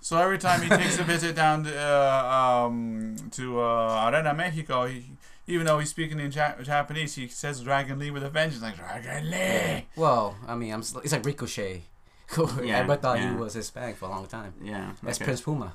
So 0.00 0.16
every 0.16 0.38
time 0.38 0.62
he 0.62 0.68
takes 0.82 0.98
a 0.98 1.02
visit 1.02 1.34
down 1.34 1.64
to, 1.64 1.76
uh, 1.76 2.64
um, 2.68 3.16
to 3.32 3.60
uh, 3.60 4.10
Arena 4.12 4.32
Mexico, 4.32 4.86
he, 4.86 5.04
even 5.48 5.66
though 5.66 5.78
he's 5.80 5.90
speaking 5.90 6.20
in 6.20 6.30
ja- 6.30 6.54
Japanese, 6.62 7.16
he 7.16 7.26
says 7.28 7.60
"Dragon 7.60 7.98
Lee" 7.98 8.10
with 8.12 8.22
a 8.22 8.30
vengeance, 8.30 8.62
like 8.62 8.76
"Dragon 8.76 9.28
Lee." 9.30 9.86
Well, 9.96 10.36
I 10.46 10.54
mean, 10.54 10.72
I'm. 10.72 10.80
It's 10.80 11.12
like 11.12 11.24
Ricochet. 11.26 11.82
Yeah, 12.62 12.76
Everybody 12.76 13.00
thought 13.02 13.18
yeah. 13.18 13.30
he 13.32 13.36
was 13.36 13.54
Hispanic 13.54 13.96
for 13.96 14.04
a 14.04 14.08
long 14.10 14.26
time. 14.26 14.54
Yeah. 14.62 14.92
That's 15.02 15.18
okay. 15.18 15.24
Prince 15.24 15.40
Puma. 15.40 15.74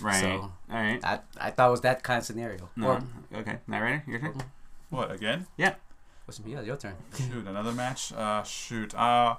Right. 0.00 0.20
so- 0.20 0.28
All 0.70 0.76
right. 0.82 1.00
I 1.04 1.20
I 1.40 1.50
thought 1.50 1.68
it 1.68 1.70
was 1.70 1.80
that 1.82 2.02
kind 2.02 2.18
of 2.18 2.24
scenario. 2.24 2.68
No. 2.76 2.86
Or, 2.88 3.02
okay. 3.40 3.58
Narrator, 3.66 4.02
your 4.06 4.18
turn. 4.20 4.42
What 4.90 5.10
again? 5.12 5.46
Yeah. 5.56 5.74
What's, 6.24 6.40
yeah, 6.46 6.62
your 6.62 6.76
turn. 6.76 6.94
Shoot, 7.16 7.46
another 7.46 7.72
match. 7.72 8.12
Uh, 8.12 8.42
shoot. 8.44 8.94
Uh, 8.94 9.36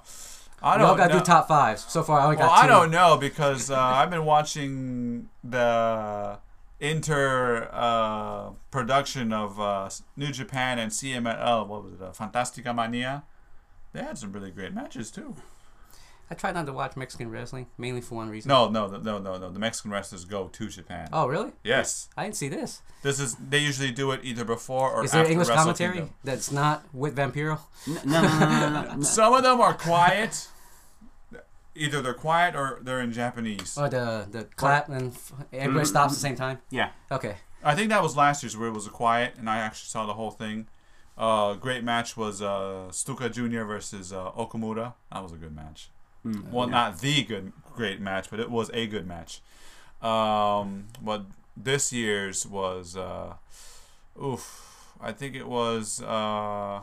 I 0.62 0.76
We 0.78 0.82
all 0.82 0.88
don't 0.90 0.96
gotta 0.96 1.12
know. 1.14 1.18
do 1.20 1.24
top 1.24 1.48
fives. 1.48 1.84
So 1.88 2.02
far, 2.02 2.20
I 2.20 2.24
only 2.24 2.36
Well, 2.36 2.48
got 2.48 2.56
two. 2.60 2.64
I 2.64 2.66
don't 2.68 2.90
know 2.90 3.16
because 3.18 3.70
uh, 3.70 3.78
I've 3.78 4.08
been 4.10 4.24
watching 4.24 5.28
the 5.44 6.38
inter 6.80 7.68
uh, 7.72 8.50
production 8.70 9.32
of 9.32 9.58
uh, 9.60 9.88
New 10.16 10.30
Japan 10.32 10.78
and 10.78 10.90
CMLL. 10.92 11.66
What 11.66 11.84
was 11.84 11.92
it? 11.94 12.02
Uh, 12.02 12.10
Fantastica 12.12 12.74
Mania. 12.74 13.24
They 13.92 14.02
had 14.02 14.16
some 14.18 14.32
really 14.32 14.50
great 14.50 14.72
matches 14.74 15.10
too. 15.10 15.34
I 16.30 16.34
try 16.34 16.50
not 16.52 16.66
to 16.66 16.72
watch 16.72 16.96
Mexican 16.96 17.30
wrestling 17.30 17.66
mainly 17.78 18.00
for 18.00 18.16
one 18.16 18.28
reason. 18.28 18.48
No, 18.48 18.68
no, 18.68 18.88
no, 18.88 19.18
no, 19.18 19.38
no. 19.38 19.50
The 19.50 19.58
Mexican 19.60 19.90
wrestlers 19.92 20.24
go 20.24 20.48
to 20.48 20.68
Japan. 20.68 21.08
Oh 21.12 21.26
really? 21.28 21.52
Yes, 21.62 22.08
I 22.16 22.24
didn't 22.24 22.36
see 22.36 22.48
this. 22.48 22.82
this 23.02 23.20
is. 23.20 23.36
They 23.36 23.58
usually 23.58 23.92
do 23.92 24.10
it 24.10 24.20
either 24.24 24.44
before 24.44 24.90
or 24.90 25.04
Is 25.04 25.12
there 25.12 25.20
after 25.20 25.30
English 25.32 25.48
Wrestle 25.48 25.62
commentary 25.64 25.92
Kingdom. 25.98 26.14
that's 26.24 26.50
not 26.50 26.84
with 26.92 27.16
Vampiro? 27.16 27.60
N- 27.86 28.00
No, 28.04 28.22
no, 28.22 28.38
no, 28.38 28.48
no, 28.48 28.82
no, 28.82 28.94
no. 28.96 29.02
Some 29.02 29.32
of 29.34 29.42
them 29.44 29.60
are 29.60 29.74
quiet. 29.74 30.48
Either 31.74 32.00
they're 32.00 32.14
quiet 32.14 32.56
or 32.56 32.78
they're 32.82 33.00
in 33.02 33.12
Japanese. 33.12 33.76
Or 33.76 33.88
the 33.88 34.26
the 34.30 34.44
clap 34.56 34.88
and 34.88 35.12
f- 35.12 35.32
everybody 35.52 35.84
stops 35.84 36.12
at 36.12 36.16
the 36.16 36.20
same 36.20 36.34
time? 36.36 36.58
Yeah. 36.70 36.90
Okay. 37.12 37.36
I 37.62 37.74
think 37.74 37.90
that 37.90 38.02
was 38.02 38.16
last 38.16 38.42
year's 38.42 38.56
where 38.56 38.68
it 38.68 38.72
was 38.72 38.86
a 38.86 38.90
quiet, 38.90 39.34
and 39.38 39.50
I 39.50 39.58
actually 39.58 39.88
saw 39.88 40.06
the 40.06 40.14
whole 40.14 40.30
thing. 40.30 40.68
Uh, 41.18 41.54
great 41.54 41.82
match 41.84 42.16
was 42.16 42.40
uh, 42.40 42.90
Stuka 42.92 43.28
Jr. 43.28 43.64
versus 43.64 44.12
uh, 44.12 44.30
Okumura. 44.32 44.94
That 45.12 45.22
was 45.22 45.32
a 45.32 45.36
good 45.36 45.54
match. 45.54 45.90
Mm. 46.26 46.50
Well, 46.50 46.66
not 46.66 46.98
the 47.00 47.22
good 47.22 47.52
great 47.74 48.00
match, 48.00 48.30
but 48.30 48.40
it 48.40 48.50
was 48.50 48.70
a 48.74 48.86
good 48.86 49.06
match. 49.06 49.40
Um, 50.02 50.86
but 51.00 51.24
this 51.56 51.92
year's 51.92 52.46
was, 52.46 52.96
uh, 52.96 53.34
oof, 54.22 54.94
I 55.00 55.12
think 55.12 55.34
it 55.36 55.46
was. 55.46 56.02
Uh, 56.02 56.80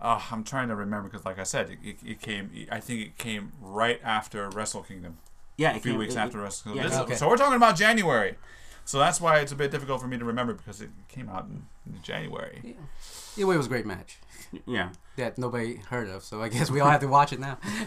uh, 0.00 0.20
I'm 0.30 0.42
trying 0.44 0.68
to 0.68 0.74
remember 0.74 1.08
because, 1.08 1.24
like 1.24 1.38
I 1.38 1.44
said, 1.44 1.70
it, 1.70 1.78
it, 1.84 1.96
it 2.04 2.20
came. 2.20 2.50
I 2.70 2.80
think 2.80 3.00
it 3.00 3.18
came 3.18 3.52
right 3.60 4.00
after 4.02 4.48
Wrestle 4.50 4.82
Kingdom 4.82 5.18
Yeah, 5.56 5.76
a 5.76 5.80
few 5.80 5.92
came- 5.92 5.98
weeks 5.98 6.14
it- 6.14 6.18
after 6.18 6.38
Wrestle. 6.40 6.72
Kingdom. 6.72 6.90
yeah, 6.92 7.02
okay. 7.02 7.14
So 7.14 7.28
we're 7.28 7.36
talking 7.36 7.56
about 7.56 7.76
January. 7.76 8.36
So 8.84 8.98
that's 8.98 9.20
why 9.20 9.38
it's 9.38 9.52
a 9.52 9.56
bit 9.56 9.70
difficult 9.70 10.00
for 10.00 10.06
me 10.08 10.18
to 10.18 10.24
remember 10.24 10.52
because 10.54 10.80
it 10.80 10.90
came 11.08 11.28
out 11.28 11.44
in, 11.44 11.62
in 11.86 12.02
January. 12.02 12.76
Either 13.36 13.46
way, 13.46 13.54
it 13.54 13.58
was 13.58 13.66
a 13.66 13.68
great 13.70 13.86
match 13.86 14.18
Yeah. 14.66 14.90
that 15.16 15.38
nobody 15.38 15.76
heard 15.76 16.08
of. 16.08 16.22
So 16.24 16.42
I 16.42 16.48
guess 16.48 16.70
we 16.70 16.80
all 16.80 16.90
have 16.90 17.00
to 17.00 17.06
watch 17.08 17.32
it 17.32 17.40
now. 17.40 17.58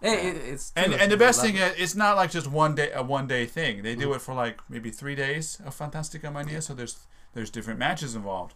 hey, 0.00 0.28
it, 0.28 0.36
it's 0.36 0.72
And 0.76 0.94
and 0.94 1.10
the 1.10 1.16
best 1.16 1.40
thing 1.40 1.56
it. 1.56 1.72
is, 1.76 1.80
it's 1.80 1.94
not 1.94 2.16
like 2.16 2.30
just 2.30 2.46
one 2.46 2.74
day 2.74 2.90
a 2.94 3.02
one 3.02 3.26
day 3.26 3.46
thing. 3.46 3.82
They 3.82 3.94
do 3.94 4.12
it 4.14 4.20
for 4.20 4.34
like 4.34 4.60
maybe 4.68 4.90
three 4.90 5.14
days 5.14 5.58
of 5.64 5.76
Fantastica 5.76 6.32
Mania. 6.32 6.62
So 6.62 6.74
there's 6.74 6.98
there's 7.34 7.50
different 7.50 7.78
matches 7.78 8.14
involved. 8.14 8.54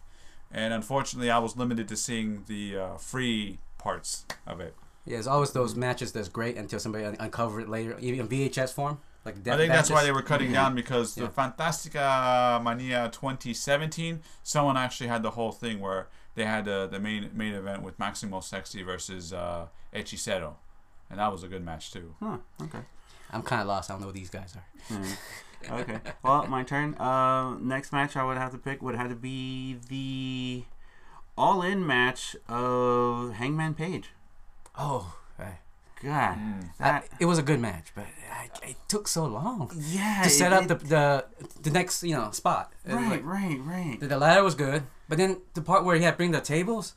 And 0.53 0.73
unfortunately, 0.73 1.29
I 1.31 1.39
was 1.39 1.55
limited 1.55 1.87
to 1.89 1.95
seeing 1.95 2.43
the 2.47 2.77
uh, 2.77 2.97
free 2.97 3.59
parts 3.77 4.25
of 4.45 4.59
it. 4.59 4.75
Yeah, 5.05 5.17
it's 5.17 5.27
always 5.27 5.51
those 5.51 5.75
matches 5.75 6.11
that's 6.11 6.27
great 6.29 6.57
until 6.57 6.77
somebody 6.79 7.05
un- 7.05 7.15
uncover 7.19 7.61
it 7.61 7.69
later, 7.69 7.97
even 7.99 8.19
in 8.19 8.27
VHS 8.27 8.73
form. 8.73 8.99
Like 9.23 9.47
I 9.47 9.55
think 9.57 9.71
that's 9.71 9.89
why 9.91 10.03
they 10.03 10.11
were 10.11 10.23
cutting 10.23 10.49
Yeah. 10.51 10.63
down 10.63 10.75
because 10.75 11.13
the 11.15 11.27
Fantastica 11.27 12.59
Mania 12.63 13.09
2017, 13.11 14.21
someone 14.43 14.77
actually 14.77 15.07
had 15.07 15.21
the 15.23 15.31
whole 15.31 15.51
thing 15.51 15.79
where 15.79 16.07
they 16.35 16.45
had 16.45 16.65
the, 16.65 16.87
the 16.87 16.99
main 16.99 17.29
main 17.33 17.53
event 17.53 17.83
with 17.83 17.99
Maximo 17.99 18.39
Sexy 18.39 18.81
versus 18.83 19.31
uh, 19.33 19.67
Hechicero. 19.93 20.55
And 21.09 21.19
that 21.19 21.31
was 21.31 21.43
a 21.43 21.47
good 21.47 21.63
match 21.63 21.91
too. 21.91 22.15
Huh. 22.19 22.37
Okay. 22.63 22.79
I'm 23.31 23.43
kind 23.43 23.61
of 23.61 23.67
lost. 23.67 23.89
I 23.89 23.93
don't 23.93 24.01
know 24.01 24.07
who 24.07 24.13
these 24.13 24.29
guys 24.29 24.55
are. 24.55 24.95
Mm. 24.95 25.17
Okay. 25.81 25.99
Well, 26.23 26.47
my 26.47 26.63
turn. 26.63 26.95
Uh, 26.95 27.55
next 27.59 27.91
match 27.93 28.15
I 28.17 28.23
would 28.23 28.37
have 28.37 28.51
to 28.51 28.57
pick 28.57 28.81
would 28.81 28.95
have 28.95 29.09
to 29.09 29.15
be 29.15 29.77
the 29.89 30.63
all-in 31.37 31.85
match 31.85 32.35
of 32.49 33.33
Hangman 33.33 33.73
Page. 33.75 34.09
Oh, 34.77 35.15
right. 35.37 35.59
God, 36.03 36.37
Mm. 36.37 36.69
I, 36.79 37.01
it 37.19 37.25
was 37.25 37.37
a 37.37 37.43
good 37.43 37.59
match, 37.59 37.87
but 37.95 38.05
I, 38.31 38.49
it 38.67 38.75
took 38.87 39.07
so 39.07 39.25
long 39.25 39.71
yeah 39.77 40.21
to 40.23 40.29
set 40.29 40.51
it- 40.51 40.55
up 40.57 40.67
the, 40.67 40.75
the 40.87 41.25
the 41.61 41.69
next 41.71 42.03
you 42.03 42.15
know 42.15 42.31
spot. 42.31 42.73
Right, 42.85 43.11
like- 43.11 43.25
right, 43.25 43.59
right. 43.63 43.97
the, 43.99 44.07
the 44.07 44.17
ladder 44.17 44.43
was 44.43 44.55
good, 44.55 44.83
but 45.07 45.17
then 45.17 45.41
the 45.53 45.61
part 45.61 45.85
where 45.85 45.95
he 45.95 46.03
had 46.03 46.11
to 46.11 46.17
bring 46.17 46.31
the 46.31 46.41
tables, 46.41 46.95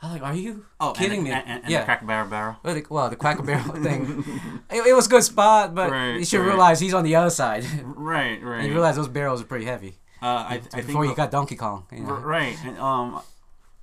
I 0.00 0.06
was 0.06 0.12
like, 0.20 0.22
"Are 0.22 0.34
you 0.34 0.64
Oh, 0.80 0.92
kidding 0.92 1.20
and, 1.20 1.24
me?" 1.28 1.30
And, 1.32 1.62
and, 1.64 1.70
yeah. 1.70 1.80
the 1.80 1.84
Cracker 1.84 2.06
Barrel 2.06 2.28
Barrel. 2.28 2.56
well, 2.62 2.74
the, 2.74 2.84
well, 2.88 3.08
the 3.10 3.16
Cracker 3.16 3.42
Barrel 3.42 3.74
thing, 3.86 4.24
it, 4.70 4.86
it 4.86 4.94
was 4.94 5.06
a 5.06 5.10
good 5.10 5.22
spot, 5.24 5.74
but 5.74 5.90
Right, 5.90 6.16
you 6.18 6.24
should 6.24 6.40
right. 6.40 6.46
realize 6.48 6.80
he's 6.80 6.94
on 6.94 7.04
the 7.04 7.16
other 7.16 7.30
side. 7.30 7.64
Right, 7.84 8.42
right. 8.42 8.58
and 8.60 8.66
you 8.68 8.72
realize 8.72 8.96
those 8.96 9.08
barrels 9.08 9.40
are 9.42 9.46
pretty 9.46 9.64
heavy. 9.66 9.96
uh, 10.22 10.26
I, 10.26 10.54
I 10.54 10.58
think 10.58 10.86
Before 10.86 11.04
you 11.04 11.14
got 11.14 11.30
Donkey 11.30 11.56
Kong, 11.56 11.84
you 11.92 12.00
know, 12.04 12.14
right, 12.14 12.56
and 12.64 12.78
um, 12.78 13.20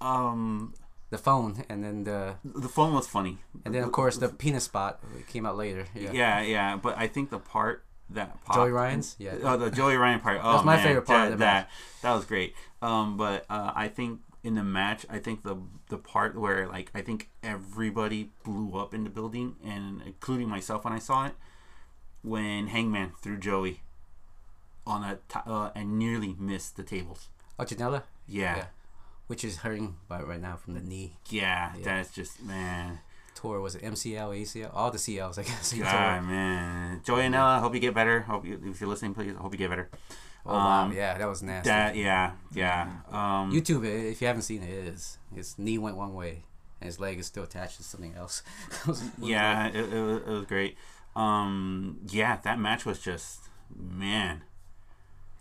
um, 0.02 0.74
the 1.14 1.18
phone, 1.18 1.64
and 1.70 1.84
then 1.84 2.04
the 2.04 2.36
the 2.44 2.68
phone 2.68 2.94
was 2.94 3.08
funny. 3.08 3.38
and 3.64 3.74
then 3.74 3.84
of 3.84 3.92
course 3.92 4.18
the 4.18 4.30
penis 4.30 4.66
spot 4.66 5.00
came 5.32 5.46
out 5.46 5.56
later. 5.56 5.86
Yeah, 5.96 6.12
Yeah, 6.12 6.42
yeah, 6.42 6.76
but 6.76 6.98
I 6.98 7.08
think 7.08 7.30
the 7.30 7.40
part 7.40 7.86
that 8.10 8.44
popped, 8.44 8.58
Joey 8.58 8.72
Ryan's, 8.72 9.16
yeah. 9.18 9.36
Oh, 9.44 9.56
the 9.58 9.72
Joey 9.72 9.96
Ryan 9.96 10.20
part. 10.20 10.40
Oh, 10.44 10.54
That's 10.54 10.66
my 10.66 10.76
man, 10.76 10.86
favorite 10.86 11.06
part 11.06 11.20
that, 11.20 11.32
of 11.34 11.40
the 11.40 11.46
match. 11.46 11.68
That 12.02 12.08
that 12.10 12.14
was 12.16 12.26
great. 12.26 12.54
Um, 12.82 13.16
but 13.18 13.46
uh, 13.50 13.72
I 13.76 13.88
think 13.88 14.20
in 14.44 14.56
the 14.56 14.64
match, 14.64 15.06
I 15.10 15.20
think 15.20 15.44
the 15.44 15.56
the 15.90 15.98
part 15.98 16.36
where 16.36 16.68
like 16.68 16.92
I 16.94 17.02
think 17.02 17.30
everybody 17.42 18.32
blew 18.44 18.78
up 18.78 18.94
in 18.94 19.04
the 19.06 19.10
building, 19.10 19.56
and 19.64 20.02
including 20.06 20.50
myself 20.50 20.84
when 20.84 20.94
I 20.94 21.00
saw 21.00 21.28
it, 21.28 21.34
when 22.24 22.68
Hangman 22.68 23.12
threw 23.22 23.38
Joey 23.38 23.82
on 24.86 25.04
a 25.04 25.16
t- 25.30 25.40
uh, 25.46 25.70
and 25.76 25.98
nearly 25.98 26.36
missed 26.38 26.76
the 26.76 26.84
tables. 26.84 27.30
Oh, 27.58 27.64
Janela, 27.64 28.04
Yeah, 28.28 28.56
Yeah. 28.58 28.66
Which 29.34 29.44
is 29.44 29.58
hurting 29.58 29.96
by 30.08 30.22
right 30.22 30.40
now 30.40 30.58
from 30.58 30.76
the 30.76 30.80
knee. 30.80 31.18
yeah, 31.32 31.72
Yeah. 31.76 31.84
that's 31.84 32.12
just 32.12 32.40
man. 32.44 33.00
Tour 33.34 33.60
was 33.62 33.74
it 33.74 33.82
MCL, 33.82 34.30
ACL, 34.42 34.70
all 34.76 34.92
the 34.92 35.00
CLs, 35.00 35.40
I 35.40 35.42
guess. 35.42 35.74
God, 35.80 36.24
man. 36.24 37.02
Joey 37.04 37.24
Janela, 37.24 37.60
hope 37.60 37.74
you 37.74 37.80
get 37.80 37.96
better. 37.96 38.20
Hope 38.22 38.46
you, 38.46 38.62
if 38.64 38.80
you're 38.80 38.88
listening, 38.92 39.16
please, 39.16 39.34
hope 39.36 39.52
you 39.52 39.58
get 39.58 39.72
better. 39.72 39.90
Oh 40.46 40.54
wow, 40.54 40.84
Um, 40.84 40.94
yeah, 40.94 41.18
that 41.18 41.28
was 41.28 41.42
nasty. 41.42 41.68
That, 41.68 41.96
yeah, 41.96 42.34
yeah. 42.54 42.92
Um, 43.10 43.52
YouTube, 43.52 43.84
if 44.12 44.22
you 44.22 44.28
haven't 44.28 44.44
seen 44.44 44.62
it, 44.62 44.70
it 44.70 44.88
is 44.94 45.18
his 45.34 45.58
knee 45.58 45.80
went 45.80 45.98
one 45.98 46.14
way 46.14 46.44
and 46.80 46.86
his 46.86 47.00
leg 47.00 47.18
is 47.18 47.26
still 47.26 47.44
attached 47.46 47.78
to 47.78 47.84
something 47.84 48.14
else. 48.16 48.44
It 48.82 48.88
was- 48.88 49.02
it 49.02 49.20
was 49.20 49.30
yeah, 49.32 49.68
it, 49.70 49.76
it, 49.92 50.00
was, 50.00 50.18
it 50.22 50.28
was 50.30 50.46
great. 50.46 50.78
Um, 51.16 52.02
yeah, 52.08 52.38
that 52.44 52.60
match 52.60 52.86
was 52.86 53.00
just 53.00 53.40
man. 53.76 54.44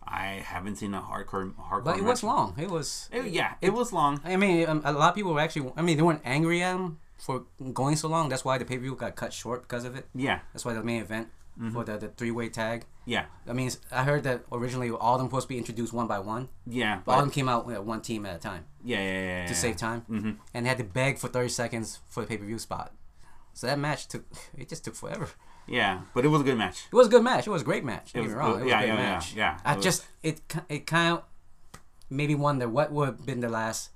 I 0.06 0.42
haven't 0.44 0.76
seen 0.76 0.94
a 0.94 1.00
hardcore 1.00 1.54
hardcore. 1.54 1.84
but 1.84 1.98
it 1.98 2.04
was 2.04 2.22
long. 2.22 2.54
It 2.58 2.70
was. 2.70 3.08
It- 3.12 3.26
yeah, 3.32 3.54
it 3.60 3.72
was 3.72 3.92
long. 3.92 4.20
I 4.24 4.36
mean, 4.36 4.68
um, 4.68 4.82
a 4.84 4.92
lot 4.92 5.10
of 5.10 5.14
people 5.14 5.32
were 5.34 5.40
actually. 5.40 5.70
I 5.76 5.82
mean, 5.82 5.96
they 5.96 6.02
weren't 6.02 6.22
angry 6.24 6.62
at 6.62 6.74
him 6.74 6.98
for 7.18 7.44
going 7.72 7.96
so 7.96 8.08
long. 8.08 8.28
That's 8.28 8.44
why 8.44 8.58
the 8.58 8.64
pay 8.64 8.76
per 8.76 8.82
view 8.82 8.94
got 8.94 9.14
cut 9.16 9.32
short 9.32 9.62
because 9.62 9.84
of 9.84 9.96
it. 9.96 10.08
Yeah, 10.14 10.40
That's 10.52 10.64
why 10.64 10.74
the 10.74 10.82
main 10.82 11.02
event 11.02 11.28
Mm-hmm. 11.60 11.74
for 11.74 11.84
the, 11.84 11.98
the 11.98 12.08
three 12.08 12.30
way 12.30 12.48
tag. 12.48 12.86
yeah, 13.04 13.26
I 13.46 13.52
mean, 13.52 13.70
I 13.90 14.04
heard 14.04 14.22
that 14.22 14.44
originally 14.50 14.88
all 14.90 15.16
of 15.16 15.18
them 15.20 15.28
supposed 15.28 15.44
to 15.44 15.48
be 15.50 15.58
introduced 15.58 15.92
one 15.92 16.06
by 16.06 16.18
one, 16.18 16.48
yeah. 16.66 17.00
but 17.04 17.12
all 17.12 17.18
of 17.18 17.24
them 17.26 17.30
came 17.30 17.46
out 17.46 17.70
at 17.70 17.84
one 17.84 18.00
team 18.00 18.24
at 18.24 18.36
a 18.36 18.38
time 18.38 18.64
yeah, 18.82 18.96
yeah, 19.00 19.12
yeah, 19.12 19.40
yeah, 19.42 19.46
to 19.48 19.54
save 19.54 19.76
time, 19.76 20.00
hmm 20.08 20.30
and 20.54 20.64
they 20.64 20.68
had 20.70 20.78
to 20.78 20.84
beg 20.84 21.18
for 21.18 21.28
thirty 21.28 21.50
seconds 21.50 22.00
for 22.08 22.22
the 22.22 22.26
pay 22.26 22.38
per 22.38 22.46
view 22.46 22.58
spot. 22.58 22.94
So 23.52 23.66
that 23.66 23.78
match 23.78 24.08
took. 24.08 24.24
It 24.56 24.70
just 24.70 24.82
took 24.86 24.94
forever. 24.94 25.28
Yeah, 25.66 26.00
but 26.14 26.24
it 26.24 26.28
was 26.28 26.40
a 26.40 26.44
good 26.44 26.58
match. 26.58 26.86
It 26.92 26.96
was 26.96 27.06
a 27.06 27.10
good 27.10 27.22
match. 27.22 27.46
It 27.46 27.50
was 27.50 27.62
a 27.62 27.64
great 27.64 27.84
match. 27.84 28.12
Don't 28.12 28.24
It 28.24 28.26
was 28.26 28.34
wrong. 28.34 28.60
It 28.60 28.64
was 28.64 28.70
Yeah, 28.70 28.78
a 28.80 28.80
great 28.80 28.88
yeah, 28.88 28.94
yeah, 28.96 29.10
match. 29.14 29.34
yeah. 29.34 29.58
I 29.64 29.72
It 29.72 29.76
was- 29.76 29.84
just 29.84 30.06
it 30.22 30.40
it 30.68 30.86
kind 30.86 31.12
of 31.18 31.22
made 32.10 32.28
me 32.28 32.34
wonder 32.34 32.68
what 32.68 32.92
would 32.92 33.06
have 33.06 33.24
been 33.26 33.40
the 33.40 33.48
last 33.48 33.90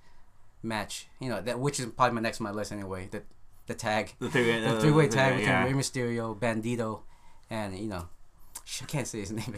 match. 0.63 1.09
You 1.21 1.29
know 1.31 1.41
that 1.43 1.59
which 1.59 1.79
is 1.81 1.87
probably 1.87 2.15
my 2.15 2.21
next 2.21 2.41
on 2.41 2.45
my 2.45 2.51
list 2.53 2.73
anyway. 2.73 3.09
The 3.11 3.23
the 3.67 3.75
tag, 3.75 4.15
The 4.21 4.31
three, 4.31 4.61
the 4.61 4.81
three 4.81 4.93
way 4.93 5.09
tag 5.09 5.33
between 5.35 5.49
yeah. 5.49 5.65
Rey 5.65 5.73
Mysterio, 5.73 6.39
Bandido, 6.39 7.03
and 7.51 7.77
you 7.79 7.89
know. 7.89 8.09
I 8.83 8.85
can't 8.87 9.07
say 9.07 9.21
his 9.21 9.31
name. 9.41 9.55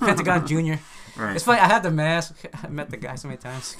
Pentagon 0.00 0.46
Junior. 0.46 0.78
Right. 1.16 1.34
It's 1.36 1.44
funny. 1.44 1.60
I 1.60 1.66
had 1.66 1.82
the 1.82 1.90
mask. 1.90 2.34
I 2.64 2.68
met 2.68 2.88
the 2.90 2.96
guy 2.96 3.14
so 3.16 3.26
many 3.28 3.38
times. 3.38 3.76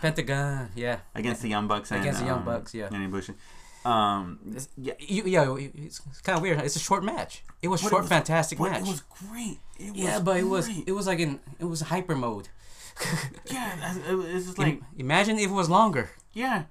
Pentagon. 0.00 0.70
Yeah. 0.74 0.98
against 1.14 1.42
the 1.42 1.48
Young 1.48 1.66
Bucks 1.68 1.90
and 1.90 2.00
Against 2.00 2.20
the 2.20 2.26
Young 2.26 2.40
um, 2.40 2.44
Bucks, 2.44 2.74
yeah. 2.74 2.88
and 2.92 3.12
Ibushi. 3.12 3.34
Um, 3.84 4.38
It's, 4.54 4.68
yeah, 4.76 4.92
you, 4.98 5.22
yeah, 5.24 5.56
it's 5.86 6.00
kind 6.22 6.36
of 6.36 6.42
weird. 6.42 6.60
It's 6.60 6.76
a 6.76 6.80
short 6.80 7.02
match. 7.02 7.42
It 7.62 7.68
was 7.68 7.80
but 7.80 7.86
it 7.86 7.90
short, 7.90 8.02
was- 8.02 8.08
fantastic 8.10 8.58
but 8.58 8.72
match. 8.72 8.82
It 8.82 8.88
was 8.88 9.02
great. 9.28 9.58
It 9.78 9.96
yeah, 9.96 10.14
was 10.16 10.22
but 10.22 10.36
it 10.36 10.44
was 10.44 10.68
it 10.86 10.92
was 10.92 11.06
like 11.06 11.18
in 11.18 11.40
it 11.58 11.64
was 11.64 11.80
hyper 11.80 12.14
mode. 12.14 12.48
yeah, 13.50 13.92
it, 13.96 14.10
it, 14.10 14.34
it's 14.36 14.46
just 14.46 14.58
like 14.58 14.82
imagine 14.98 15.38
if 15.38 15.50
it 15.50 15.54
was 15.54 15.70
longer. 15.70 16.10
yeah, 16.34 16.64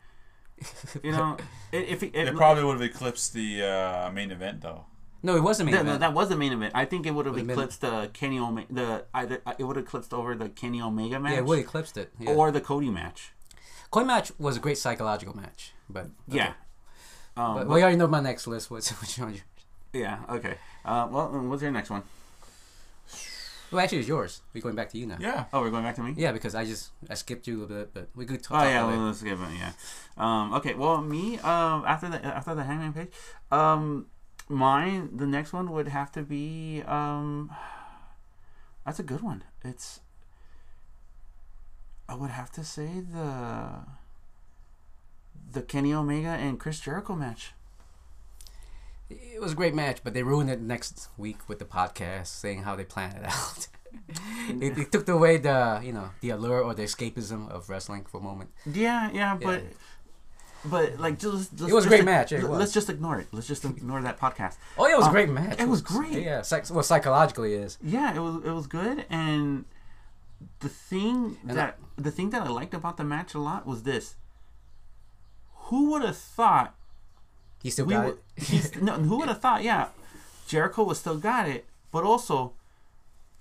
you 1.03 1.11
know, 1.11 1.37
if 1.71 2.03
it, 2.03 2.13
It 2.13 2.27
it, 2.27 2.35
probably 2.35 2.63
would 2.63 2.73
have 2.79 2.81
eclipsed 2.89 3.33
the 3.33 3.63
uh, 3.63 4.11
main 4.11 4.29
event 4.31 4.61
though. 4.61 4.85
No, 5.21 5.35
it 5.35 5.41
wasn't 5.43 5.65
main 5.67 5.75
that, 5.75 5.81
event. 5.81 5.99
that 5.99 6.13
was 6.13 6.29
the 6.29 6.37
main 6.37 6.53
event. 6.53 6.71
I 6.75 6.85
think 6.85 7.05
it 7.05 7.11
would 7.11 7.25
have 7.25 7.37
eclipsed 7.37 7.81
the 7.81 8.09
Kenny 8.13 8.39
Omega. 8.39 8.73
The 8.73 9.05
either 9.13 9.41
it 9.57 9.63
would 9.63 9.75
have 9.75 9.85
eclipsed 9.85 10.13
over 10.13 10.35
the 10.35 10.49
Kenny 10.49 10.81
Omega 10.81 11.19
match 11.19 11.33
yeah, 11.33 11.39
it 11.39 11.45
would 11.45 11.59
eclipsed 11.59 11.97
it. 11.97 12.11
Yeah. 12.19 12.31
or 12.31 12.51
the 12.51 12.61
Cody 12.61 12.89
match. 12.89 13.31
Cody 13.91 14.05
match 14.05 14.31
was 14.37 14.55
a 14.57 14.59
great 14.59 14.77
psychological 14.77 15.35
match, 15.35 15.73
but 15.89 16.05
okay. 16.29 16.37
Yeah. 16.37 16.53
Um, 17.39 17.55
But 17.55 17.67
but- 17.67 17.73
we 17.75 17.81
already 17.81 17.97
know 17.97 18.07
my 18.07 18.19
next 18.21 18.47
list. 18.47 18.69
What's 18.71 18.89
which 19.01 19.17
one? 19.19 19.33
you- 19.35 19.41
yeah. 19.93 20.19
Okay. 20.29 20.55
Uh, 20.85 21.07
well, 21.11 21.27
what's 21.49 21.61
your 21.61 21.71
next 21.71 21.89
one? 21.89 22.03
Well, 23.71 23.81
actually, 23.83 23.99
it's 23.99 24.07
yours. 24.07 24.41
We're 24.53 24.61
going 24.61 24.75
back 24.75 24.89
to 24.91 24.97
you 24.97 25.05
now. 25.05 25.17
Yeah. 25.19 25.45
Oh, 25.53 25.61
we're 25.61 25.69
going 25.69 25.83
back 25.83 25.95
to 25.95 26.01
me. 26.03 26.13
Yeah, 26.17 26.31
because 26.31 26.55
I 26.55 26.65
just 26.65 26.89
I 27.09 27.13
skipped 27.13 27.45
you 27.47 27.57
a 27.57 27.59
little 27.61 27.77
bit, 27.77 27.93
but 27.93 28.09
we 28.15 28.25
could 28.25 28.41
talk. 28.43 28.61
Oh 28.61 28.67
yeah, 28.67 28.79
about 28.83 28.91
well, 28.93 29.03
it. 29.03 29.07
let's 29.09 29.21
give 29.21 29.39
it. 29.39 29.49
Yeah. 29.57 29.71
Um, 30.17 30.53
okay. 30.55 30.73
Well, 30.73 31.01
me. 31.01 31.37
Um, 31.39 31.83
after 31.85 32.09
the 32.09 32.19
after 32.25 32.55
the 32.55 32.63
Hangman 32.63 32.93
page, 32.93 33.11
um, 33.51 34.07
mine. 34.47 35.15
The 35.17 35.27
next 35.27 35.53
one 35.53 35.69
would 35.71 35.87
have 35.87 36.11
to 36.13 36.23
be. 36.23 36.81
Um, 36.87 37.51
that's 38.85 38.99
a 38.99 39.03
good 39.03 39.21
one. 39.21 39.43
It's. 39.63 39.99
I 42.07 42.15
would 42.15 42.31
have 42.31 42.51
to 42.53 42.63
say 42.63 43.01
the. 43.01 43.85
The 45.51 45.61
Kenny 45.61 45.93
Omega 45.93 46.29
and 46.29 46.59
Chris 46.59 46.79
Jericho 46.79 47.15
match. 47.15 47.53
It 49.09 49.41
was 49.41 49.53
a 49.53 49.55
great 49.55 49.73
match, 49.73 49.99
but 50.03 50.13
they 50.13 50.21
ruined 50.21 50.51
it 50.51 50.61
next 50.61 51.09
week 51.17 51.37
with 51.49 51.57
the 51.59 51.65
podcast 51.65 52.27
saying 52.27 52.63
how 52.63 52.75
they 52.75 52.83
planned 52.83 53.17
it 53.17 53.23
out. 53.27 53.67
it, 54.61 54.77
it 54.77 54.91
took 54.91 55.07
away 55.09 55.37
the 55.37 55.81
you 55.83 55.91
know 55.91 56.11
the 56.21 56.29
allure 56.29 56.61
or 56.61 56.75
the 56.75 56.83
escapism 56.83 57.49
of 57.49 57.69
wrestling 57.69 58.05
for 58.05 58.19
a 58.19 58.23
moment. 58.23 58.51
Yeah, 58.71 59.09
yeah, 59.11 59.35
but 59.35 59.63
Yeah. 59.63 59.69
but 60.65 60.99
like 60.99 61.17
just, 61.17 61.55
just 61.57 61.69
It 61.71 61.73
was 61.73 61.85
a 61.85 61.89
just 61.89 61.89
great 61.89 62.05
match, 62.05 62.31
yeah, 62.31 62.37
it 62.39 62.41
let- 62.43 62.51
was. 62.51 62.59
Let's 62.59 62.73
just 62.73 62.89
ignore 62.89 63.19
it. 63.19 63.27
Let's 63.31 63.47
just 63.47 63.65
ignore 63.81 64.01
that 64.03 64.19
podcast. 64.19 64.57
Oh 64.77 64.85
yeah, 64.87 64.93
it 64.93 64.97
was 64.97 65.07
a 65.07 65.09
Uh, 65.09 65.13
great 65.13 65.29
match. 65.29 65.59
it 65.59 65.67
was 65.67 65.81
great. 65.81 66.21
Yeah, 66.23 66.43
psych- 66.43 66.69
well 66.69 66.83
psychologically 66.83 67.55
it 67.55 67.61
is. 67.61 67.79
Yeah, 67.81 68.13
it 68.15 68.19
was 68.19 68.35
it 68.45 68.51
was 68.51 68.67
good, 68.67 69.05
and 69.09 69.65
the 70.59 70.69
thing 70.69 71.37
And 71.47 71.57
that 71.57 71.79
the 71.97 72.11
thing 72.11 72.29
that 72.29 72.43
I 72.43 72.49
liked 72.49 72.75
about 72.75 72.97
the 72.97 73.03
match 73.03 73.33
a 73.33 73.39
lot 73.39 73.65
was 73.65 73.81
this. 73.83 74.13
Who 75.69 75.91
would 75.91 76.03
have 76.03 76.17
thought 76.17 76.75
He 77.61 77.69
still 77.69 77.85
we 77.85 77.93
got 77.93 78.05
would, 78.05 78.17
it. 78.37 78.43
he's, 78.43 78.75
no, 78.75 78.93
who 78.93 79.17
would 79.19 79.27
have 79.27 79.41
thought? 79.41 79.63
Yeah, 79.63 79.87
Jericho 80.47 80.83
was 80.83 80.99
still 80.99 81.17
got 81.17 81.47
it, 81.47 81.65
but 81.91 82.03
also 82.03 82.53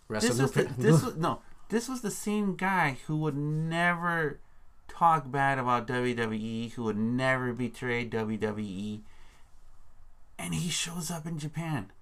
this 0.08 0.38
was 0.38 0.52
the, 0.52 0.64
this 0.76 1.02
was 1.04 1.16
no 1.16 1.40
this 1.68 1.88
was 1.88 2.00
the 2.00 2.10
same 2.10 2.56
guy 2.56 2.98
who 3.06 3.16
would 3.18 3.36
never 3.36 4.38
talk 4.88 5.30
bad 5.30 5.58
about 5.58 5.86
WWE, 5.86 6.72
who 6.72 6.84
would 6.84 6.96
never 6.96 7.52
betray 7.52 8.08
WWE, 8.08 9.00
and 10.38 10.54
he 10.54 10.70
shows 10.70 11.10
up 11.10 11.26
in 11.26 11.38
Japan, 11.38 11.92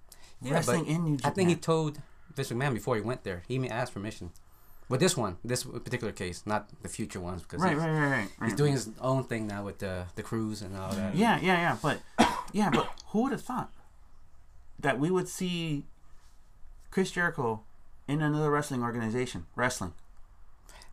Yeah, 0.41 0.53
wrestling 0.53 0.85
in 0.87 1.03
New 1.03 1.17
Japan. 1.17 1.31
I 1.31 1.35
think 1.35 1.49
he 1.49 1.55
told 1.55 2.01
Vince 2.33 2.49
McMahon 2.51 2.73
before 2.73 2.95
he 2.95 3.01
went 3.01 3.23
there. 3.23 3.43
He 3.47 3.55
even 3.55 3.71
asked 3.71 3.93
permission. 3.93 4.31
But 4.89 5.01
this 5.01 5.17
one, 5.17 5.37
this 5.43 5.63
particular 5.63 6.13
case, 6.13 6.43
not 6.45 6.69
the 6.81 6.87
future 6.87 7.19
ones, 7.19 7.41
because 7.41 7.61
right, 7.61 7.73
he's, 7.73 7.79
right, 7.81 7.91
right, 7.91 8.09
right, 8.09 8.29
he's 8.45 8.55
doing 8.55 8.71
his 8.71 8.89
own 9.01 9.25
thing 9.25 9.45
now 9.45 9.65
with 9.65 9.79
the 9.79 10.05
the 10.15 10.23
cruise 10.23 10.61
and 10.61 10.77
all 10.77 10.91
that. 10.93 11.13
Yeah, 11.15 11.39
yeah, 11.41 11.57
yeah. 11.59 11.77
But 11.81 11.99
yeah, 12.53 12.69
but 12.69 12.89
who 13.07 13.23
would 13.23 13.33
have 13.33 13.41
thought 13.41 13.69
that 14.79 14.97
we 14.97 15.11
would 15.11 15.27
see 15.27 15.83
Chris 16.89 17.11
Jericho 17.11 17.63
in 18.07 18.21
another 18.21 18.49
wrestling 18.49 18.81
organization 18.81 19.45
wrestling? 19.55 19.93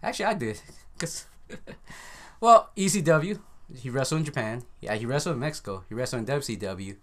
Actually, 0.03 0.25
I 0.27 0.35
did. 0.35 0.61
Cause, 0.99 1.27
well, 2.41 2.71
ECW, 2.77 3.39
he 3.77 3.91
wrestled 3.91 4.21
in 4.21 4.25
Japan. 4.25 4.63
Yeah, 4.81 4.95
he 4.97 5.07
wrestled 5.07 5.35
in 5.35 5.41
Mexico. 5.41 5.85
He 5.89 5.95
wrestled 5.95 6.29
in 6.29 6.41
WCW. 6.41 6.97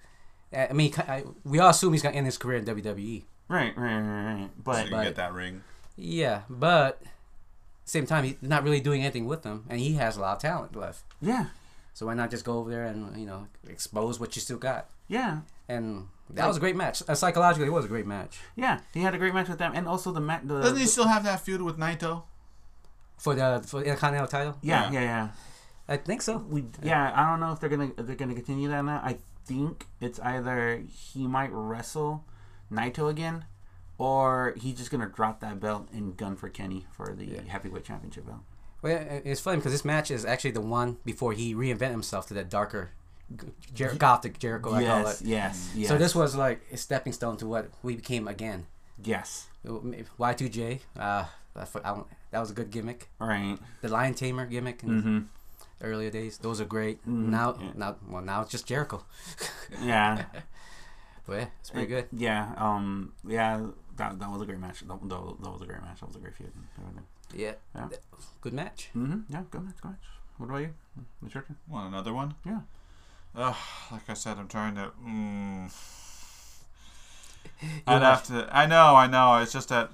I 0.53 0.73
mean, 0.73 0.93
I, 0.97 1.23
we 1.45 1.59
all 1.59 1.69
assume 1.69 1.93
he's 1.93 2.01
gonna 2.01 2.17
end 2.17 2.25
his 2.25 2.37
career 2.37 2.57
in 2.57 2.65
WWE. 2.65 3.23
Right, 3.47 3.75
right, 3.77 3.99
right, 4.01 4.33
right. 4.33 4.49
So 4.49 4.61
But 4.63 4.77
you 4.77 4.89
can 4.89 4.91
but- 4.99 5.03
get 5.05 5.15
that 5.15 5.33
ring. 5.33 5.63
Yeah, 5.95 6.41
but 6.49 7.01
same 7.85 8.05
time, 8.05 8.23
he's 8.23 8.35
not 8.41 8.63
really 8.63 8.79
doing 8.79 9.01
anything 9.01 9.25
with 9.25 9.43
them, 9.43 9.65
and 9.69 9.79
he 9.79 9.93
has 9.93 10.17
a 10.17 10.21
lot 10.21 10.35
of 10.37 10.41
talent 10.41 10.75
left. 10.75 11.03
yeah, 11.21 11.47
So 11.93 12.05
why 12.05 12.13
not 12.13 12.31
just 12.31 12.45
go 12.45 12.57
over 12.59 12.69
there 12.69 12.85
and 12.85 13.17
you 13.17 13.25
know 13.25 13.47
expose 13.67 14.19
what 14.19 14.35
you 14.35 14.41
still 14.41 14.57
got? 14.57 14.87
yeah, 15.07 15.39
And 15.67 16.07
that 16.29 16.47
was 16.47 16.55
a 16.57 16.59
great 16.61 16.75
match. 16.77 17.03
Uh, 17.07 17.15
psychologically, 17.15 17.67
it 17.67 17.71
was 17.71 17.83
a 17.85 17.89
great 17.89 18.07
match 18.07 18.39
yeah. 18.55 18.79
He 18.93 19.01
had 19.01 19.13
a 19.13 19.17
great 19.17 19.33
match 19.33 19.49
with 19.49 19.57
them, 19.59 19.73
and 19.75 19.87
also 19.87 20.11
the 20.11 20.21
match. 20.21 20.47
Doesn't 20.47 20.77
he 20.77 20.85
still 20.87 21.07
have 21.07 21.23
that 21.25 21.41
feud 21.41 21.61
with 21.61 21.77
Naito? 21.77 22.23
for 23.17 23.35
the 23.35 23.61
for 23.67 23.81
the 23.81 23.85
Intercontinental 23.85 24.27
title. 24.27 24.57
yeah, 24.61 24.85
Yeah. 24.85 24.91
yeah, 24.91 25.01
yeah. 25.01 25.27
I 25.87 25.97
think 25.97 26.21
so. 26.21 26.37
We 26.37 26.63
yeah. 26.81 27.11
I 27.13 27.29
don't 27.29 27.39
know 27.39 27.51
if 27.51 27.59
they're 27.59 27.69
gonna 27.69 27.91
if 27.97 28.05
they're 28.07 28.15
gonna 28.15 28.33
continue 28.33 28.69
that 28.69 28.81
now. 28.85 29.01
I 29.03 29.17
think 29.45 29.85
it's 29.99 30.19
either 30.21 30.81
he 30.87 31.27
might 31.27 31.51
wrestle 31.51 32.23
Naito 32.71 33.09
again, 33.09 33.45
or 34.01 34.55
he's 34.57 34.77
just 34.77 34.89
gonna 34.89 35.07
drop 35.07 35.39
that 35.41 35.59
belt 35.59 35.87
and 35.93 36.17
gun 36.17 36.35
for 36.35 36.49
Kenny 36.49 36.87
for 36.91 37.13
the 37.15 37.25
Yeah. 37.25 37.41
heavyweight 37.47 37.83
championship 37.85 38.25
belt. 38.25 38.39
Well, 38.81 38.97
it's 39.23 39.39
funny 39.41 39.57
because 39.57 39.73
this 39.73 39.85
match 39.85 40.09
is 40.09 40.25
actually 40.25 40.51
the 40.51 40.61
one 40.79 40.97
before 41.05 41.33
he 41.33 41.53
reinvented 41.53 41.91
himself 41.91 42.25
to 42.29 42.33
that 42.33 42.49
darker, 42.49 42.91
Jer- 43.75 43.93
gothic 43.95 44.39
Jericho. 44.39 44.69
I 44.73 44.83
call 44.85 44.99
yes, 45.03 45.21
it. 45.21 45.27
yes, 45.27 45.71
yes. 45.75 45.87
So 45.89 45.97
this 45.99 46.15
was 46.15 46.35
like 46.35 46.61
a 46.71 46.77
stepping 46.77 47.13
stone 47.13 47.37
to 47.37 47.45
what 47.45 47.69
we 47.83 47.95
became 47.95 48.27
again. 48.27 48.65
yes, 49.03 49.47
Y2J. 49.65 50.79
Uh, 50.97 51.25
I 51.55 51.65
fo- 51.65 51.81
I 51.83 51.89
don't- 51.93 52.07
that 52.31 52.39
was 52.39 52.49
a 52.49 52.53
good 52.53 52.71
gimmick. 52.71 53.09
right. 53.19 53.57
The 53.81 53.89
Lion 53.89 54.13
Tamer 54.15 54.45
gimmick 54.47 54.81
in 54.83 54.89
Mm-hmm. 54.89 55.19
the 55.79 55.85
earlier 55.85 56.09
days. 56.09 56.37
Those 56.39 56.59
are 56.61 56.65
great. 56.65 57.05
Mhm, 57.05 57.27
Now, 57.29 57.55
yeah. 57.59 57.71
now, 57.75 57.95
well, 58.07 58.21
now 58.23 58.41
it's 58.41 58.51
just 58.51 58.65
Jericho. 58.65 59.05
Yeah. 59.79 60.25
But 61.27 61.33
yeah, 61.37 61.47
it's 61.59 61.69
pretty 61.69 61.87
good. 61.87 62.07
Yeah. 62.11 62.51
Um. 62.57 63.13
Yeah. 63.27 63.67
That, 64.09 64.19
that 64.19 64.31
was 64.31 64.41
a 64.41 64.45
great 64.45 64.59
match. 64.59 64.79
That, 64.81 64.87
that, 64.87 65.01
was- 65.21 65.37
that 65.41 65.51
was 65.51 65.61
a 65.61 65.65
great 65.65 65.81
match. 65.81 65.99
That 65.99 66.07
was 66.07 66.15
a 66.15 66.19
great 66.19 66.35
feud. 66.35 66.51
Yeah, 67.35 67.53
Yeah. 67.75 67.87
good 68.41 68.53
match. 68.53 68.89
Mm-hmm. 68.95 69.33
Yeah. 69.33 69.43
Good 69.49 69.63
match. 69.63 69.75
Good 69.81 69.89
match. 69.91 69.99
What 70.37 70.47
about 70.49 70.57
you? 70.57 70.73
What's 71.19 71.35
your 71.35 71.43
turn? 71.43 71.55
Want 71.67 71.87
another 71.93 72.13
one? 72.13 72.35
Yeah. 72.45 72.59
Ugh, 73.35 73.55
like 73.91 74.09
I 74.09 74.13
said, 74.13 74.37
I'm 74.37 74.47
trying 74.49 74.75
to. 74.75 74.91
Mm, 75.05 75.71
I'd 77.87 78.01
watch, 78.01 78.03
have 78.03 78.23
to. 78.27 78.49
I 78.51 78.65
know, 78.65 78.95
I 78.95 79.07
know. 79.07 79.37
It's 79.37 79.53
just 79.53 79.69
that. 79.69 79.91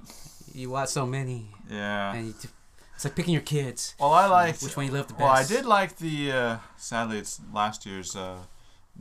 you 0.54 0.70
watch 0.70 0.90
so 0.90 1.06
many, 1.06 1.50
Yeah. 1.70 2.14
and 2.14 2.28
you 2.28 2.34
t- 2.34 2.50
it's 2.96 3.06
like 3.06 3.16
picking 3.16 3.34
your 3.34 3.44
kids. 3.44 3.94
Well, 4.00 4.12
I 4.14 4.26
liked. 4.26 4.64
Which 4.64 4.76
one 4.76 4.88
you 4.88 4.92
love 4.92 5.08
the 5.08 5.14
best? 5.14 5.22
Well, 5.24 5.32
I 5.32 5.44
did 5.46 5.66
like 5.66 5.98
the. 5.98 6.32
Uh, 6.32 6.58
sadly, 6.78 7.20
it's 7.20 7.40
last 7.54 7.86
year's 7.86 8.16
uh, 8.16 8.38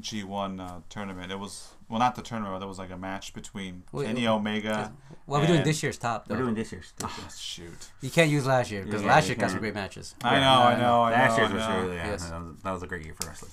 G1 0.01 0.61
uh, 0.61 0.81
tournament. 0.91 1.33
It 1.33 1.39
was 1.39 1.69
well, 1.89 1.99
not 1.99 2.15
the 2.17 2.23
tournament. 2.23 2.59
But 2.59 2.65
it 2.65 2.69
was 2.69 2.79
like 2.79 2.91
a 2.91 2.97
match 2.97 3.33
between 3.35 3.85
Wait, 3.93 4.07
Kenny 4.07 4.23
wait. 4.23 4.29
Omega. 4.29 4.93
Well, 5.27 5.41
we're 5.41 5.47
doing 5.47 5.63
this 5.65 5.83
year's 5.83 5.99
top 5.99 6.29
We're 6.29 6.37
doing 6.39 6.55
this 6.55 6.73
year's. 6.73 6.93
This 6.99 7.19
year's. 7.19 7.39
shoot. 7.41 7.89
You 8.01 8.11
can't 8.11 8.31
use 8.31 8.47
last 8.47 8.71
year 8.71 8.85
because 8.85 9.03
Yeah, 9.03 9.09
last 9.09 9.29
year 9.29 9.37
got 9.37 9.51
some 9.51 9.61
great 9.61 9.75
matches. 9.75 10.15
I 10.23 10.35
Yeah, 10.35 10.41
know, 10.41 10.47
I 10.47 10.81
know, 10.81 11.03
I 11.03 11.11
know. 11.11 11.17
Last 11.17 11.39
year 11.39 11.49
was 11.53 11.67
really 11.85 11.97
yeah. 11.97 12.07
Yes. 12.11 12.29
That, 12.31 12.41
was, 12.43 12.57
that 12.63 12.73
was 12.73 12.83
a 12.83 12.87
great 12.87 13.05
year 13.05 13.15
for 13.21 13.29
wrestling. 13.29 13.53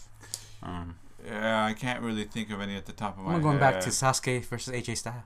Um. 0.64 0.96
Yeah, 1.26 1.64
I 1.66 1.72
can't 1.72 2.02
really 2.02 2.26
think 2.26 2.52
of 2.52 2.60
any 2.60 2.76
at 2.76 2.86
the 2.86 2.92
top 2.92 3.18
of 3.18 3.24
my 3.24 3.30
We're 3.30 3.34
head. 3.36 3.44
going 3.44 3.58
back 3.60 3.80
to 3.80 3.90
Sasuke 3.92 4.44
versus 4.44 4.74
AJ 4.74 4.98
Styles. 4.98 5.24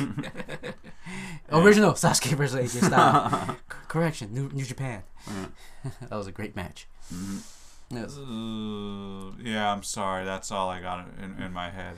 Original 1.52 1.92
Sasuke 1.92 2.32
versus 2.36 2.74
AJ 2.74 2.86
Styles. 2.86 3.56
Correction, 3.88 4.34
New, 4.34 4.48
New 4.52 4.64
Japan. 4.64 5.04
Yeah. 5.28 5.90
that 6.08 6.16
was 6.16 6.26
a 6.26 6.32
great 6.32 6.56
match. 6.56 6.88
Mhm. 7.14 7.42
Yes. 7.90 8.18
Uh, 8.18 9.32
yeah, 9.42 9.72
I'm 9.72 9.82
sorry. 9.82 10.24
That's 10.24 10.50
all 10.52 10.68
I 10.68 10.80
got 10.80 11.06
in, 11.22 11.42
in 11.42 11.52
my 11.52 11.70
head. 11.70 11.96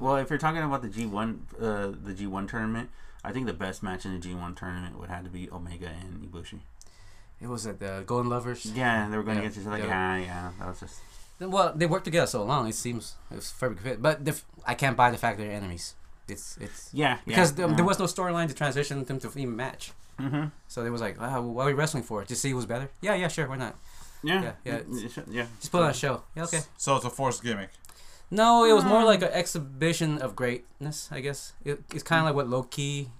Well, 0.00 0.16
if 0.16 0.30
you're 0.30 0.38
talking 0.38 0.62
about 0.62 0.82
the 0.82 0.88
G 0.88 1.06
one, 1.06 1.46
uh, 1.60 1.92
the 2.02 2.12
G 2.12 2.26
one 2.26 2.46
tournament, 2.48 2.90
I 3.22 3.32
think 3.32 3.46
the 3.46 3.52
best 3.52 3.82
match 3.82 4.04
in 4.04 4.12
the 4.14 4.18
G 4.18 4.34
one 4.34 4.54
tournament 4.54 4.98
would 4.98 5.10
have 5.10 5.24
to 5.24 5.30
be 5.30 5.48
Omega 5.50 5.88
and 5.88 6.22
Ibushi. 6.22 6.60
It 7.40 7.46
was 7.46 7.66
at 7.68 7.78
the 7.78 8.02
Golden 8.04 8.30
Lovers. 8.30 8.66
Yeah, 8.66 9.08
they 9.08 9.16
were 9.16 9.22
going 9.22 9.36
Yeah, 9.36 9.42
against 9.42 9.60
each 9.60 9.66
other. 9.66 9.78
Yeah. 9.78 10.16
yeah, 10.16 10.24
yeah, 10.24 10.50
that 10.58 10.66
was 10.68 10.80
just. 10.80 11.00
Well, 11.40 11.72
they 11.72 11.86
worked 11.86 12.04
together 12.04 12.26
so 12.26 12.42
long. 12.42 12.66
It 12.66 12.74
seems 12.74 13.14
it 13.30 13.36
was 13.36 13.52
perfect 13.52 13.82
fit. 13.82 14.02
But 14.02 14.24
the, 14.24 14.32
f- 14.32 14.44
I 14.66 14.74
can't 14.74 14.96
buy 14.96 15.12
the 15.12 15.18
fact 15.18 15.38
they're 15.38 15.52
enemies. 15.52 15.94
It's 16.26 16.58
it's 16.60 16.90
Yeah, 16.92 17.18
because 17.24 17.52
yeah, 17.56 17.66
there, 17.68 17.76
there 17.76 17.84
was 17.84 18.00
no 18.00 18.06
storyline 18.06 18.48
to 18.48 18.54
transition 18.54 19.04
them 19.04 19.20
to 19.20 19.28
even 19.28 19.54
match. 19.54 19.92
Mm-hmm. 20.18 20.46
So 20.66 20.82
they 20.82 20.90
was 20.90 21.00
like, 21.00 21.16
oh, 21.20 21.42
what 21.42 21.62
are 21.62 21.66
we 21.66 21.74
wrestling 21.74 22.02
for? 22.02 22.24
Just 22.24 22.42
see 22.42 22.50
who's 22.50 22.66
better? 22.66 22.90
Yeah, 23.00 23.14
yeah, 23.14 23.28
sure, 23.28 23.46
why 23.48 23.56
not? 23.56 23.76
Yeah, 24.22 24.42
Yeah, 24.42 24.52
yeah, 24.64 24.80
yeah, 24.90 25.08
yeah. 25.16 25.22
yeah. 25.30 25.46
Just 25.60 25.70
put 25.72 25.82
on 25.82 25.90
a 25.90 25.94
show. 25.94 26.22
Yeah, 26.34 26.44
okay. 26.44 26.60
So 26.76 26.96
it's 26.96 27.04
a 27.04 27.10
forced 27.10 27.42
gimmick. 27.42 27.70
No, 28.30 28.64
it 28.64 28.72
was 28.74 28.84
more 28.84 28.98
Um, 29.00 29.04
like 29.06 29.22
an 29.22 29.30
exhibition 29.32 30.18
of 30.18 30.36
greatness, 30.36 31.08
I 31.10 31.20
guess. 31.20 31.52
It, 31.64 31.82
it's 31.94 32.02
kind 32.02 32.20
of 32.20 32.26
like 32.26 32.34
what 32.34 32.48
Low 32.48 32.62
Ki 32.64 33.10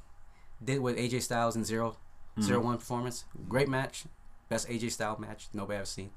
did 0.62 0.80
with 0.80 0.96
AJ 0.98 1.22
Styles 1.22 1.56
in 1.56 1.64
0 1.64 1.96
Mhm. 2.36 2.42
Zero 2.42 2.60
One 2.60 2.76
performance. 2.78 3.24
Great 3.48 3.68
match. 3.68 4.04
Best 4.48 4.68
AJ 4.68 4.90
Style 4.92 5.16
match 5.18 5.48
nobody 5.52 5.76
ever 5.76 5.86
seen. 5.86 6.10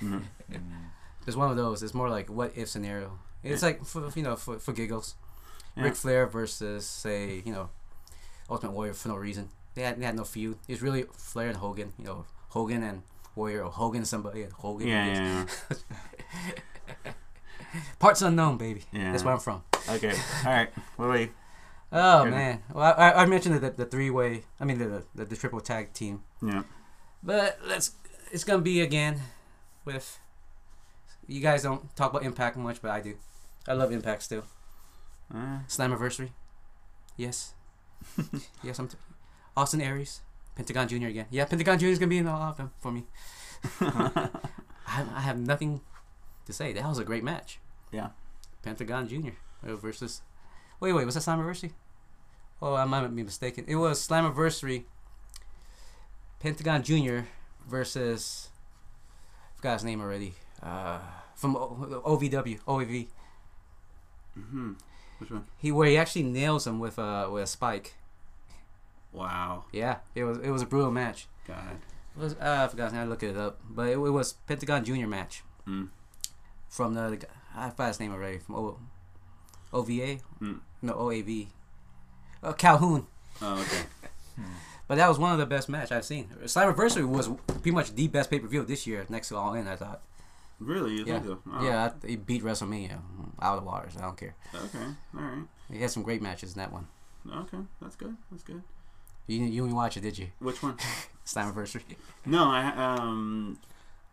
Mhm. 0.00 0.24
Mm. 0.50 0.60
It's 1.26 1.36
one 1.36 1.50
of 1.50 1.56
those. 1.56 1.82
It's 1.82 1.92
more 1.94 2.08
like 2.08 2.28
what 2.30 2.52
if 2.54 2.68
scenario. 2.68 3.18
It's 3.42 3.62
like 3.62 3.84
for 3.84 4.10
you 4.14 4.22
know 4.22 4.36
for, 4.36 4.58
for 4.60 4.72
giggles. 4.72 5.16
Yeah. 5.76 5.84
Ric 5.84 5.96
Flair 5.96 6.26
versus 6.26 6.86
say 6.86 7.42
you 7.44 7.52
know 7.52 7.70
Ultimate 8.48 8.72
Warrior 8.72 8.94
for 8.94 9.08
no 9.08 9.16
reason. 9.16 9.48
They 9.74 9.82
had, 9.82 10.00
they 10.00 10.06
had 10.06 10.14
no 10.16 10.24
feud. 10.24 10.58
It's 10.68 10.80
really 10.82 11.04
Flair 11.14 11.48
and 11.48 11.56
Hogan. 11.58 11.92
You 11.98 12.04
know 12.04 12.24
Hogan 12.50 12.82
and 12.84 13.02
Warrior 13.36 13.64
or 13.64 13.70
Hogan 13.70 14.04
somebody 14.04 14.46
Hogan. 14.52 14.88
Yeah, 14.88 15.06
against- 15.42 15.64
yeah, 17.04 17.12
Parts 17.98 18.22
unknown, 18.22 18.56
baby. 18.56 18.84
yeah. 18.92 19.12
That's 19.12 19.22
where 19.24 19.34
I'm 19.34 19.40
from. 19.40 19.62
Okay, 19.88 20.14
all 20.44 20.50
right. 20.52 20.68
You? 20.98 21.28
Oh 21.92 22.24
Good. 22.24 22.30
man, 22.32 22.62
well 22.72 22.94
I, 22.96 23.12
I 23.12 23.26
mentioned 23.26 23.60
the, 23.60 23.70
the 23.70 23.84
three 23.84 24.10
way. 24.10 24.42
I 24.58 24.64
mean 24.64 24.78
the, 24.78 25.04
the 25.14 25.24
the 25.26 25.36
triple 25.36 25.60
tag 25.60 25.92
team, 25.92 26.22
Yeah. 26.42 26.62
but 27.22 27.58
let's. 27.66 27.92
It's 28.32 28.42
gonna 28.44 28.62
be 28.62 28.80
again 28.80 29.20
with. 29.84 30.18
You 31.28 31.40
guys 31.40 31.62
don't 31.64 31.94
talk 31.96 32.10
about 32.10 32.22
Impact 32.24 32.56
much, 32.56 32.80
but 32.82 32.90
I 32.90 33.00
do. 33.00 33.14
I 33.68 33.72
love 33.74 33.92
Impact 33.92 34.22
still. 34.22 34.44
Uh, 35.32 35.58
Slammiversary. 35.68 36.30
Yes. 37.16 37.54
yes, 38.62 38.78
I'm. 38.78 38.88
T- 38.88 38.96
Austin 39.56 39.80
Aries, 39.80 40.20
Pentagon 40.56 40.88
Junior 40.88 41.08
again. 41.08 41.26
Yeah, 41.30 41.44
Pentagon 41.44 41.78
Junior 41.78 41.92
is 41.92 41.98
gonna 41.98 42.08
be 42.10 42.18
in 42.18 42.26
all 42.26 42.40
of 42.42 42.56
them 42.56 42.72
for 42.80 42.90
me. 42.90 43.04
I, 43.80 44.30
I 44.86 45.20
have 45.20 45.38
nothing 45.38 45.80
to 46.46 46.52
say. 46.52 46.72
That 46.72 46.86
was 46.88 46.98
a 46.98 47.04
great 47.04 47.22
match. 47.24 47.58
Yeah. 47.92 48.08
Pentagon 48.62 49.06
Junior 49.08 49.34
versus. 49.62 50.22
Wait, 50.80 50.92
wait, 50.92 51.04
was 51.04 51.14
that 51.14 51.20
Slammiversary? 51.22 51.72
Oh, 52.60 52.74
I 52.74 52.84
might 52.84 53.06
be 53.14 53.22
mistaken. 53.22 53.64
It 53.68 53.76
was 53.76 54.06
Slammiversary. 54.06 54.84
Pentagon 56.40 56.82
Junior 56.82 57.26
versus. 57.68 58.48
I 59.52 59.56
forgot 59.56 59.72
his 59.74 59.84
name 59.84 60.00
already. 60.00 60.34
Uh, 60.62 60.98
from 61.34 61.56
o- 61.56 62.02
OVW, 62.04 62.60
OAV. 62.66 63.08
hmm 64.34 64.72
Which 65.18 65.30
one? 65.30 65.44
He 65.58 65.70
where 65.72 65.88
he 65.88 65.96
actually 65.98 66.22
nails 66.24 66.66
him 66.66 66.78
with 66.78 66.98
a 66.98 67.28
with 67.30 67.42
a 67.44 67.46
spike. 67.46 67.94
Wow. 69.16 69.64
Yeah, 69.72 69.96
it 70.14 70.24
was 70.24 70.38
it 70.38 70.50
was 70.50 70.62
a 70.62 70.66
brutal 70.66 70.90
match. 70.90 71.26
God. 71.48 71.78
It 72.16 72.20
was 72.22 72.34
uh, 72.34 72.64
I 72.64 72.68
forgot. 72.68 72.92
I 72.94 73.04
look 73.04 73.22
it 73.22 73.36
up, 73.36 73.60
but 73.68 73.88
it, 73.88 73.92
it 73.92 73.96
was 73.98 74.34
Pentagon 74.46 74.84
Junior 74.84 75.06
match 75.06 75.42
Mm. 75.66 75.88
from 76.68 76.94
the, 76.94 77.10
the 77.10 77.26
I 77.56 77.70
forgot 77.70 77.88
his 77.88 78.00
name 78.00 78.12
already 78.12 78.38
from 78.38 78.54
o, 78.54 78.78
OVA. 79.72 80.18
Mm. 80.40 80.60
No 80.82 80.92
OAV. 80.94 81.48
Uh, 82.42 82.52
Callihan. 82.52 83.06
Oh, 83.42 83.60
okay. 83.60 83.82
But 84.88 84.98
that 84.98 85.08
was 85.08 85.18
one 85.18 85.32
of 85.32 85.38
the 85.38 85.46
best 85.46 85.68
match 85.68 85.90
I've 85.90 86.04
seen. 86.04 86.28
Slammiversary 86.44 87.08
was 87.08 87.28
pretty 87.48 87.72
much 87.72 87.92
the 87.96 88.06
best 88.06 88.30
pay 88.30 88.38
per 88.38 88.46
view 88.46 88.62
this 88.64 88.86
year, 88.86 89.04
next 89.08 89.30
to 89.30 89.36
All 89.36 89.52
In. 89.54 89.66
I 89.66 89.74
thought. 89.74 90.00
Really? 90.60 90.92
You 90.92 91.04
Yeah, 91.04 91.14
think 91.18 91.26
so? 91.26 91.38
Oh, 91.52 91.64
yeah, 91.64 91.90
it 92.04 92.24
beat 92.24 92.44
WrestleMania 92.44 93.00
out 93.42 93.58
of 93.58 93.64
the 93.64 93.66
waters. 93.66 93.94
I 93.98 94.02
don't 94.02 94.16
care. 94.16 94.36
Okay. 94.54 94.84
All 95.16 95.22
right. 95.22 95.42
He 95.72 95.80
had 95.80 95.90
some 95.90 96.04
great 96.04 96.22
matches 96.22 96.52
in 96.54 96.58
that 96.60 96.70
one. 96.72 96.86
Okay. 97.28 97.58
That's 97.82 97.96
good. 97.96 98.16
That's 98.30 98.44
good. 98.44 98.62
You 99.26 99.44
you 99.44 99.62
didn't 99.62 99.76
watch 99.76 99.96
it, 99.96 100.00
did 100.02 100.18
you? 100.18 100.28
Which 100.38 100.62
one? 100.62 100.76
Slammiversary. 101.26 101.82
no, 102.24 102.44
I 102.44 102.66
um 102.76 103.58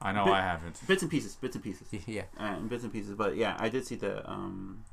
I 0.01 0.11
know 0.11 0.25
Bit- 0.25 0.33
I 0.33 0.41
haven't. 0.41 0.87
bits 0.87 1.01
and 1.03 1.11
pieces, 1.11 1.35
bits 1.35 1.55
and 1.55 1.63
pieces, 1.63 1.87
yeah. 2.07 2.23
uh, 2.37 2.59
bits 2.59 2.83
and 2.83 2.91
pieces. 2.91 3.15
But 3.15 3.35
yeah, 3.37 3.55
I 3.59 3.69
did 3.69 3.85
see 3.85 3.95
the 3.95 4.27
um 4.29 4.83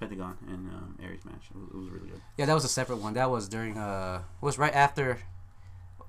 Pentagon 0.00 0.36
and 0.46 0.68
um, 0.68 0.98
Aries 1.02 1.24
match. 1.24 1.44
It 1.50 1.56
was, 1.56 1.68
it 1.70 1.76
was 1.76 1.88
really 1.90 2.08
good. 2.10 2.20
Yeah, 2.36 2.46
that 2.46 2.54
was 2.54 2.64
a 2.64 2.68
separate 2.68 2.98
one. 2.98 3.14
That 3.14 3.30
was 3.30 3.48
during 3.48 3.78
uh 3.78 4.22
it 4.42 4.44
was 4.44 4.58
right 4.58 4.74
after 4.74 5.20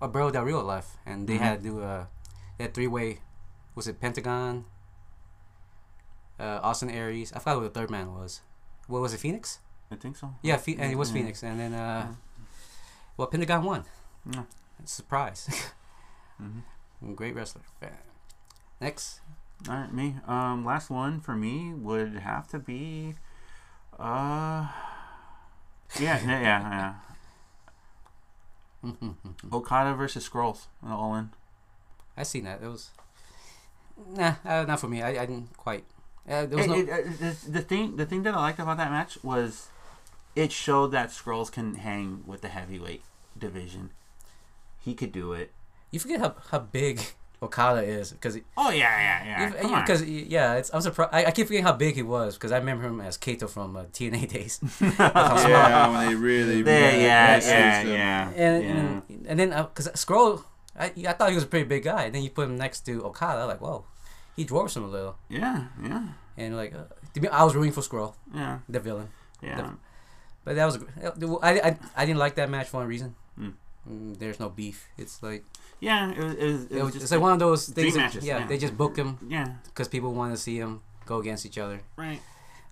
a 0.01 0.07
bro 0.07 0.31
Del 0.31 0.43
Rio 0.43 0.61
left 0.63 0.89
and 1.05 1.27
they 1.27 1.35
Mhm. 1.37 1.39
had 1.39 1.63
to 1.63 1.69
do 1.69 1.81
a 1.81 2.07
they 2.57 2.63
had 2.65 2.73
three 2.73 2.87
way 2.87 3.19
was 3.75 3.87
it 3.87 3.99
Pentagon 4.01 4.65
uh 6.39 6.59
Austin 6.63 6.89
Aries. 6.89 7.31
I 7.33 7.39
forgot 7.39 7.57
what 7.61 7.73
the 7.73 7.79
third 7.79 7.89
man 7.91 8.13
was. 8.13 8.41
What 8.87 9.01
was 9.01 9.13
it, 9.13 9.19
Phoenix? 9.19 9.59
I 9.91 9.95
think 9.95 10.17
so. 10.17 10.33
Yeah, 10.41 10.57
Phe- 10.57 10.77
and 10.79 10.91
it 10.91 10.97
was 10.97 11.09
Yeah. 11.09 11.13
Phoenix 11.21 11.43
and 11.43 11.59
then 11.59 11.73
uh 11.73 12.07
Yeah. 12.09 12.15
Well 13.19 13.27
Pentagon 13.27 13.65
won. 13.65 13.83
Yeah. 14.31 14.43
Surprise. 14.85 15.49
mm-hmm. 16.41 17.13
Great 17.15 17.35
wrestler. 17.35 17.63
Next. 18.79 19.19
All 19.67 19.75
right, 19.75 19.93
me. 19.93 20.15
Um, 20.25 20.63
last 20.63 20.89
one 20.89 21.19
for 21.19 21.35
me 21.35 21.73
would 21.73 22.13
have 22.13 22.47
to 22.47 22.59
be, 22.59 23.15
uh, 23.99 24.69
yeah, 25.99 26.17
yeah, 26.25 26.41
yeah, 26.41 26.93
yeah. 28.85 28.91
Okada 29.53 29.95
versus 29.95 30.29
Scurll's, 30.29 30.69
all 30.81 31.13
in. 31.15 31.31
I 32.15 32.23
seen 32.23 32.45
that. 32.45 32.63
It 32.63 32.67
was 32.69 32.91
nah, 34.15 34.35
uh, 34.45 34.63
not 34.63 34.79
for 34.79 34.87
me. 34.87 35.01
I, 35.01 35.09
I 35.09 35.25
didn't 35.25 35.57
quite. 35.57 35.83
Uh, 36.25 36.45
there 36.45 36.57
was 36.57 36.67
It- 36.67 36.69
no. 36.69 36.75
it- 36.77 36.89
uh, 36.89 37.01
the, 37.19 37.51
the 37.51 37.61
thing, 37.61 37.97
the 37.97 38.05
thing 38.05 38.23
that 38.23 38.33
I 38.33 38.39
liked 38.39 38.59
about 38.59 38.77
that 38.77 38.91
match 38.91 39.21
was, 39.21 39.67
it 40.37 40.53
showed 40.53 40.93
that 40.93 41.09
Scurll's 41.09 41.49
can 41.49 41.75
hang 41.75 42.23
with 42.25 42.39
the 42.39 42.47
heavyweight 42.47 43.03
division. 43.39 43.91
He 44.79 44.93
could 44.93 45.11
do 45.11 45.33
it. 45.33 45.51
you 45.91 45.99
forget 45.99 46.19
how 46.19 46.35
how 46.51 46.59
big 46.59 47.01
Okada 47.41 47.81
is 47.83 48.11
because 48.11 48.37
Oh 48.57 48.69
yeah, 48.69 49.23
yeah, 49.25 49.49
yeah. 49.61 49.79
Because 49.81 50.03
yeah, 50.03 50.55
it's 50.55 50.69
I'm 50.73 50.81
surprised. 50.81 51.11
I, 51.13 51.25
I 51.25 51.31
keep 51.31 51.47
forgetting 51.47 51.65
how 51.65 51.73
big 51.73 51.95
he 51.95 52.03
was 52.03 52.35
because 52.35 52.51
I 52.51 52.57
remember 52.57 52.85
him 52.85 52.99
as 53.01 53.17
Kato 53.17 53.47
from 53.47 53.75
uh, 53.75 53.83
TNA 53.93 54.27
days. 54.29 54.59
yeah, 54.81 55.87
when 55.91 56.07
they 56.09 56.15
really, 56.15 56.61
There, 56.61 56.91
really 56.91 57.03
yeah, 57.03 57.39
yeah, 57.39 57.81
yeah, 57.83 58.29
and 58.35 58.63
yeah. 58.63 58.69
and, 58.69 59.25
and 59.27 59.39
then 59.39 59.49
because 59.49 59.87
Scurll, 59.95 60.43
I 60.77 60.91
I 61.07 61.13
thought 61.13 61.29
he 61.29 61.35
was 61.35 61.43
a 61.45 61.47
pretty 61.47 61.65
big 61.65 61.83
guy. 61.83 62.03
And 62.05 62.15
then 62.15 62.23
you 62.23 62.29
put 62.29 62.45
him 62.45 62.57
next 62.57 62.81
to 62.87 63.03
Okada, 63.05 63.45
like 63.45 63.61
whoa, 63.61 63.85
he 64.35 64.43
dwarfs 64.43 64.75
him 64.75 64.83
a 64.83 64.87
little. 64.87 65.15
yeah, 65.29 65.67
yeah, 65.83 66.07
And 66.37 66.55
like 66.57 66.73
uh, 66.75 66.85
to 67.13 67.19
be, 67.21 67.27
I 67.29 67.43
was 67.43 67.55
rooting 67.55 67.71
for 67.73 67.81
Scurll, 67.81 68.15
yeah, 68.33 68.59
the 68.67 68.79
villain. 68.79 69.09
yeah. 69.41 69.71
But 70.45 70.55
that 70.55 70.65
was 70.65 70.79
I, 71.43 71.59
I, 71.59 71.77
I 71.95 72.05
didn't 72.05 72.19
like 72.19 72.35
that 72.35 72.49
match 72.49 72.67
for 72.69 72.77
one 72.77 72.87
reason. 72.87 73.15
Mm. 73.91 74.17
There's 74.19 74.39
no 74.39 74.49
beef. 74.49 74.87
It's 74.97 75.21
like 75.23 75.43
Yeah, 75.79 76.11
it 76.11 76.17
was, 76.17 76.33
it 76.35 76.45
was, 76.45 76.63
it 76.65 76.71
it 76.77 76.83
was 76.83 76.93
just 76.93 77.03
it's 77.03 77.11
like 77.11 77.21
one 77.21 77.33
of 77.33 77.39
those 77.39 77.67
things. 77.69 77.93
that- 77.95 77.99
matches, 77.99 78.25
yeah, 78.25 78.39
yeah. 78.39 78.47
they 78.47 78.57
just 78.57 78.77
book 78.77 78.95
him 78.97 79.17
yeah, 79.27 79.55
because 79.65 79.87
people 79.87 80.13
want 80.13 80.33
to 80.33 80.37
see 80.39 80.57
him 80.57 80.81
go 81.05 81.17
against 81.19 81.45
each 81.45 81.57
other. 81.57 81.81
right. 81.97 82.21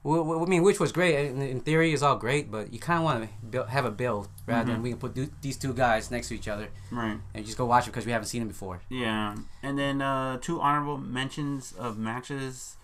Well, 0.03 0.41
I 0.41 0.45
mean, 0.45 0.63
which 0.63 0.79
was 0.79 0.93
great. 0.93 1.15
In, 1.31 1.59
theory, 1.61 1.91
it's 1.91 2.01
all 2.03 2.15
great, 2.15 2.49
but 2.49 2.71
you 2.71 2.79
kind 2.79 2.99
of 2.99 3.03
want 3.03 3.29
to 3.51 3.63
have 3.65 3.83
a 3.83 3.91
build 3.91 4.29
rather 4.45 4.71
than 4.71 4.79
Mhm. 4.79 4.83
we 4.83 4.89
can 4.91 4.99
put 4.99 5.13
du- 5.15 5.31
these 5.41 5.57
two 5.57 5.73
guys 5.73 6.11
next 6.11 6.29
to 6.29 6.35
each 6.35 6.47
other 6.47 6.69
Right. 6.91 7.19
and 7.33 7.43
just 7.45 7.57
go 7.57 7.65
watch 7.65 7.87
it 7.87 7.91
because 7.91 8.05
we 8.05 8.13
haven't 8.13 8.27
seen 8.27 8.39
them 8.41 8.47
before. 8.47 8.79
Yeah. 8.87 9.35
And 9.61 9.77
then 9.77 10.01
uh, 10.01 10.37
two 10.39 10.61
honorable 10.61 10.97
mentions 10.97 11.73
of 11.73 11.97
matches 11.97 12.77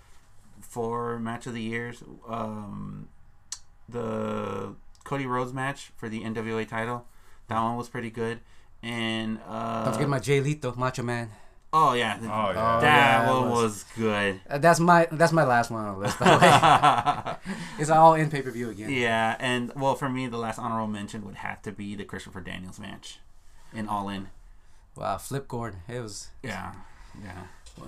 for 0.60 1.18
match 1.20 1.48
of 1.48 1.54
the 1.54 1.62
years. 1.62 2.04
Um, 2.28 3.08
the 3.88 4.76
Cody 5.04 5.26
Rhodes 5.26 5.54
match 5.54 5.92
for 5.96 6.10
the 6.10 6.24
NWA 6.24 6.66
title. 6.68 7.06
That 7.48 7.62
one 7.62 7.78
was 7.78 7.89
pretty 7.89 8.10
good. 8.10 8.39
And 8.82 9.39
uh, 9.48 9.86
Don't 9.86 9.94
forget 9.94 10.10
my 10.10 10.20
Jay 10.20 10.41
Lito, 10.41 10.76
Macho 10.76 11.04
Man. 11.04 11.30
oh 11.72 11.94
yeah, 11.94 12.18
Oh 12.22 12.26
Oh, 12.26 12.48
yeah. 12.50 12.80
that 12.82 13.26
yeah, 13.26 13.32
one 13.32 13.50
was. 13.50 13.62
was 13.64 13.86
good. 13.98 14.41
Uh, 14.50 14.58
that's 14.58 14.80
my 14.80 15.08
that's 15.12 15.32
my 15.32 15.44
last 15.44 15.72
one 15.72 15.86
on 15.86 15.94
the 15.96 16.00
list. 16.02 16.20
By 16.20 16.26
the 16.26 16.38
way, 17.50 17.54
it's 17.80 17.89
all 17.89 18.14
in 18.16 18.30
pay 18.30 18.41
per 18.41 18.52
view 18.52 18.70
again. 18.70 18.89
yeah, 18.91 19.36
and 19.39 19.72
well, 19.76 19.96
for 19.96 20.10
me, 20.10 20.28
the 20.28 20.38
last 20.38 20.60
honorable 20.60 20.88
mention 20.88 21.24
would 21.26 21.36
have 21.36 21.62
to 21.64 21.72
be 21.72 21.96
the 21.96 22.04
Christopher 22.04 22.41
Daniels 22.41 22.80
match 22.80 23.20
in 23.74 23.88
All 23.88 24.10
In. 24.10 24.28
Wow, 24.96 25.18
Flip 25.18 25.48
Gordon. 25.48 25.80
It 25.88 26.00
was 26.02 26.30
Yeah, 26.44 26.74
yeah. 27.24 27.44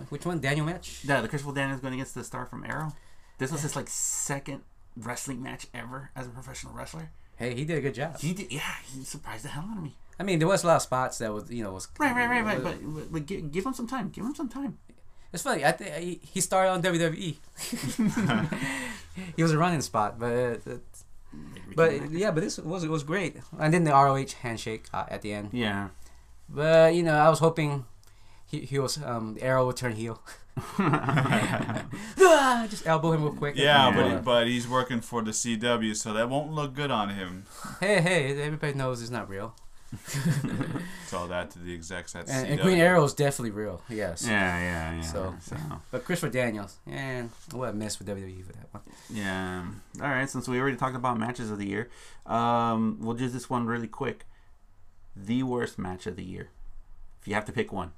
which 0.10 0.26
one? 0.26 0.40
Daniel 0.40 0.66
match. 0.66 1.02
Yeah, 1.04 1.22
the 1.22 1.28
Christopher 1.28 1.54
Daniels 1.54 1.82
going 1.82 1.94
against 1.96 2.16
the 2.16 2.24
star 2.24 2.46
from 2.46 2.64
Arrow. 2.66 2.94
This 3.38 3.52
was 3.52 3.62
his 3.64 3.76
like 3.76 3.90
second 3.90 4.62
wrestling 4.98 5.44
match 5.44 5.68
ever 5.74 6.10
as 6.16 6.26
a 6.26 6.30
professional 6.30 6.74
wrestler. 6.74 7.12
Hey, 7.38 7.54
he 7.54 7.66
did 7.66 7.78
a 7.78 7.82
good 7.82 7.94
job. 7.96 8.18
He 8.20 8.34
did, 8.34 8.52
yeah, 8.52 8.76
he 8.94 9.04
surprised 9.04 9.44
the 9.46 9.50
hell 9.50 9.66
out 9.70 9.78
of 9.78 9.84
me. 9.84 9.96
I 10.20 10.24
mean, 10.24 10.40
there 10.40 10.48
was 10.48 10.64
a 10.64 10.68
lot 10.68 10.78
of 10.78 10.82
spots 10.82 11.18
that 11.18 11.34
was 11.34 11.50
you 11.52 11.64
know 11.64 11.72
was 11.74 11.88
Right, 12.00 12.16
right, 12.16 12.30
right, 12.30 12.46
right. 12.46 12.64
But, 12.64 12.78
but, 12.82 13.12
but 13.12 13.26
give, 13.26 13.52
give 13.52 13.66
him 13.66 13.74
some 13.74 13.88
time. 13.88 14.10
Give 14.10 14.24
him 14.26 14.34
some 14.36 14.48
time. 14.50 14.78
It's 15.34 15.44
funny. 15.44 15.66
I 15.66 15.74
think 15.74 15.94
he- 15.96 16.22
he 16.34 16.40
started 16.40 16.70
on 16.72 16.82
WWE. 16.82 17.36
he 19.36 19.44
was 19.44 19.52
a 19.52 19.58
running 19.58 19.82
spot, 19.82 20.18
but 20.20 20.62
uh, 20.68 20.78
but 21.76 22.12
yeah, 22.12 22.32
but 22.32 22.42
this 22.44 22.58
was 22.60 22.84
it 22.86 22.90
was 22.90 23.04
great. 23.04 23.36
And 23.60 23.74
then 23.74 23.84
the 23.84 23.92
ROH 23.92 24.28
handshake 24.42 24.86
uh, 24.94 25.04
at 25.10 25.22
the 25.22 25.34
end. 25.34 25.50
yeah, 25.52 25.90
But 26.48 26.96
you 26.96 27.04
know, 27.04 27.16
I 27.16 27.30
was 27.30 27.40
hoping 27.40 27.86
he, 28.46 28.62
he 28.62 28.80
was 28.80 29.02
um 29.04 29.34
the 29.36 29.44
arrow 29.44 29.66
would 29.68 29.76
turn 29.78 29.94
heel. 29.94 30.22
Ah, 30.58 32.66
Just 32.70 32.88
elbow 32.88 33.12
him 33.12 33.24
real 33.24 33.34
quick. 33.34 33.56
Yeah, 33.56 33.90
Yeah. 33.90 33.96
but 33.96 34.10
he, 34.12 34.18
but 34.18 34.48
he's 34.48 34.68
working 34.68 35.02
for 35.02 35.22
the 35.22 35.32
CW, 35.32 35.96
so 35.96 36.14
that 36.14 36.30
won't 36.30 36.52
look 36.52 36.74
good 36.74 36.92
on 36.92 37.10
him. 37.10 37.46
hey, 37.80 38.02
hey, 38.02 38.42
everybody 38.42 38.74
knows 38.74 39.02
it's 39.02 39.12
not 39.12 39.30
real. 39.30 39.56
Tell 41.10 41.28
that 41.28 41.52
to 41.52 41.60
the 41.60 41.74
execs 41.74 42.16
at 42.16 42.28
And, 42.28 42.48
CW. 42.48 42.52
and 42.52 42.62
Green 42.62 42.78
Arrow 42.80 43.04
is 43.06 43.14
definitely 43.14 43.52
real. 43.52 43.82
Yes. 43.90 44.26
yeah, 44.28 44.60
yeah, 44.60 44.96
yeah. 44.96 45.02
So- 45.02 45.36
So, 45.42 45.56
But 45.92 46.04
Christopher 46.04 46.32
Daniels, 46.32 46.78
man, 46.86 47.32
what 47.52 47.70
a 47.70 47.74
miss 47.74 47.96
for 47.96 48.04
WWE 48.04 48.44
for 48.46 48.54
that 48.54 48.68
one. 48.74 48.84
yeah. 49.10 49.64
All 50.02 50.10
right. 50.10 50.30
Since 50.30 50.48
we 50.48 50.60
already 50.60 50.76
talked 50.78 50.96
about 50.96 51.18
matches 51.18 51.50
of 51.52 51.60
the 51.60 51.68
year, 51.68 51.90
um, 52.26 52.98
we'll 53.00 53.16
do 53.16 53.30
this 53.30 53.50
one 53.50 53.66
really 53.68 53.88
quick. 53.88 54.26
The 55.16 55.44
worst 55.44 55.78
match 55.80 56.08
of 56.08 56.18
the 56.18 56.24
year. 56.26 56.50
If 57.22 57.28
you 57.30 57.34
have 57.36 57.46
to 57.46 57.54
pick 57.54 57.72
one, 57.72 57.94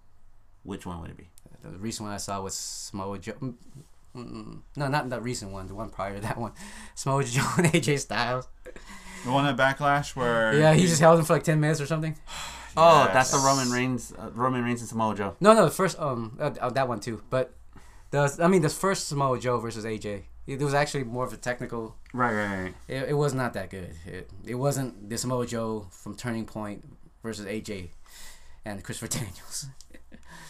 which 0.63 0.85
one 0.85 1.01
would 1.01 1.09
it 1.09 1.17
be? 1.17 1.29
The 1.63 1.69
recent 1.77 2.05
one 2.05 2.13
I 2.13 2.17
saw 2.17 2.41
was 2.41 2.55
Samoa 2.55 3.19
Joe. 3.19 3.33
mm, 3.41 3.53
mm. 4.15 4.59
No, 4.75 4.87
not 4.87 5.09
the 5.09 5.19
recent 5.21 5.51
one. 5.51 5.67
The 5.67 5.75
one 5.75 5.89
prior 5.89 6.15
to 6.15 6.21
that 6.21 6.37
one, 6.37 6.51
Samoa 6.95 7.23
Joe 7.23 7.47
and 7.57 7.67
AJ 7.67 7.99
Styles. 7.99 8.47
the 9.25 9.31
one 9.31 9.45
at 9.45 9.57
Backlash 9.57 10.15
where 10.15 10.53
Yeah, 10.57 10.73
he 10.73 10.83
just 10.87 11.01
held 11.01 11.19
him 11.19 11.25
for 11.25 11.33
like 11.33 11.43
ten 11.43 11.59
minutes 11.59 11.81
or 11.81 11.85
something. 11.85 12.15
Oh, 12.79 13.09
that's 13.11 13.31
the 13.31 13.39
Roman 13.39 13.71
Reigns, 13.71 14.13
uh, 14.19 14.29
Roman 14.35 14.63
Reigns 14.63 14.81
and 14.81 14.87
Samoa 14.89 15.15
Joe. 15.15 15.35
No, 15.39 15.53
no, 15.55 15.65
the 15.65 15.71
first 15.71 15.97
um 15.99 16.37
uh, 16.39 16.51
uh, 16.61 16.69
that 16.69 16.87
one 16.87 16.99
too. 16.99 17.23
But 17.31 17.51
the 18.11 18.37
I 18.39 18.47
mean 18.47 18.61
the 18.61 18.69
first 18.69 19.07
Samoa 19.07 19.39
Joe 19.39 19.57
versus 19.57 19.83
AJ. 19.83 20.25
It 20.45 20.59
was 20.61 20.75
actually 20.75 21.03
more 21.03 21.25
of 21.25 21.33
a 21.33 21.37
technical. 21.37 21.95
Right, 22.13 22.33
right, 22.35 22.61
right. 22.63 22.73
It, 22.87 23.09
it 23.09 23.13
was 23.13 23.33
not 23.33 23.53
that 23.53 23.71
good. 23.71 23.95
It 24.05 24.29
it 24.45 24.53
wasn't 24.55 25.09
the 25.09 25.17
Samoa 25.17 25.47
Joe 25.47 25.87
from 25.89 26.13
Turning 26.15 26.45
Point 26.45 26.83
versus 27.23 27.47
AJ 27.47 27.89
and 28.63 28.83
Christopher 28.83 29.07
Daniels. 29.17 29.65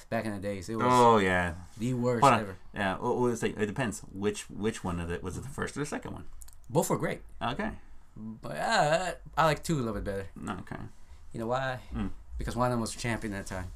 Back 0.09 0.23
in 0.25 0.31
the 0.33 0.39
days, 0.39 0.69
it 0.69 0.75
was 0.75 0.85
Oh 0.87 1.17
yeah, 1.17 1.53
the 1.77 1.93
worst 1.93 2.21
Hold 2.23 2.33
on. 2.33 2.39
ever. 2.41 2.55
yeah. 2.73 2.95
What 2.97 3.17
was 3.17 3.43
it? 3.43 3.57
It 3.57 3.65
depends. 3.65 3.99
Which 4.13 4.43
which 4.49 4.83
one 4.83 4.99
of 5.01 5.11
it 5.11 5.21
was 5.21 5.37
it? 5.37 5.43
The 5.43 5.49
first 5.49 5.75
or 5.75 5.81
the 5.81 5.85
second 5.85 6.13
one? 6.13 6.23
Both 6.69 6.89
were 6.89 6.97
great, 6.97 7.21
Okay. 7.41 7.71
but 8.15 8.55
uh, 8.57 9.11
I 9.37 9.45
like 9.45 9.63
two 9.63 9.75
a 9.75 9.81
little 9.83 9.93
bit 9.93 10.03
better. 10.05 10.27
Okay. 10.61 10.81
You 11.33 11.39
know 11.41 11.47
why? 11.47 11.79
Mm. 11.95 12.11
Because 12.37 12.55
one 12.55 12.67
of 12.67 12.71
them 12.71 12.79
was 12.81 12.95
champion 12.95 13.33
at 13.33 13.45
the 13.47 13.55
time. 13.55 13.71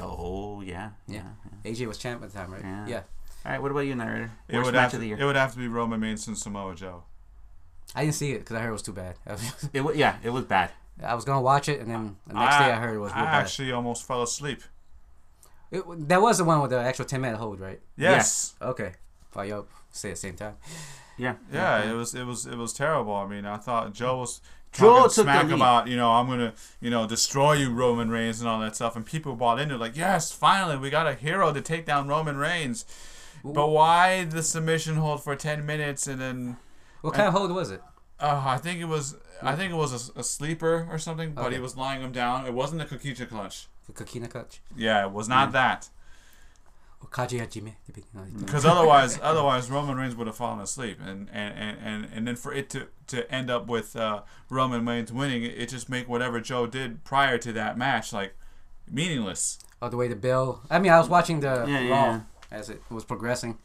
Oh 0.00 0.60
yeah. 0.60 0.90
Yeah. 1.06 1.22
yeah. 1.64 1.70
AJ 1.72 1.86
was 1.86 1.98
champ 1.98 2.22
at 2.22 2.30
the 2.32 2.38
time, 2.38 2.50
right? 2.52 2.62
Yeah. 2.62 2.86
Yeah. 2.88 3.02
All 3.44 3.52
right. 3.52 3.62
What 3.62 3.70
about 3.70 3.80
you, 3.80 3.94
narrator? 3.94 4.30
It 4.48 4.56
Worst 4.56 4.66
would 4.66 4.74
match 4.74 4.82
have 4.92 4.94
of 4.94 5.00
the 5.00 5.06
year. 5.08 5.18
it 5.20 5.24
would 5.24 5.36
have 5.36 5.52
to 5.52 5.58
be 5.58 5.68
Roman 5.68 6.00
Reigns 6.00 6.26
and 6.26 6.36
Samoa 6.36 6.74
Joe. 6.74 7.04
I 7.94 8.02
didn't 8.02 8.16
see 8.16 8.32
it 8.32 8.40
because 8.40 8.56
I 8.56 8.60
heard 8.60 8.70
it 8.70 8.72
was 8.72 8.82
too 8.82 8.92
bad. 8.92 9.14
It 9.72 9.80
wa- 9.82 9.92
yeah, 9.92 10.16
it 10.22 10.30
was 10.30 10.44
bad. 10.44 10.70
I 11.02 11.14
was 11.14 11.24
gonna 11.24 11.40
watch 11.42 11.68
it, 11.68 11.80
and 11.80 11.90
then 11.90 12.16
the 12.26 12.34
next 12.34 12.58
day 12.58 12.64
I 12.72 12.76
heard 12.76 12.94
it 12.96 12.98
was 12.98 13.12
real 13.12 13.22
I 13.22 13.26
bad. 13.26 13.34
actually 13.42 13.70
almost 13.72 14.04
fell 14.06 14.22
asleep. 14.22 14.62
It, 15.70 15.84
that 16.08 16.20
was 16.22 16.38
the 16.38 16.44
one 16.44 16.60
with 16.60 16.70
the 16.70 16.78
actual 16.78 17.04
ten 17.04 17.20
minute 17.20 17.38
hold, 17.38 17.60
right? 17.60 17.80
Yes. 17.96 18.54
Okay. 18.62 18.92
Well, 19.34 19.44
y'all 19.44 19.66
say 19.90 20.10
at 20.10 20.14
the 20.14 20.20
same 20.20 20.36
time. 20.36 20.54
Yeah. 21.18 21.34
Yeah, 21.52 21.90
it 21.90 21.94
was 21.94 22.14
it 22.14 22.24
was 22.24 22.46
it 22.46 22.56
was 22.56 22.72
terrible. 22.72 23.14
I 23.14 23.26
mean, 23.26 23.44
I 23.46 23.56
thought 23.56 23.92
Joe 23.92 24.18
was 24.18 24.40
Joe 24.72 24.86
talking 24.86 25.02
took 25.02 25.14
the 25.14 25.22
smack 25.22 25.44
lead. 25.46 25.54
about 25.54 25.88
you 25.88 25.96
know 25.96 26.10
I'm 26.10 26.28
gonna 26.28 26.52
you 26.80 26.90
know 26.90 27.06
destroy 27.06 27.54
you 27.54 27.72
Roman 27.72 28.10
Reigns 28.10 28.40
and 28.40 28.48
all 28.48 28.60
that 28.60 28.76
stuff, 28.76 28.96
and 28.96 29.04
people 29.04 29.34
bought 29.34 29.58
into 29.58 29.74
it 29.74 29.78
like 29.78 29.96
yes, 29.96 30.30
finally 30.32 30.76
we 30.76 30.90
got 30.90 31.06
a 31.06 31.14
hero 31.14 31.52
to 31.52 31.60
take 31.60 31.86
down 31.86 32.06
Roman 32.08 32.36
Reigns. 32.36 32.84
But 33.44 33.68
why 33.68 34.24
the 34.24 34.42
submission 34.42 34.96
hold 34.96 35.22
for 35.22 35.36
ten 35.36 35.64
minutes 35.64 36.06
and 36.06 36.20
then 36.20 36.56
What 37.00 37.14
kind 37.14 37.28
of 37.28 37.34
hold 37.34 37.50
was 37.52 37.70
it? 37.70 37.82
uh, 38.18 38.42
I 38.44 38.56
think 38.58 38.80
it 38.80 38.86
was 38.86 39.16
I 39.42 39.54
think 39.54 39.72
it 39.72 39.76
was 39.76 40.10
a, 40.16 40.20
a 40.20 40.24
sleeper 40.24 40.86
or 40.90 40.98
something, 40.98 41.32
but 41.32 41.52
he 41.52 41.58
was 41.58 41.76
lying 41.76 42.02
him 42.02 42.12
down. 42.12 42.46
It 42.46 42.54
wasn't 42.54 42.82
a 42.82 42.84
Coquina 42.84 43.26
clutch. 43.26 43.68
The 43.86 43.92
Coquina 43.92 44.28
clutch? 44.28 44.60
Yeah, 44.76 45.04
it 45.06 45.12
was 45.12 45.28
not 45.28 45.52
that. 45.52 45.88
Or 47.00 47.08
Kaji 47.08 47.40
Hajime? 47.40 47.74
Because 48.40 48.64
otherwise, 48.64 49.18
otherwise 49.22 49.70
Roman 49.70 49.96
Reigns 49.96 50.16
would 50.16 50.26
have 50.26 50.36
fallen 50.36 50.60
asleep, 50.60 50.98
and 51.00 51.28
and, 51.32 51.54
and, 51.58 51.78
and, 51.82 52.08
and 52.12 52.26
then 52.28 52.36
for 52.36 52.52
it 52.52 52.70
to, 52.70 52.88
to 53.08 53.30
end 53.32 53.50
up 53.50 53.66
with 53.66 53.94
uh, 53.96 54.22
Roman 54.50 54.84
Reigns 54.86 55.12
winning, 55.12 55.44
it, 55.44 55.58
it 55.58 55.68
just 55.68 55.88
make 55.88 56.08
whatever 56.08 56.40
Joe 56.40 56.66
did 56.66 57.04
prior 57.04 57.38
to 57.38 57.52
that 57.52 57.76
match 57.78 58.12
like 58.12 58.34
meaningless. 58.90 59.58
Oh, 59.82 59.88
the 59.88 59.96
way 59.96 60.08
the 60.08 60.16
bell. 60.16 60.62
I 60.70 60.78
mean, 60.78 60.90
I 60.90 60.98
was 60.98 61.08
watching 61.08 61.40
the 61.40 61.64
Yeah, 61.68 61.80
yeah, 61.80 61.90
Raw 61.90 62.06
yeah. 62.06 62.20
as 62.50 62.70
it 62.70 62.82
was 62.90 63.04
progressing, 63.04 63.58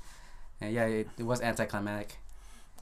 and 0.59 0.73
yeah, 0.73 0.85
it, 0.85 1.07
it 1.17 1.23
was 1.23 1.41
anticlimactic. 1.41 2.17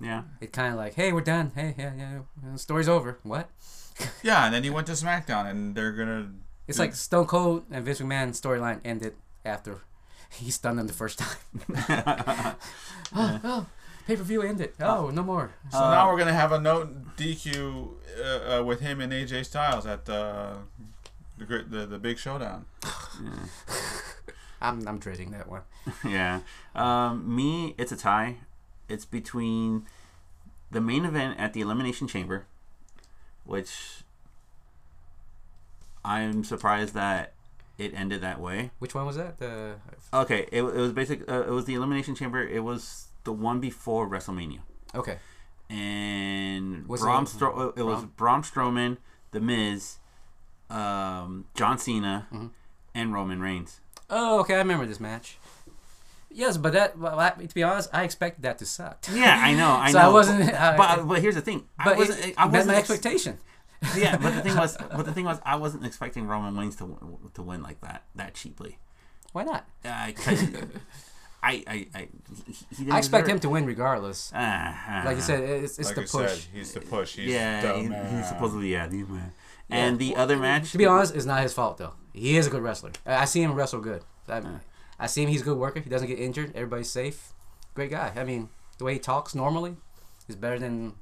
Yeah. 0.02 0.24
It 0.40 0.54
kind 0.54 0.74
of 0.74 0.80
like, 0.80 0.94
hey, 0.96 1.12
we're 1.12 1.22
done. 1.22 1.52
Hey, 1.56 1.76
yeah, 1.78 1.92
yeah, 1.98 2.20
the 2.54 2.58
story's 2.58 2.90
over. 2.90 3.20
What? 3.24 3.50
Yeah, 4.24 4.46
and 4.46 4.54
then 4.54 4.64
he 4.64 4.70
went 4.70 4.88
to 4.88 4.94
SmackDown, 4.94 5.46
and 5.50 5.76
they're 5.76 5.92
gonna. 5.92 6.30
It's 6.70 6.78
do- 6.78 6.84
like 6.84 6.96
Stone 6.96 7.26
Cold 7.26 7.64
and 7.72 7.84
Vince 7.84 8.00
McMahon 8.00 8.30
storyline 8.30 8.80
ended 8.86 9.14
after 9.44 9.80
he 10.32 10.52
stunned 10.52 10.80
them 10.80 10.88
the 10.88 10.94
first 10.94 11.20
time. 11.20 11.38
oh, 13.16 13.40
oh 13.44 13.66
pay 14.08 14.16
per 14.16 14.24
view 14.24 14.42
ended. 14.42 14.72
Oh, 14.80 15.10
no 15.10 15.24
more. 15.24 15.52
So 15.72 15.78
Uh, 15.80 15.92
now 15.92 16.10
we're 16.12 16.18
gonna 16.18 16.34
have 16.34 16.52
a 16.52 16.60
no 16.60 16.88
DQ 17.18 17.90
uh, 18.20 18.60
uh, 18.60 18.64
with 18.64 18.80
him 18.82 19.02
and 19.02 19.12
AJ 19.14 19.46
Styles 19.46 19.86
at 19.86 20.06
the 20.06 20.58
the 21.38 21.46
great- 21.46 21.70
the, 21.72 21.86
the 21.86 22.00
big 22.00 22.18
showdown. 22.18 22.66
I'm 24.62 24.88
I'm 24.88 25.00
dreading 25.00 25.32
that 25.32 25.48
one. 25.48 25.62
yeah. 26.04 26.42
Um, 26.76 27.34
me, 27.36 27.76
it's 27.78 27.92
a 27.92 27.98
tie. 27.98 28.38
It's 28.90 29.06
between 29.06 29.86
the 30.72 30.82
main 30.82 31.06
event 31.06 31.40
at 31.40 31.54
the 31.54 31.62
Elimination 31.62 32.08
Chamber, 32.08 32.46
which 33.46 34.04
I'm 36.06 36.44
surprised 36.44 36.94
that 36.94 37.34
it 37.78 37.94
ended 37.94 38.22
that 38.22 38.40
way. 38.40 38.72
Which 38.80 38.94
one 38.96 39.06
was 39.06 39.16
that? 39.18 39.38
The 39.40 39.76
Okay, 40.14 40.48
it, 40.52 40.62
it 40.62 40.64
was 40.64 40.92
basic. 40.94 41.30
Uh, 41.30 41.42
it 41.44 41.52
was 41.52 41.66
the 41.66 41.76
Elimination 41.76 42.16
Chamber. 42.16 42.42
It 42.46 42.64
was 42.64 43.08
the 43.24 43.32
one 43.34 43.60
before 43.60 44.08
WrestleMania, 44.10 44.60
okay. 44.96 45.18
and 45.70 46.88
Was 46.88 47.02
Braun 47.02 47.24
it- 47.24 47.30
Stro- 47.30 47.78
it 47.78 47.84
was 47.84 48.06
Braun 48.06 48.42
Strowman, 48.44 48.98
The 49.32 49.40
Miz, 49.40 49.98
um, 50.70 51.46
John 51.56 51.78
Cena, 51.78 52.28
Mhm. 52.32 52.50
and 52.96 53.14
Roman 53.14 53.40
Reigns. 53.42 53.80
Oh, 54.10 54.40
okay. 54.40 54.56
I 54.56 54.60
remember 54.60 54.86
this 54.86 55.00
match. 55.00 55.38
Yes, 56.32 56.58
but 56.58 56.74
that, 56.74 57.00
but 57.00 57.14
I- 57.18 57.44
to 57.46 57.56
be 57.56 57.64
honest, 57.64 57.90
I 57.94 58.04
expected 58.04 58.44
that 58.44 58.58
to 58.60 58.66
suck. 58.66 59.04
Yeah, 59.12 59.40
I 59.44 59.54
know. 59.54 59.72
I 59.72 59.92
So 59.92 60.00
know. 60.00 60.10
I 60.10 60.14
wasn't- 60.14 60.54
I- 60.54 60.78
but 60.78 61.08
but 61.08 61.22
here's 61.22 61.36
the 61.36 61.42
thing. 61.42 61.68
But 61.84 61.96
I 61.96 61.98
wasn't. 61.98 62.26
it, 62.26 62.34
I 62.38 62.46
wasn't 62.46 62.68
my 62.68 62.76
ex- 62.80 62.90
expectation. 62.90 63.38
Yeah, 63.96 64.18
but 64.18 64.36
the 64.36 64.42
thing 64.50 64.56
was, 64.56 64.78
but 64.78 65.06
the 65.06 65.12
thing 65.14 65.26
was, 65.26 65.40
I 65.46 65.56
wasn't 65.56 65.86
expecting 65.86 66.28
Roman 66.28 66.56
Reigns 66.58 66.76
to 66.78 66.86
win- 66.86 67.18
to 67.34 67.42
win 67.42 67.62
like 67.64 67.82
that 67.82 68.04
that 68.16 68.34
cheaply. 68.34 68.78
Why 69.32 69.44
not? 69.44 69.66
Uh, 69.86 70.12
'cause 70.16 70.44
I, 71.42 71.64
I, 71.68 71.88
I, 71.96 72.08
he, 72.46 72.54
he 72.72 72.76
didn't 72.84 72.92
I 72.94 72.98
expect 72.98 73.26
deserve 73.26 73.36
him 73.38 73.40
to 73.42 73.50
win 73.50 73.66
regardless. 73.66 74.32
it. 74.32 74.38
Uh, 74.38 75.02
Like 75.06 75.16
you 75.16 75.22
said, 75.22 75.42
it's, 75.42 75.80
it's 75.80 75.88
like 75.88 75.96
the 75.96 76.02
push. 76.02 76.12
said, 76.32 76.40
he's 76.54 76.74
the 76.74 76.82
push. 76.82 77.16
He's 77.16 77.32
yeah, 77.32 77.62
the 77.62 77.74
he, 77.80 77.88
man. 77.88 78.18
he's 78.18 78.28
supposedly 78.28 78.74
yeah, 78.74 78.88
the 78.88 79.04
man. 79.04 79.32
And 79.70 80.00
the 80.00 80.16
other 80.18 80.36
match, 80.36 80.72
To 80.74 80.78
be 80.78 80.86
honest, 80.86 81.16
it's 81.16 81.26
not 81.26 81.42
his 81.42 81.54
fault 81.54 81.78
though. 81.78 81.94
He 82.12 82.36
is 82.36 82.48
a 82.48 82.50
good 82.50 82.62
wrestler. 82.64 82.92
I 83.06 83.22
I 83.22 83.26
see 83.26 83.42
him 83.42 83.54
wrestle 83.54 83.80
good. 83.80 84.04
I, 84.28 84.40
Yeah. 84.40 84.60
I 85.00 85.08
see 85.08 85.24
him. 85.24 85.30
He's 85.30 85.42
a 85.42 85.46
good 85.46 85.58
worker. 85.58 85.80
He 85.80 85.90
doesn't 85.90 86.08
get 86.10 86.20
injured. 86.20 86.52
Everybody's 86.56 86.90
safe. 86.90 87.32
Great 87.74 87.92
guy. 87.92 88.12
I 88.18 88.26
mean, 88.26 88.50
the 88.78 88.84
way 88.84 88.94
he 88.94 89.00
talks 89.00 89.34
normally 89.34 89.78
is 90.28 90.36
better 90.36 90.60
than 90.60 90.96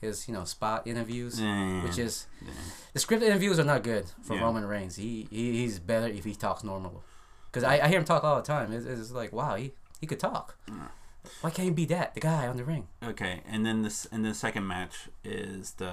his 0.00 0.28
you 0.28 0.34
know 0.34 0.44
spot 0.44 0.86
interviews, 0.86 1.40
Yeah. 1.40 1.82
which 1.84 1.98
is 1.98 2.26
Yeah. 2.40 2.50
the 2.92 2.98
scripted 3.00 3.22
interviews 3.22 3.58
are 3.58 3.64
not 3.64 3.82
good 3.82 4.06
for 4.22 4.34
Yeah. 4.34 4.42
Roman 4.42 4.64
Reigns. 4.66 4.96
He, 4.96 5.26
he 5.30 5.52
he's 5.58 5.78
better 5.78 6.06
if 6.06 6.24
he 6.24 6.34
talks 6.34 6.62
normal. 6.64 7.02
Because 7.50 7.64
I, 7.64 7.80
I 7.84 7.88
hear 7.88 7.98
him 7.98 8.04
talk 8.04 8.24
all 8.24 8.36
the 8.36 8.42
time. 8.42 8.72
It's, 8.72 8.86
it's 8.86 9.10
like 9.10 9.32
wow, 9.32 9.56
he 9.56 9.72
he 10.00 10.06
could 10.06 10.20
talk. 10.20 10.56
Why 11.40 11.50
can't 11.50 11.68
he 11.68 11.70
be 11.74 11.84
that 11.86 12.14
the 12.14 12.20
guy 12.20 12.46
on 12.46 12.56
the 12.56 12.64
ring? 12.64 12.88
Okay, 13.02 13.42
and 13.46 13.66
then 13.66 13.82
this 13.82 14.06
and 14.12 14.24
the 14.24 14.34
second 14.34 14.66
match 14.66 15.08
is 15.24 15.72
the 15.72 15.92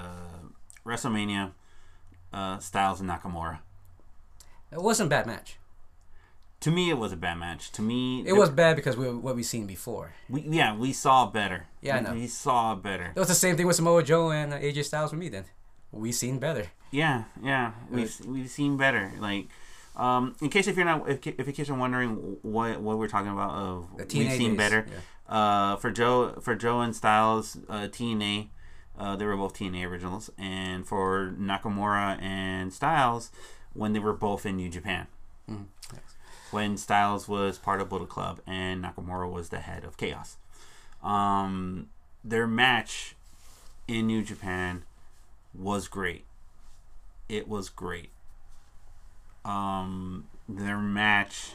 WrestleMania 0.84 1.52
uh, 2.32 2.58
Styles 2.58 3.00
and 3.00 3.10
Nakamura. 3.10 3.58
It 4.72 4.80
wasn't 4.82 5.08
a 5.08 5.10
bad 5.10 5.26
match. 5.26 5.56
To 6.60 6.70
me, 6.70 6.90
it 6.90 6.98
was 6.98 7.12
a 7.12 7.16
bad 7.16 7.38
match. 7.38 7.70
To 7.72 7.82
me, 7.82 8.26
It 8.26 8.32
was 8.32 8.50
bad 8.50 8.76
because 8.76 8.96
we 8.96 9.08
what 9.10 9.36
we've 9.36 9.44
seen 9.46 9.66
before. 9.66 10.14
We, 10.28 10.40
yeah, 10.42 10.74
we 10.74 10.92
saw 10.92 11.26
better. 11.26 11.66
Yeah, 11.80 11.96
I 11.96 11.98
we, 12.00 12.04
know. 12.04 12.14
We 12.14 12.26
saw 12.26 12.74
better. 12.74 13.12
It 13.14 13.18
was 13.18 13.28
the 13.28 13.34
same 13.34 13.56
thing 13.56 13.66
with 13.66 13.76
Samoa 13.76 14.02
Joe 14.02 14.30
and 14.30 14.52
AJ 14.52 14.84
Styles 14.84 15.12
with 15.12 15.20
me. 15.20 15.28
Then 15.28 15.44
we 15.92 16.12
seen 16.12 16.38
better. 16.38 16.66
Yeah, 16.90 17.24
yeah, 17.42 17.72
we've 17.90 18.18
we've 18.26 18.50
seen 18.50 18.76
better. 18.76 19.12
Like, 19.18 19.48
um, 19.96 20.34
in 20.40 20.48
case 20.48 20.66
if 20.66 20.76
you're 20.76 20.84
not, 20.86 21.08
if, 21.08 21.26
if 21.26 21.46
in 21.46 21.52
case 21.52 21.68
you're 21.68 21.76
wondering 21.76 22.38
what 22.42 22.80
what 22.80 22.98
we're 22.98 23.08
talking 23.08 23.32
about 23.32 23.50
of 23.50 23.88
we've 23.98 24.32
seen 24.32 24.56
better. 24.56 24.86
yeah. 24.88 24.98
Uh, 25.28 25.76
for 25.76 25.90
Joe 25.90 26.38
for 26.40 26.54
Joe 26.54 26.80
and 26.80 26.94
Styles, 26.94 27.58
uh, 27.68 27.88
TNA, 27.88 28.48
uh, 28.98 29.16
they 29.16 29.26
were 29.26 29.36
both 29.36 29.54
TNA 29.54 29.84
originals, 29.88 30.30
and 30.38 30.86
for 30.86 31.34
Nakamura 31.38 32.20
and 32.22 32.72
Styles, 32.72 33.30
when 33.74 33.92
they 33.92 33.98
were 33.98 34.12
both 34.12 34.46
in 34.46 34.56
New 34.56 34.68
Japan. 34.68 35.08
Mhm. 35.50 35.66
When 36.50 36.76
Styles 36.76 37.26
was 37.28 37.58
part 37.58 37.80
of 37.80 37.88
Bullet 37.88 38.08
Club 38.08 38.40
and 38.46 38.84
Nakamura 38.84 39.30
was 39.30 39.48
the 39.48 39.58
head 39.58 39.84
of 39.84 39.96
Chaos. 39.96 40.36
Um, 41.02 41.88
their 42.24 42.46
match 42.46 43.16
in 43.88 44.06
New 44.06 44.22
Japan 44.22 44.84
was 45.54 45.88
great. 45.88 46.24
It 47.28 47.48
was 47.48 47.68
great. 47.68 48.10
Um, 49.44 50.26
their 50.48 50.78
match 50.78 51.52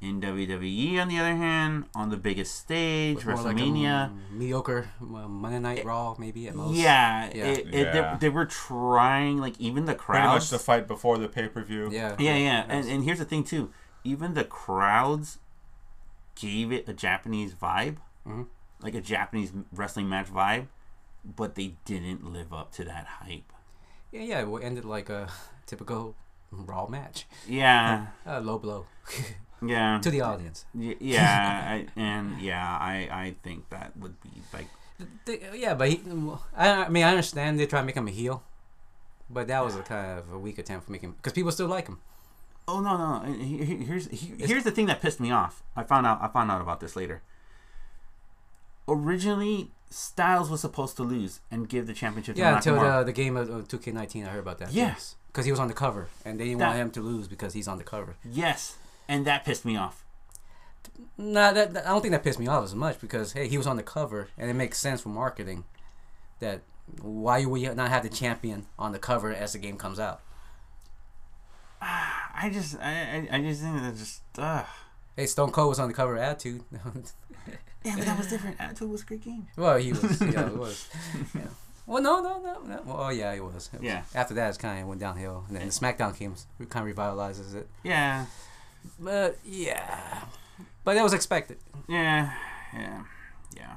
in 0.00 0.20
WWE, 0.20 0.98
on 0.98 1.08
the 1.08 1.18
other 1.18 1.36
hand, 1.36 1.84
on 1.94 2.08
the 2.08 2.16
biggest 2.16 2.54
stage, 2.54 3.24
More 3.26 3.36
like 3.36 3.44
a 3.44 3.58
WrestleMania. 3.58 4.10
mediocre 4.32 4.88
uh, 5.02 5.04
Monday 5.04 5.58
Night 5.58 5.84
Raw, 5.84 6.16
maybe 6.18 6.48
at 6.48 6.54
most. 6.54 6.74
yeah, 6.74 7.30
Yeah. 7.34 7.44
It, 7.46 7.58
it, 7.66 7.74
Yeah. 7.74 8.14
They, 8.14 8.28
they 8.28 8.28
were 8.30 8.46
trying, 8.46 9.38
like 9.38 9.60
even 9.60 9.84
the 9.84 9.94
crowd. 9.94 10.20
Pretty 10.20 10.28
much 10.28 10.48
the 10.50 10.58
fight 10.58 10.88
before 10.88 11.18
the 11.18 11.28
pay 11.28 11.48
per 11.48 11.62
view. 11.62 11.90
yeah, 11.92 12.16
yeah, 12.18 12.36
yeah, 12.36 12.64
and 12.68 12.88
and 12.88 13.04
here's 13.04 13.18
the 13.18 13.26
thing 13.26 13.44
too. 13.44 13.70
Even 14.04 14.34
the 14.34 14.44
crowds 14.44 15.38
gave 16.34 16.72
it 16.72 16.88
a 16.88 16.92
Japanese 16.92 17.54
vibe, 17.54 17.96
Mhm. 18.26 18.46
like 18.80 18.94
a 18.94 19.00
Japanese 19.00 19.52
wrestling 19.72 20.08
match 20.08 20.26
vibe, 20.32 20.68
but 21.24 21.54
they 21.54 21.74
didn't 21.84 22.24
live 22.32 22.52
up 22.52 22.72
to 22.72 22.84
that 22.84 23.06
hype. 23.06 23.52
yeah, 24.12 24.22
yeah. 24.22 24.40
It 24.56 24.62
ended 24.64 24.84
like 24.84 25.08
a 25.10 25.28
typical 25.66 26.14
Raw 26.52 26.86
match, 26.88 27.26
Yeah, 27.46 28.08
uh, 28.26 28.40
low 28.40 28.58
blow 28.58 28.86
yeah. 29.62 30.00
to 30.02 30.10
the 30.10 30.20
audience. 30.22 30.64
Y- 30.74 30.96
yeah, 30.98 31.62
I, 31.70 31.86
and 31.94 32.40
yeah, 32.40 32.66
I 32.80 33.08
I 33.12 33.36
think 33.44 33.68
that 33.70 33.96
would 33.96 34.20
be 34.20 34.30
like 34.52 34.66
They- 35.26 35.40
yeah, 35.54 35.74
but 35.74 35.88
he, 35.90 36.02
I, 36.56 36.84
I 36.84 36.88
mean, 36.88 37.04
I 37.04 37.10
understand 37.10 37.58
they 37.60 37.66
try 37.66 37.80
to 37.80 37.86
make 37.86 37.94
him 37.96 38.08
a 38.08 38.10
heel, 38.10 38.42
but 39.30 39.46
that 39.46 39.64
was 39.64 39.76
a 39.76 39.82
kind 39.82 40.18
of 40.18 40.32
a 40.32 40.38
weak 40.38 40.58
attempt 40.58 40.86
for 40.86 40.92
making 40.92 41.12
because 41.12 41.32
people 41.32 41.52
still 41.52 41.68
like 41.68 41.86
him. 41.86 42.00
Oh 42.72 42.80
no 42.80 42.96
no! 42.96 43.22
and 43.24 43.42
he- 43.42 43.64
he- 43.64 43.84
Here's 43.84 44.06
here's 44.10 44.64
the 44.64 44.70
thing 44.70 44.86
that 44.86 45.00
pissed 45.02 45.20
me 45.20 45.30
off. 45.30 45.62
I 45.76 45.82
found 45.82 46.06
out 46.06 46.20
I 46.22 46.28
found 46.28 46.50
out 46.50 46.60
about 46.60 46.80
this 46.80 46.94
later. 46.96 47.22
Originally, 48.88 49.70
Styles 49.90 50.50
was 50.50 50.60
supposed 50.60 50.96
to 50.96 51.02
lose 51.02 51.40
and 51.50 51.68
give 51.68 51.86
the 51.86 51.92
championship 51.94 52.36
Yeah, 52.36 52.50
to 52.50 52.56
until 52.56 52.80
the 52.80 53.04
the 53.04 53.12
game 53.12 53.36
of 53.36 53.48
uh, 53.50 53.54
2K19, 53.66 54.24
I 54.26 54.30
heard 54.30 54.40
about 54.40 54.58
that. 54.58 54.72
Yes. 54.72 55.16
because 55.28 55.44
he 55.44 55.50
was 55.52 55.60
on 55.60 55.68
the 55.68 55.74
cover, 55.74 56.08
and 56.24 56.40
they 56.40 56.44
didn't 56.46 56.58
That- 56.58 56.66
want 56.68 56.78
him 56.78 56.90
to 56.92 57.00
lose 57.00 57.28
because 57.28 57.52
he's 57.54 57.68
on 57.68 57.78
the 57.78 57.84
cover. 57.84 58.16
Yes, 58.24 58.76
and 59.08 59.24
that 59.26 59.44
pissed 59.44 59.64
me 59.64 59.76
off. 59.76 60.04
Nah, 61.16 61.52
that, 61.52 61.72
that- 61.74 61.86
I 61.86 61.90
don't 61.90 62.00
think 62.02 62.12
that 62.12 62.24
pissed 62.24 62.38
me 62.40 62.48
off 62.48 62.64
as 62.64 62.74
much 62.74 63.00
because 63.00 63.32
hey, 63.32 63.46
he 63.48 63.56
was 63.58 63.66
on 63.66 63.76
the 63.76 63.82
cover, 63.84 64.28
and 64.38 64.50
it 64.50 64.54
makes 64.54 64.78
sense 64.78 65.00
for 65.00 65.08
marketing. 65.10 65.64
That 66.40 66.62
why 67.00 67.44
would 67.44 67.60
you 67.60 67.72
not 67.74 67.90
have 67.90 68.02
the 68.02 68.08
champion 68.08 68.66
on 68.78 68.90
the 68.92 68.98
cover 68.98 69.32
as 69.32 69.52
the 69.52 69.58
game 69.58 69.76
comes 69.76 70.00
out? 70.00 70.20
I 71.82 72.50
just 72.52 72.76
I 72.80 73.26
I, 73.30 73.36
I 73.36 73.40
just 73.42 73.62
think 73.62 73.80
that 73.80 73.96
just 73.96 74.22
uh 74.38 74.64
Hey, 75.16 75.26
Stone 75.26 75.50
Cold 75.52 75.70
was 75.70 75.78
on 75.78 75.88
the 75.88 75.94
cover 75.94 76.16
of 76.16 76.22
Attitude. 76.22 76.62
yeah, 77.84 77.94
but 77.96 78.04
that 78.06 78.16
was 78.18 78.28
different. 78.28 78.56
Attitude 78.60 78.90
was 78.90 79.02
a 79.02 79.04
great 79.04 79.22
game. 79.22 79.48
well, 79.56 79.76
he 79.76 79.92
was. 79.92 80.20
Yeah, 80.20 80.46
it 80.46 80.56
was. 80.64 80.88
Yeah. 81.34 81.42
Well, 81.86 82.00
no, 82.02 82.20
no, 82.22 82.40
no, 82.40 82.60
no. 82.62 82.82
Well, 82.86 82.96
oh, 83.00 83.08
yeah, 83.10 83.34
he 83.34 83.40
was. 83.40 83.68
It 83.72 83.80
was- 83.80 83.82
Yeah. 83.82 84.02
After 84.14 84.34
that, 84.34 84.54
it 84.54 84.58
kind 84.58 84.80
of 84.80 84.86
went 84.88 85.00
downhill, 85.00 85.44
and 85.48 85.56
then 85.56 85.66
the 85.66 85.72
SmackDown 85.72 86.16
came, 86.16 86.34
kind 86.68 86.88
of 86.88 86.96
revitalizes 86.96 87.54
it. 87.54 87.68
Yeah, 87.82 88.26
But 88.98 89.38
yeah, 89.44 90.24
but 90.84 90.94
that 90.94 91.02
was 91.02 91.12
expected. 91.12 91.58
yeah, 91.88 92.32
yeah, 92.72 93.02
yeah. 93.56 93.76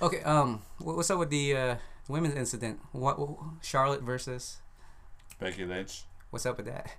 Okay, 0.00 0.22
um, 0.22 0.62
what's 0.78 1.10
up 1.10 1.18
with 1.18 1.30
the 1.30 1.56
uh, 1.56 1.76
women's 2.08 2.34
incident? 2.36 2.78
What, 2.92 3.18
what 3.18 3.30
Charlotte 3.62 4.02
versus? 4.02 4.58
Becky 5.40 5.64
Lynch. 5.64 6.04
What's 6.30 6.46
up 6.46 6.56
with 6.58 6.66
that? 6.66 6.92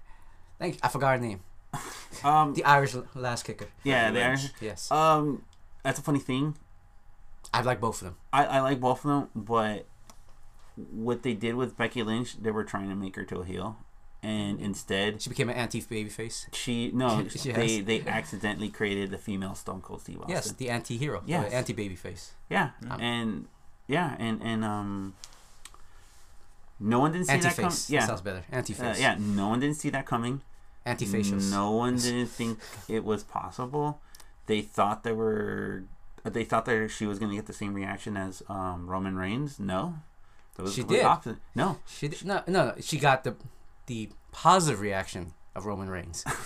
Thank 0.59 0.75
you. 0.75 0.79
I 0.83 0.87
forgot 0.89 1.11
her 1.19 1.25
name. 1.25 1.41
Um, 2.23 2.53
The 2.53 2.63
Irish 2.63 2.95
Lass 3.13 3.43
Kicker. 3.43 3.67
yeah, 3.83 4.09
the 4.11 4.23
Irish. 4.23 4.47
Yes, 4.61 4.91
Um, 4.91 5.43
that's 5.83 5.99
a 5.99 6.01
funny 6.01 6.19
thing. 6.19 6.55
I 7.53 7.61
like 7.61 7.79
both 7.79 8.01
of 8.01 8.05
them. 8.07 8.15
I, 8.33 8.45
I 8.45 8.59
like 8.61 8.79
both 8.79 9.05
of 9.05 9.09
them, 9.11 9.29
but 9.35 9.85
what 10.91 11.23
they 11.23 11.33
did 11.33 11.55
with 11.55 11.77
Becky 11.77 12.03
Lynch, 12.03 12.37
they 12.41 12.51
were 12.51 12.63
trying 12.63 12.89
to 12.89 12.95
make 12.95 13.15
her 13.15 13.23
to 13.25 13.37
a 13.39 13.45
heel, 13.45 13.77
and 14.23 14.59
instead 14.59 15.21
She 15.21 15.29
became 15.29 15.49
an 15.49 15.55
anti-baby 15.55 16.09
face. 16.09 16.47
she 16.53 16.91
no 16.93 17.21
they 17.45 17.81
they 17.81 18.01
accidentally 18.05 18.69
created 18.69 19.11
the 19.11 19.17
female 19.17 19.55
Stone 19.55 19.81
Cold 19.81 20.01
Steve 20.01 20.17
Austin. 20.19 20.35
Yes, 20.35 20.51
the 20.51 20.69
anti-hero. 20.69 21.21
Yeah, 21.25 21.43
anti-baby 21.43 21.95
face. 21.95 22.33
Yeah, 22.49 22.71
Um, 22.89 22.99
and 23.01 23.47
yeah, 23.87 24.15
and 24.19 24.41
and 24.43 24.65
um, 24.65 25.15
no 26.79 26.99
one 26.99 27.11
didn't 27.11 27.27
see 27.27 27.37
that 27.37 27.55
coming. 27.55 27.71
Yeah, 27.87 27.99
That 28.01 28.07
sounds 28.07 28.21
better. 28.21 28.39
uh, 28.51 28.55
Anti-face. 28.55 28.99
yeah, 28.99 29.15
no 29.19 29.47
one 29.49 29.59
didn't 29.59 29.77
see 29.77 29.89
that 29.89 30.05
coming. 30.05 30.41
Anti-facials. 30.85 31.51
No 31.51 31.71
one 31.71 31.97
didn't 31.97 32.27
think 32.27 32.59
it 32.87 33.03
was 33.03 33.23
possible. 33.23 33.99
They 34.45 34.61
thought 34.61 35.03
they 35.03 35.11
were. 35.11 35.83
They 36.23 36.43
thought 36.45 36.65
that 36.65 36.89
she 36.89 37.05
was 37.05 37.19
going 37.19 37.29
to 37.31 37.35
get 37.35 37.45
the 37.45 37.53
same 37.53 37.73
reaction 37.73 38.15
as 38.17 38.41
um, 38.49 38.87
Roman 38.89 39.15
Reigns. 39.17 39.59
No, 39.59 39.95
She 40.71 40.83
did. 40.83 41.03
Opposite. 41.05 41.37
No, 41.55 41.79
She 41.85 42.07
did, 42.09 42.25
no, 42.25 42.41
no. 42.47 42.73
She 42.81 42.97
got 42.99 43.23
the 43.23 43.35
the 43.87 44.09
positive 44.31 44.79
reaction 44.81 45.33
of 45.55 45.65
Roman 45.65 45.89
Reigns. 45.89 46.23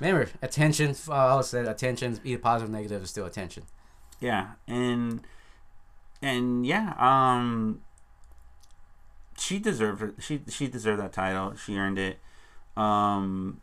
Remember, 0.00 0.28
attention. 0.42 0.94
uh, 1.08 1.12
I 1.12 1.28
always 1.30 1.46
said 1.46 1.66
attention, 1.66 2.20
either 2.24 2.38
positive 2.40 2.68
or 2.68 2.72
negative, 2.76 3.02
is 3.02 3.10
still 3.10 3.26
attention. 3.26 3.64
yeah, 4.20 4.52
and 4.66 5.20
and 6.22 6.66
yeah, 6.66 6.94
um, 6.98 7.80
she 9.40 9.58
deserved 9.58 10.02
it. 10.02 10.14
She 10.18 10.40
she 10.48 10.68
deserved 10.68 11.00
that 11.00 11.12
title. 11.12 11.54
She 11.56 11.76
earned 11.76 11.98
it. 11.98 12.18
Um, 12.76 13.60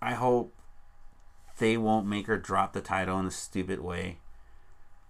I 0.00 0.14
hope 0.14 0.54
they 1.58 1.76
won't 1.76 2.06
make 2.06 2.26
her 2.26 2.36
drop 2.36 2.72
the 2.72 2.80
title 2.80 3.18
in 3.18 3.26
a 3.26 3.30
stupid 3.30 3.80
way. 3.80 4.18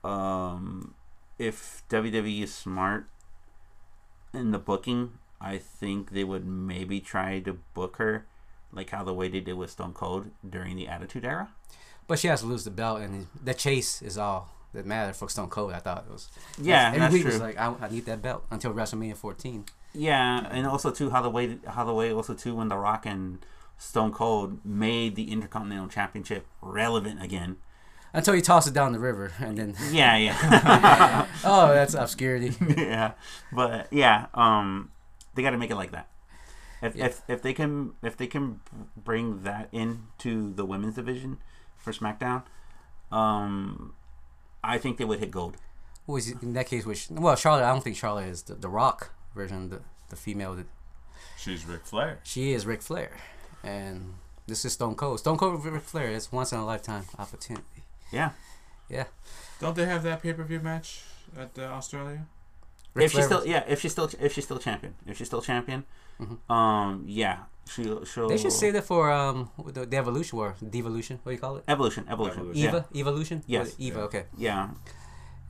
Um, 0.02 0.94
if 1.38 1.82
WWE 1.90 2.42
is 2.42 2.54
smart 2.54 3.06
in 4.32 4.52
the 4.52 4.58
booking, 4.58 5.18
I 5.40 5.58
think 5.58 6.10
they 6.10 6.24
would 6.24 6.46
maybe 6.46 7.00
try 7.00 7.40
to 7.40 7.58
book 7.74 7.96
her 7.96 8.26
like 8.72 8.90
how 8.90 9.04
the 9.04 9.14
way 9.14 9.28
they 9.28 9.40
did 9.40 9.54
with 9.54 9.70
Stone 9.70 9.94
Cold 9.94 10.30
during 10.48 10.76
the 10.76 10.88
Attitude 10.88 11.24
Era. 11.24 11.50
But 12.06 12.18
she 12.18 12.28
has 12.28 12.40
to 12.40 12.46
lose 12.46 12.64
the 12.64 12.70
belt, 12.70 13.00
and 13.00 13.26
the 13.42 13.54
chase 13.54 14.00
is 14.00 14.16
all 14.16 14.50
that 14.76 14.86
matter 14.86 15.12
for 15.12 15.28
Stone 15.28 15.48
Cold. 15.50 15.72
I 15.72 15.78
thought 15.80 16.04
it 16.08 16.12
was. 16.12 16.28
Yeah, 16.60 16.88
every 16.88 16.98
that's 17.00 17.12
week 17.12 17.22
true. 17.22 17.32
was 17.32 17.40
like, 17.40 17.58
I, 17.58 17.74
I 17.80 17.88
need 17.88 18.06
that 18.06 18.22
belt 18.22 18.44
until 18.50 18.72
WrestleMania 18.72 19.16
14. 19.16 19.64
Yeah, 19.94 20.46
and 20.50 20.66
also 20.66 20.90
too 20.90 21.10
how 21.10 21.22
the 21.22 21.30
way 21.30 21.58
how 21.66 21.84
the 21.84 21.92
way 21.94 22.12
also 22.12 22.34
too 22.34 22.54
when 22.54 22.68
The 22.68 22.76
Rock 22.76 23.06
and 23.06 23.44
Stone 23.78 24.12
Cold 24.12 24.64
made 24.64 25.16
the 25.16 25.30
Intercontinental 25.32 25.88
Championship 25.88 26.46
relevant 26.62 27.22
again. 27.22 27.56
Until 28.12 28.34
you 28.34 28.40
toss 28.40 28.66
it 28.66 28.72
down 28.72 28.92
the 28.92 28.98
river, 28.98 29.32
and 29.40 29.58
then 29.58 29.74
Yeah, 29.90 30.16
yeah, 30.16 31.26
oh, 31.44 31.68
that's 31.74 31.94
obscurity. 31.94 32.54
yeah. 32.76 33.12
But 33.52 33.88
yeah, 33.92 34.26
um, 34.34 34.90
they 35.34 35.42
got 35.42 35.50
to 35.50 35.58
make 35.58 35.70
it 35.70 35.76
like 35.76 35.90
that. 35.92 36.08
If, 36.82 36.94
Yeah. 36.94 37.06
if 37.06 37.22
if 37.28 37.42
they 37.42 37.52
can 37.54 37.92
if 38.02 38.16
they 38.16 38.26
can 38.26 38.60
bring 38.96 39.42
that 39.44 39.68
into 39.72 40.52
the 40.54 40.64
women's 40.64 40.94
division 40.96 41.38
for 41.76 41.92
SmackDown, 41.92 42.42
um, 43.10 43.94
I 44.74 44.78
think 44.78 44.96
they 44.98 45.04
would 45.04 45.20
hit 45.20 45.30
gold. 45.30 45.56
Was 46.06 46.30
in 46.30 46.52
that 46.54 46.66
case, 46.66 46.84
which 46.86 47.08
well, 47.10 47.34
Charlotte. 47.36 47.64
I 47.64 47.72
don't 47.72 47.82
think 47.82 47.96
Charlotte 47.96 48.28
is 48.28 48.42
the, 48.42 48.54
the 48.54 48.68
Rock 48.68 49.10
version, 49.34 49.70
the 49.70 49.80
the 50.08 50.16
female 50.16 50.54
that 50.54 50.66
She's 51.36 51.64
Ric 51.66 51.84
Flair. 51.84 52.20
she 52.22 52.52
is 52.52 52.64
Ric 52.66 52.80
Flair, 52.82 53.10
and 53.64 54.14
this 54.46 54.64
is 54.64 54.72
Stone 54.74 54.94
Cold. 54.94 55.18
Stone 55.18 55.36
Cold 55.38 55.54
with 55.54 55.64
Ric 55.72 55.82
Flair. 55.82 56.08
It's 56.10 56.30
once 56.30 56.52
in 56.52 56.58
a 56.58 56.64
lifetime 56.64 57.04
opportunity. 57.18 57.82
Yeah, 58.12 58.30
Yeah, 58.88 59.06
Don't 59.60 59.74
they 59.74 59.86
have 59.86 60.04
that 60.04 60.22
pay 60.22 60.32
per 60.32 60.44
view 60.44 60.60
match 60.60 61.02
at 61.36 61.58
uh, 61.58 61.62
Australia? 61.62 62.26
Ric 62.94 63.06
if 63.06 63.12
she's 63.12 63.24
still 63.26 63.44
yeah 63.44 63.64
if 63.66 63.80
she's 63.80 63.92
still 63.92 64.08
if 64.20 64.32
she's 64.32 64.44
still 64.44 64.58
champion 64.60 64.94
if 65.06 65.16
she's 65.18 65.26
still 65.26 65.42
champion, 65.42 65.84
Mhm. 66.20 66.38
um, 66.50 67.02
yeah, 67.06 67.38
she 67.68 67.82
she'll. 68.04 68.28
They 68.28 68.38
should 68.38 68.52
say 68.52 68.70
that 68.70 68.84
for 68.84 69.10
um 69.10 69.50
the, 69.64 69.86
the 69.86 69.96
evolution 69.96 70.38
or 70.38 70.54
devolution. 70.70 71.18
What 71.22 71.30
do 71.30 71.34
you 71.34 71.40
call 71.40 71.56
it? 71.56 71.64
evolution, 71.68 72.06
evolution, 72.08 72.40
Evolution. 72.40 72.62
Yeah. 72.62 72.68
Eva, 72.68 72.86
evolution. 72.94 73.42
Yes. 73.46 73.74
Eva. 73.78 73.98
Yeah. 73.98 74.04
Okay. 74.04 74.24
Yeah, 74.36 74.68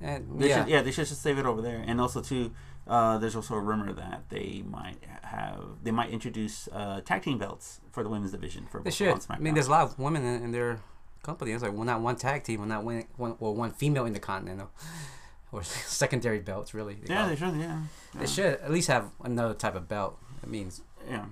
And 0.00 0.40
They 0.40 0.48
yeah. 0.48 0.56
should, 0.64 0.68
yeah, 0.72 0.82
they 0.82 0.90
should 0.92 1.06
just 1.06 1.22
save 1.22 1.38
it 1.38 1.46
over 1.46 1.62
there. 1.62 1.82
And 1.86 2.00
also 2.00 2.20
too, 2.22 2.52
uh, 2.86 3.18
there's 3.18 3.36
also 3.36 3.54
a 3.54 3.60
rumor 3.60 3.92
that 3.92 4.28
they 4.30 4.62
might 4.66 4.98
have 5.22 5.60
they 5.82 5.90
might 5.90 6.10
introduce 6.10 6.68
uh, 6.72 7.00
tag 7.04 7.22
team 7.22 7.38
belts 7.38 7.80
for 7.92 8.02
the 8.02 8.08
women's 8.08 8.32
division 8.32 8.66
for 8.70 8.80
They 8.82 8.90
should. 8.90 9.18
I 9.28 9.38
mean, 9.38 9.54
there's 9.54 9.66
a 9.68 9.70
lot 9.70 9.82
of 9.82 9.98
women 9.98 10.24
in, 10.24 10.42
in 10.44 10.50
their 10.52 10.80
company. 11.22 11.52
It's 11.52 11.62
like 11.62 11.72
well, 11.72 11.84
not 11.84 12.00
one 12.00 12.16
tag 12.16 12.44
team, 12.44 12.62
or 12.62 12.66
not 12.66 12.84
one, 12.84 13.04
one 13.16 13.34
or 13.40 13.54
one 13.54 13.72
female 13.72 14.06
in 14.06 14.12
the 14.12 14.20
continental, 14.20 14.70
or 15.52 15.62
secondary 16.02 16.38
belts. 16.38 16.72
Really. 16.74 16.94
They 16.94 17.12
yeah, 17.12 17.28
they 17.28 17.36
should. 17.36 17.56
Yeah, 17.56 17.80
They 18.14 18.26
should 18.26 18.60
at 18.60 18.70
least 18.70 18.88
have 18.88 19.10
another 19.22 19.54
type 19.54 19.74
of 19.74 19.88
belt. 19.88 20.18
I 20.42 20.46
means. 20.46 20.82
yeah. 21.10 21.24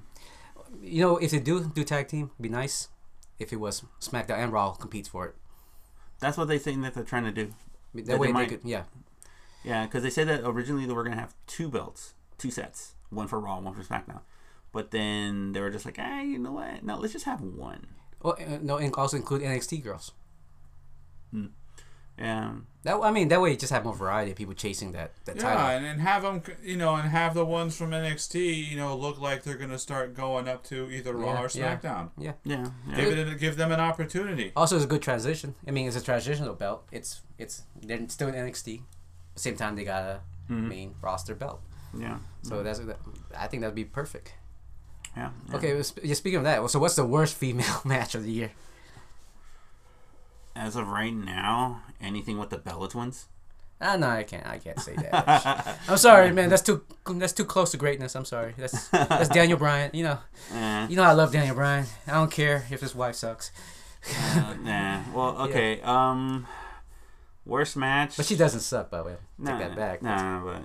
You 0.83 1.03
know, 1.03 1.17
if 1.19 1.31
they 1.31 1.39
do 1.41 1.65
do 1.75 1.85
tag 1.85 2.09
team, 2.09 2.31
it'd 2.35 2.43
be 2.43 2.49
nice. 2.49 2.89
If 3.39 3.53
it 3.53 3.57
was 3.57 3.85
SmackDown 4.01 4.39
and 4.39 4.53
Raw 4.53 4.73
competes 4.73 5.09
for 5.09 5.27
it, 5.27 5.35
That's 6.21 6.39
what 6.39 6.47
they 6.49 6.59
think 6.59 6.83
that 6.83 6.95
they're 6.95 7.05
trying 7.05 7.25
to 7.25 7.33
do. 7.33 7.53
They 7.93 8.03
that 8.03 8.19
way 8.19 8.29
they 8.29 8.33
might- 8.33 8.49
could. 8.49 8.61
Yeah. 8.65 8.85
Yeah, 9.65 9.85
because 9.87 10.03
they 10.03 10.11
said 10.11 10.29
that 10.29 10.47
originally 10.47 10.87
they 10.87 10.93
were 10.93 11.03
gonna 11.05 11.17
have 11.21 11.35
two 11.47 11.69
belts, 11.69 12.15
two 12.39 12.51
sets, 12.51 12.95
one 13.11 13.27
for 13.29 13.41
Raw, 13.41 13.59
one 13.61 13.75
for 13.75 13.83
SmackDown. 13.83 14.21
But 14.73 14.91
then 14.91 15.53
they 15.53 15.61
were 15.61 15.71
just 15.71 15.85
like, 15.85 15.97
hey, 15.97 16.25
you 16.25 16.39
know 16.39 16.53
what? 16.53 16.83
No, 16.85 16.97
let's 16.99 17.13
just 17.13 17.25
have 17.25 17.41
one. 17.41 17.87
Well, 18.23 18.37
uh, 18.41 18.59
no, 18.63 18.77
and 18.79 18.95
also 18.95 19.17
include 19.17 19.43
NXT 19.43 19.83
girls. 19.83 20.13
Yeah, 22.19 22.53
That 22.85 23.01
I 23.03 23.11
mean, 23.11 23.27
that 23.29 23.41
way 23.41 23.51
you 23.51 23.57
just 23.57 23.73
have 23.73 23.83
more 23.85 23.95
variety 23.95 24.31
of 24.31 24.37
people 24.37 24.55
chasing 24.55 24.93
that 24.93 25.11
that 25.25 25.35
Yeah, 25.37 25.43
title. 25.43 25.67
and, 25.67 25.85
and 25.87 26.01
have 26.01 26.23
them, 26.23 26.43
you 26.63 26.77
know, 26.77 26.95
and 26.95 27.09
have 27.09 27.35
the 27.35 27.45
ones 27.45 27.77
from 27.77 27.91
NXT, 27.91 28.71
you 28.71 28.77
know, 28.77 28.97
look 28.97 29.21
like 29.21 29.43
they're 29.43 29.57
gonna 29.57 29.79
start 29.81 30.15
going 30.15 30.47
up 30.47 30.63
to 30.65 30.89
either 30.91 31.13
Raw 31.13 31.33
Yeah, 31.33 31.43
or. 31.43 31.49
SmackDown. 31.49 32.11
Yeah. 32.17 32.33
yeah, 32.45 32.69
yeah. 32.89 32.95
Give 32.97 33.19
it, 33.19 33.39
give 33.41 33.57
them 33.57 33.73
an 33.73 33.81
opportunity. 33.81 34.53
Also, 34.55 34.77
it's 34.77 34.85
a 34.85 34.89
good 34.89 35.03
transition. 35.03 35.57
I 35.67 35.73
mean, 35.73 35.89
it's 35.89 35.97
a 35.97 36.03
transitional 36.05 36.55
belt. 36.55 36.87
It's 36.93 37.23
it's 37.37 37.63
they're 37.83 38.09
still 38.09 38.29
in 38.29 38.35
NXT. 38.35 38.83
Same 39.35 39.57
time, 39.57 39.75
they 39.75 39.85
got 39.85 40.03
a 40.05 40.21
Mhm. 40.51 40.69
main 40.69 40.95
roster 41.03 41.35
belt. 41.35 41.61
yeah. 41.99 42.19
So 42.43 42.63
that's 42.63 42.81
I 43.37 43.47
think 43.49 43.61
that'd 43.63 43.75
be 43.75 43.85
perfect. 43.85 44.35
yeah, 45.17 45.31
yeah. 45.49 45.57
Okay, 45.57 45.75
well, 45.75 45.83
sp- 45.83 46.05
yeah, 46.05 46.15
speaking 46.15 46.39
of 46.39 46.45
that, 46.45 46.71
so 46.71 46.79
what's 46.79 46.95
the 46.97 47.05
worst 47.05 47.35
female 47.35 47.81
match 47.85 48.15
of 48.15 48.23
the 48.25 48.31
year? 48.31 48.51
As 50.57 50.77
of 50.77 50.89
right 50.89 51.13
now, 51.15 51.83
anything 52.01 52.39
with 52.39 52.51
the 52.51 52.59
Bella 52.59 52.89
twins. 52.89 53.27
Ah, 53.81 53.97
no, 53.97 54.09
I 54.09 54.23
can't. 54.23 54.47
I 54.47 54.59
can't 54.59 54.79
say 54.81 54.95
that. 54.95 55.79
I'm 55.89 55.97
sorry, 55.99 56.31
man. 56.33 56.49
That's 56.49 56.63
too 56.63 56.85
that's 57.07 57.33
too 57.33 57.45
close 57.45 57.73
to 57.73 57.77
greatness. 57.77 58.15
I'm 58.15 58.25
sorry. 58.25 58.55
That's 58.57 58.89
that's 58.89 59.29
Daniel 59.29 59.59
Bryan. 59.59 59.91
You 59.93 60.05
know, 60.05 60.19
Eh. 60.55 60.87
you 60.91 60.97
know 60.97 61.03
I 61.03 61.13
love 61.13 61.33
Daniel 61.33 61.57
Bryan. 61.57 61.87
I 62.07 62.13
don't 62.13 62.31
care 62.31 62.65
if 62.71 62.81
his 62.81 62.95
wife 62.95 63.17
sucks, 63.17 63.51
Uh, 64.17 64.55
nah. 64.63 65.01
Well, 65.13 65.37
okay. 65.49 65.81
Um, 65.83 66.47
worst 67.45 67.77
match. 67.77 68.17
but 68.17 68.25
she 68.27 68.37
doesn't 68.37 68.61
suck. 68.61 68.91
By 68.91 68.99
the 68.99 69.05
way, 69.05 69.17
take 69.39 69.45
Nah, 69.47 69.59
that 69.59 69.77
back. 69.77 70.03
Nah, 70.03 70.45
but 70.45 70.63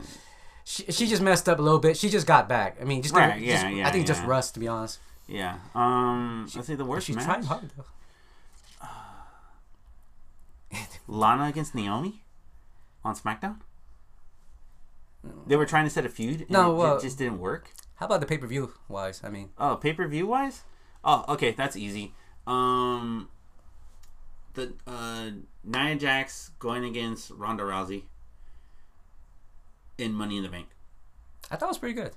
She, 0.63 0.83
she 0.91 1.07
just 1.07 1.21
messed 1.23 1.49
up 1.49 1.57
a 1.57 1.61
little 1.63 1.79
bit. 1.79 1.97
She 1.97 2.09
just 2.09 2.27
got 2.27 2.47
back. 2.47 2.77
I 2.79 2.83
mean, 2.85 3.01
just, 3.01 3.15
Right, 3.15 3.41
yeah, 3.41 3.63
just- 3.63 3.75
yeah, 3.75 3.87
I 3.87 3.91
think 3.91 4.05
just 4.05 4.23
rust, 4.23 4.53
to 4.53 4.59
be 4.59 4.67
honest. 4.67 4.99
yeah. 5.27 5.57
Um, 5.73 6.47
She- 6.49 6.59
I 6.59 6.61
think 6.61 6.77
the 6.77 6.85
worst 6.85 7.07
she's 7.07 7.15
match. 7.15 7.25
trying 7.25 7.43
hard 7.43 7.71
though. 7.75 7.85
Lana 11.07 11.45
against 11.45 11.73
Naomi 11.75 12.23
on 13.03 13.15
SmackDown. 13.15 13.57
They 15.47 15.55
were 15.55 15.65
trying 15.65 15.85
to 15.85 15.89
set 15.89 16.05
a 16.05 16.09
feud. 16.09 16.41
And 16.41 16.49
No, 16.49 16.95
it 16.95 17.01
just 17.01 17.17
didn't 17.17 17.39
work. 17.39 17.71
How 17.95 18.05
about 18.05 18.21
the 18.21 18.25
pay 18.25 18.37
per 18.37 18.47
view 18.47 18.73
wise? 18.87 19.21
I 19.23 19.29
mean, 19.29 19.49
Oh, 19.57 19.75
pay 19.75 19.93
per 19.93 20.07
view 20.07 20.27
wise. 20.27 20.63
Oh, 21.03 21.25
okay, 21.29 21.51
that's 21.51 21.75
easy. 21.75 22.13
Um, 22.47 23.29
the 24.53 24.73
uh, 24.87 25.31
Nia 25.63 25.95
Jax 25.95 26.51
going 26.59 26.85
against 26.85 27.31
Ronda 27.31 27.63
Rousey 27.63 28.03
in 29.97 30.13
Money 30.13 30.37
in 30.37 30.43
the 30.43 30.49
Bank. 30.49 30.67
I 31.51 31.55
thought 31.55 31.65
it 31.67 31.69
was 31.69 31.77
pretty 31.77 31.95
good. 31.95 32.11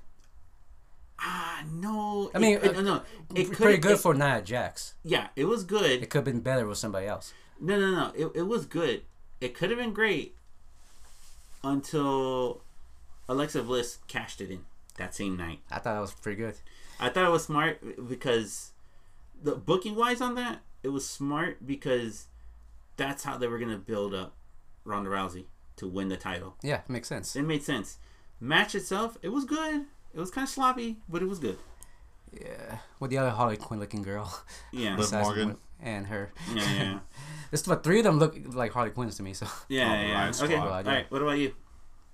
Ah, 1.19 1.63
no. 1.71 2.31
I 2.33 2.39
mean, 2.39 2.59
it, 2.61 2.75
uh, 2.75 2.81
no, 2.81 3.01
it 3.35 3.51
pretty 3.51 3.77
good 3.77 3.99
for 3.99 4.13
Nia 4.13 4.41
Jax. 4.41 4.93
Yeah, 5.03 5.27
it 5.35 5.45
was 5.45 5.63
good. 5.63 6.03
It 6.03 6.09
could 6.09 6.19
have 6.19 6.25
been 6.25 6.41
better 6.41 6.67
with 6.67 6.77
somebody 6.77 7.07
else. 7.07 7.33
No, 7.63 7.79
no, 7.79 7.91
no. 7.91 8.11
It, 8.13 8.39
it 8.39 8.41
was 8.43 8.65
good. 8.65 9.03
It 9.39 9.55
could 9.55 9.69
have 9.69 9.79
been 9.79 9.93
great 9.93 10.35
until 11.63 12.61
Alexa 13.29 13.63
Bliss 13.63 13.99
cashed 14.09 14.41
it 14.41 14.51
in 14.51 14.65
that 14.97 15.15
same 15.15 15.37
night. 15.37 15.59
I 15.71 15.75
thought 15.75 15.93
that 15.95 16.01
was 16.01 16.13
pretty 16.13 16.35
good. 16.41 16.55
I 16.99 17.07
thought 17.07 17.25
it 17.25 17.31
was 17.31 17.45
smart 17.45 18.07
because 18.09 18.71
the 19.41 19.55
booking 19.55 19.95
wise 19.95 20.19
on 20.19 20.35
that, 20.35 20.59
it 20.83 20.89
was 20.89 21.07
smart 21.07 21.65
because 21.65 22.27
that's 22.97 23.23
how 23.23 23.37
they 23.37 23.47
were 23.47 23.59
gonna 23.59 23.77
build 23.77 24.13
up 24.13 24.33
Ronda 24.83 25.09
Rousey. 25.09 25.45
to 25.77 25.87
win 25.87 26.09
the 26.09 26.17
title. 26.17 26.55
Yeah, 26.61 26.81
makes 26.87 27.07
sense. 27.07 27.35
It 27.35 27.43
made 27.43 27.63
sense. 27.63 27.97
Match 28.39 28.75
itself, 28.75 29.17
it 29.21 29.29
was 29.29 29.45
good. 29.45 29.85
It 30.13 30.19
was 30.19 30.29
kind 30.29 30.45
of 30.45 30.49
sloppy, 30.49 30.97
but 31.09 31.21
it 31.21 31.27
was 31.27 31.39
good. 31.39 31.57
Yeah, 32.39 32.77
with 32.99 33.11
the 33.11 33.17
other 33.17 33.29
Harley 33.29 33.57
Quinn 33.57 33.79
looking 33.79 34.01
girl. 34.01 34.33
Yeah, 34.71 34.95
Liv 34.97 35.11
Morgan. 35.11 35.57
And 35.81 36.07
her. 36.07 36.31
yeah, 36.53 36.73
yeah, 36.73 36.99
This 37.51 37.63
but 37.63 37.83
three 37.83 37.99
of 37.99 38.05
them 38.05 38.17
look 38.17 38.37
like 38.53 38.71
Harley 38.71 38.89
Quinns 38.91 39.17
to 39.17 39.23
me. 39.23 39.33
So 39.33 39.45
yeah. 39.67 39.89
Oh, 39.91 39.93
yeah, 39.93 40.31
yeah. 40.31 40.43
Okay, 40.43 40.55
all 40.55 40.69
right. 40.83 41.11
What 41.11 41.21
about 41.21 41.37
you? 41.37 41.53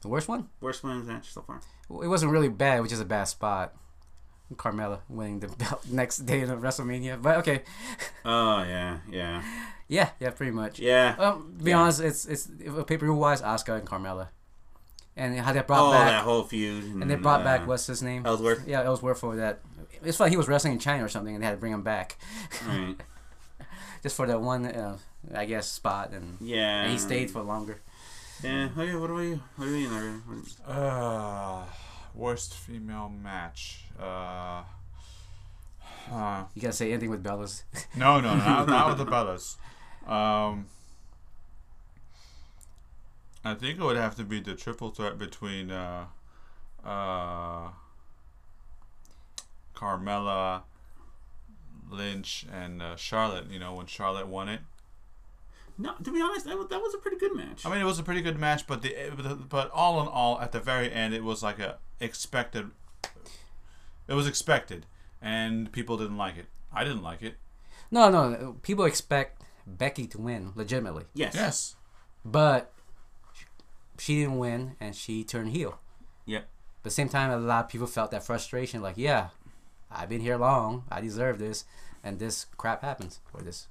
the 0.02 0.08
worst 0.08 0.28
one. 0.28 0.48
Worst 0.62 0.84
wins 0.84 1.06
match 1.08 1.32
so 1.32 1.42
far? 1.42 1.62
It 2.04 2.08
wasn't 2.08 2.32
really 2.32 2.48
bad. 2.50 2.78
It 2.78 2.82
was 2.82 2.90
just 2.90 3.02
a 3.02 3.06
bad 3.06 3.26
spot. 3.26 3.74
Carmella 4.56 5.00
winning 5.08 5.40
the 5.40 5.48
belt 5.48 5.86
next 5.92 6.20
day 6.20 6.42
in 6.42 6.50
WrestleMania. 6.50 7.22
But 7.22 7.38
okay, 7.38 7.62
Oh 8.26 8.64
yeah, 8.64 8.98
yeah, 9.10 9.44
yeah, 9.88 10.10
yeah, 10.20 10.32
pretty 10.32 10.52
much. 10.52 10.80
yeah. 10.80 11.16
Um, 11.20 11.54
to 11.58 11.64
be 11.64 11.72
Yeah. 11.72 11.80
honest, 11.82 12.02
it's 12.02 12.26
it's 12.26 12.48
pay 12.88 12.98
per 12.98 13.06
view 13.06 13.14
wise, 13.14 13.42
Asuka 13.44 13.78
and 13.78 13.88
Carmella, 13.88 14.30
and 15.16 15.38
how 15.40 15.54
they 15.54 15.62
brought 15.62 15.90
oh, 15.90 15.92
back 15.92 16.08
that 16.08 16.24
whole 16.24 16.44
feud. 16.44 16.84
and 16.84 17.10
they 17.10 17.16
brought 17.16 17.42
uh, 17.42 17.44
back 17.44 17.68
what's 17.68 17.86
his 17.86 18.02
name? 18.02 18.26
Ellsworth. 18.26 18.68
Yeah, 18.68 18.82
Ellsworth 18.84 19.20
for 19.20 19.36
that. 19.36 19.60
It's 20.04 20.20
like 20.20 20.32
he 20.32 20.38
was 20.38 20.48
wrestling 20.48 20.74
in 20.74 20.80
China 20.80 21.04
or 21.06 21.10
something, 21.10 21.34
and 21.36 21.42
they 21.44 21.46
had 21.48 21.54
to 21.54 21.58
bring 21.60 21.74
him 21.74 21.84
back 21.84 22.18
Right. 22.68 22.96
just 24.04 24.16
for 24.16 24.26
that 24.28 24.40
one, 24.42 24.66
uh, 24.66 24.98
I 25.34 25.46
guess, 25.46 25.70
spot, 25.70 26.12
and, 26.12 26.38
Yeah. 26.40 26.84
and 26.84 26.92
he 26.92 26.98
stayed 26.98 27.30
for 27.32 27.42
longer. 27.42 27.80
Yeah. 28.44 28.70
Okay. 28.78 28.96
What 28.96 29.10
about 29.10 29.20
you? 29.22 29.42
What 29.58 29.68
about 29.68 29.78
you, 29.78 29.90
Naruto? 29.90 30.22
What- 30.66 30.76
Uh, 30.76 31.66
worst 32.16 32.54
female 32.56 33.10
match. 33.10 33.84
Uh, 34.00 34.64
uh, 36.12 36.44
You 36.54 36.62
gotta 36.62 36.74
say 36.74 36.92
anything 36.92 37.10
with 37.10 37.24
Bellas. 37.24 37.64
no, 37.96 38.20
no, 38.22 38.36
not, 38.36 38.68
not 38.68 38.88
with 38.90 38.98
the 38.98 39.06
Bellas. 39.12 39.58
Um, 40.10 40.68
I 43.44 43.54
think 43.54 43.80
it 43.80 43.84
would 43.84 43.96
have 43.98 44.16
to 44.16 44.24
be 44.24 44.40
the 44.40 44.56
triple 44.56 44.90
threat 44.92 45.18
between 45.18 45.72
uh, 45.72 46.06
uh, 46.86 47.70
Carmella, 49.80 50.64
Lynch, 51.90 52.46
and 52.52 52.82
uh, 52.82 52.96
Charlotte. 52.96 53.50
You 53.50 53.60
know, 53.60 53.74
when 53.76 53.86
Charlotte 53.86 54.28
won 54.28 54.50
it. 54.50 54.62
No, 55.78 55.94
to 56.04 56.12
be 56.12 56.22
honest, 56.22 56.46
that 56.46 56.58
was, 56.58 56.68
that 56.68 56.82
was 56.82 56.94
a 56.94 56.98
pretty 56.98 57.18
good 57.18 57.34
match. 57.34 57.66
I 57.66 57.70
mean, 57.70 57.80
it 57.80 57.86
was 57.86 58.00
a 58.00 58.04
pretty 58.04 58.22
good 58.22 58.38
match, 58.38 58.68
but 58.68 58.82
the 58.82 58.94
but, 59.16 59.48
but 59.48 59.72
all 59.72 60.02
in 60.02 60.08
all, 60.08 60.42
at 60.42 60.52
the 60.52 60.60
very 60.60 60.92
end, 60.92 61.14
it 61.14 61.24
was 61.24 61.42
like 61.42 61.60
a 61.60 61.78
expected. 62.02 62.72
It 64.08 64.14
was 64.14 64.28
expected, 64.28 64.86
and 65.22 65.72
people 65.72 65.98
didn't 65.98 66.18
like 66.18 66.36
it. 66.38 66.48
I 66.74 66.84
didn't 66.84 67.04
like 67.04 67.22
it. 67.22 67.36
No, 67.92 68.10
no, 68.10 68.58
people 68.62 68.86
expect 68.86 69.42
Becky 69.66 70.06
to 70.08 70.18
win 70.20 70.52
legitimately, 70.56 71.06
yes. 71.14 71.34
Yes. 71.34 71.76
but 72.26 72.72
she 73.98 74.20
didn't 74.20 74.38
win, 74.38 74.76
and 74.80 74.96
she 74.96 75.24
turned 75.24 75.52
heel. 75.52 75.80
Yep. 76.26 76.48
But 76.82 76.90
the 76.90 76.94
same 76.94 77.10
time, 77.10 77.32
a 77.32 77.38
lot 77.38 77.66
of 77.66 77.70
people 77.72 77.88
felt 77.88 78.12
that 78.12 78.24
frustration, 78.26 78.82
like, 78.82 78.98
yeah, 78.98 79.30
I've 79.92 80.10
been 80.10 80.22
here 80.22 80.38
long, 80.38 80.84
I 80.92 81.02
deserve 81.02 81.40
this, 81.40 81.66
and 82.04 82.20
this 82.20 82.46
crap 82.58 82.82
happens, 82.82 83.20
or 83.34 83.42
this. 83.42 83.68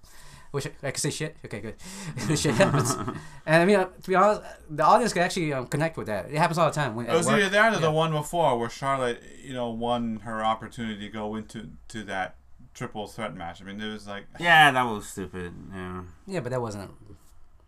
Which 0.51 0.67
I 0.83 0.91
can 0.93 0.97
say 0.97 1.11
shit. 1.11 1.37
Okay, 1.45 1.61
good. 1.61 1.75
shit 2.39 2.55
happens, 2.55 2.95
and 3.47 3.63
I 3.63 3.65
mean, 3.67 3.77
uh, 3.77 3.85
to 3.85 4.09
be 4.09 4.15
honest, 4.15 4.41
the 4.71 4.83
audience 4.83 5.13
can 5.13 5.23
actually 5.23 5.53
um, 5.53 5.67
connect 5.67 5.99
with 5.99 6.07
that. 6.07 6.31
It 6.31 6.39
happens 6.39 6.57
all 6.57 6.67
the 6.71 6.75
time. 6.75 6.95
When, 6.95 7.05
It 7.07 7.13
was 7.13 7.27
at 7.29 7.33
work. 7.33 7.41
either 7.43 7.51
that 7.51 7.73
or 7.73 7.77
yeah. 7.77 7.81
the 7.83 7.91
one 7.91 8.13
before 8.13 8.59
where 8.59 8.71
Charlotte, 8.71 9.23
you 9.45 9.53
know, 9.53 9.69
won 9.69 10.21
her 10.25 10.43
opportunity 10.43 11.01
to 11.01 11.09
go 11.11 11.35
into 11.37 11.69
to 11.89 12.03
that 12.05 12.37
triple 12.73 13.07
threat 13.07 13.37
match. 13.37 13.61
I 13.61 13.65
mean, 13.67 13.79
it 13.79 13.93
was 13.93 14.07
like 14.07 14.25
Yeah, 14.41 14.71
that 14.71 14.85
was 14.85 15.07
stupid. 15.07 15.53
Yeah, 15.71 16.03
Yeah, 16.27 16.41
but 16.41 16.49
that 16.51 16.63
wasn't. 16.63 16.93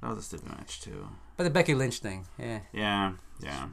that 0.01 0.09
was 0.09 0.18
a 0.18 0.22
stupid 0.22 0.48
match 0.48 0.80
too. 0.80 1.07
But 1.36 1.44
the 1.44 1.51
Becky 1.51 1.74
Lynch 1.74 1.98
thing, 1.98 2.26
yeah, 2.38 2.61
Yeah, 2.72 3.12
yeah, 3.42 3.68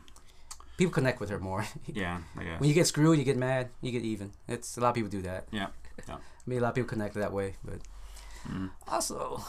people 0.77 0.93
connect 0.93 1.19
with 1.19 1.29
her 1.29 1.39
more. 1.39 1.65
yeah. 1.87 2.19
I 2.39 2.43
guess. 2.43 2.59
when 2.59 2.69
you 2.69 2.75
get 2.75 2.87
screwed, 2.87 3.17
you 3.19 3.25
get 3.25 3.37
mad, 3.37 3.69
you 3.81 3.91
get 3.91 4.03
even. 4.03 4.31
It's 4.47 4.77
a 4.77 4.81
lot 4.81 4.89
of 4.89 4.95
people 4.95 5.09
do 5.09 5.21
that. 5.23 5.47
Yeah, 5.51 5.67
yeah. 6.07 6.15
I 6.15 6.19
mean, 6.45 6.59
a 6.59 6.61
lot 6.61 6.69
of 6.69 6.75
people 6.75 6.87
connect 6.89 7.15
that 7.15 7.31
way, 7.33 7.55
but 7.65 7.79
Mm. 8.47 8.69
also 8.87 9.43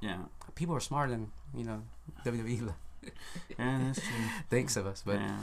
Yeah, 0.00 0.18
people 0.54 0.74
are 0.74 0.80
smarter 0.80 1.10
than 1.12 1.30
you 1.56 1.64
know 1.64 1.82
WWE 2.24 2.72
yeah, 3.58 3.78
that's 3.86 4.00
true. 4.00 4.14
thinks 4.50 4.76
of 4.76 4.86
us. 4.86 5.02
But 5.06 5.16
yeah. 5.20 5.36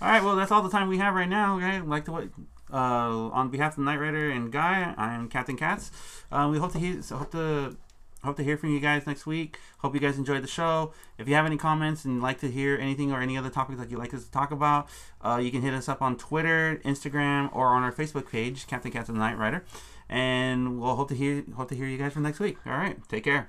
All 0.00 0.08
right, 0.08 0.22
well, 0.22 0.36
that's 0.36 0.50
all 0.50 0.62
the 0.62 0.70
time 0.70 0.88
we 0.88 0.98
have 0.98 1.14
right 1.14 1.28
now. 1.28 1.56
Okay, 1.58 1.80
like 1.80 2.04
to 2.06 2.12
what. 2.12 2.28
Uh, 2.72 3.30
on 3.30 3.48
behalf 3.48 3.72
of 3.72 3.76
the 3.76 3.82
Knight 3.82 4.00
Rider 4.00 4.28
and 4.30 4.50
Guy, 4.50 4.92
I'm 4.98 5.28
Captain 5.28 5.56
Katz. 5.56 5.92
Um, 6.32 6.50
we 6.50 6.58
hope 6.58 6.72
to 6.72 6.80
hear, 6.80 7.00
hope 7.10 7.30
to 7.30 7.76
hope 8.22 8.36
to 8.36 8.42
hear 8.42 8.56
from 8.56 8.70
you 8.70 8.80
guys 8.80 9.06
next 9.06 9.26
week. 9.26 9.58
Hope 9.78 9.94
you 9.94 10.00
guys 10.00 10.18
enjoyed 10.18 10.42
the 10.42 10.48
show. 10.48 10.92
If 11.18 11.28
you 11.28 11.34
have 11.34 11.46
any 11.46 11.56
comments 11.56 12.04
and 12.04 12.22
like 12.22 12.40
to 12.40 12.50
hear 12.50 12.76
anything 12.76 13.12
or 13.12 13.20
any 13.20 13.36
other 13.36 13.50
topics 13.50 13.78
that 13.78 13.90
you'd 13.90 13.98
like 13.98 14.14
us 14.14 14.24
to 14.24 14.30
talk 14.30 14.50
about, 14.50 14.88
uh, 15.22 15.38
you 15.42 15.50
can 15.50 15.62
hit 15.62 15.74
us 15.74 15.88
up 15.88 16.02
on 16.02 16.16
Twitter, 16.16 16.80
Instagram, 16.84 17.54
or 17.54 17.68
on 17.68 17.82
our 17.82 17.92
Facebook 17.92 18.30
page, 18.30 18.66
Captain 18.66 18.90
Katz 18.90 19.08
and 19.08 19.16
the 19.16 19.20
Knight 19.20 19.38
Rider. 19.38 19.64
And 20.08 20.80
we'll 20.80 20.96
hope 20.96 21.08
to 21.08 21.14
hear 21.14 21.44
hope 21.56 21.68
to 21.70 21.74
hear 21.76 21.86
you 21.86 21.98
guys 21.98 22.12
from 22.12 22.22
next 22.22 22.40
week. 22.40 22.58
All 22.66 22.72
right, 22.72 22.96
take 23.08 23.24
care. 23.24 23.48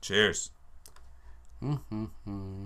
cheers. 0.00 0.50
mm-hmm. 1.62 2.64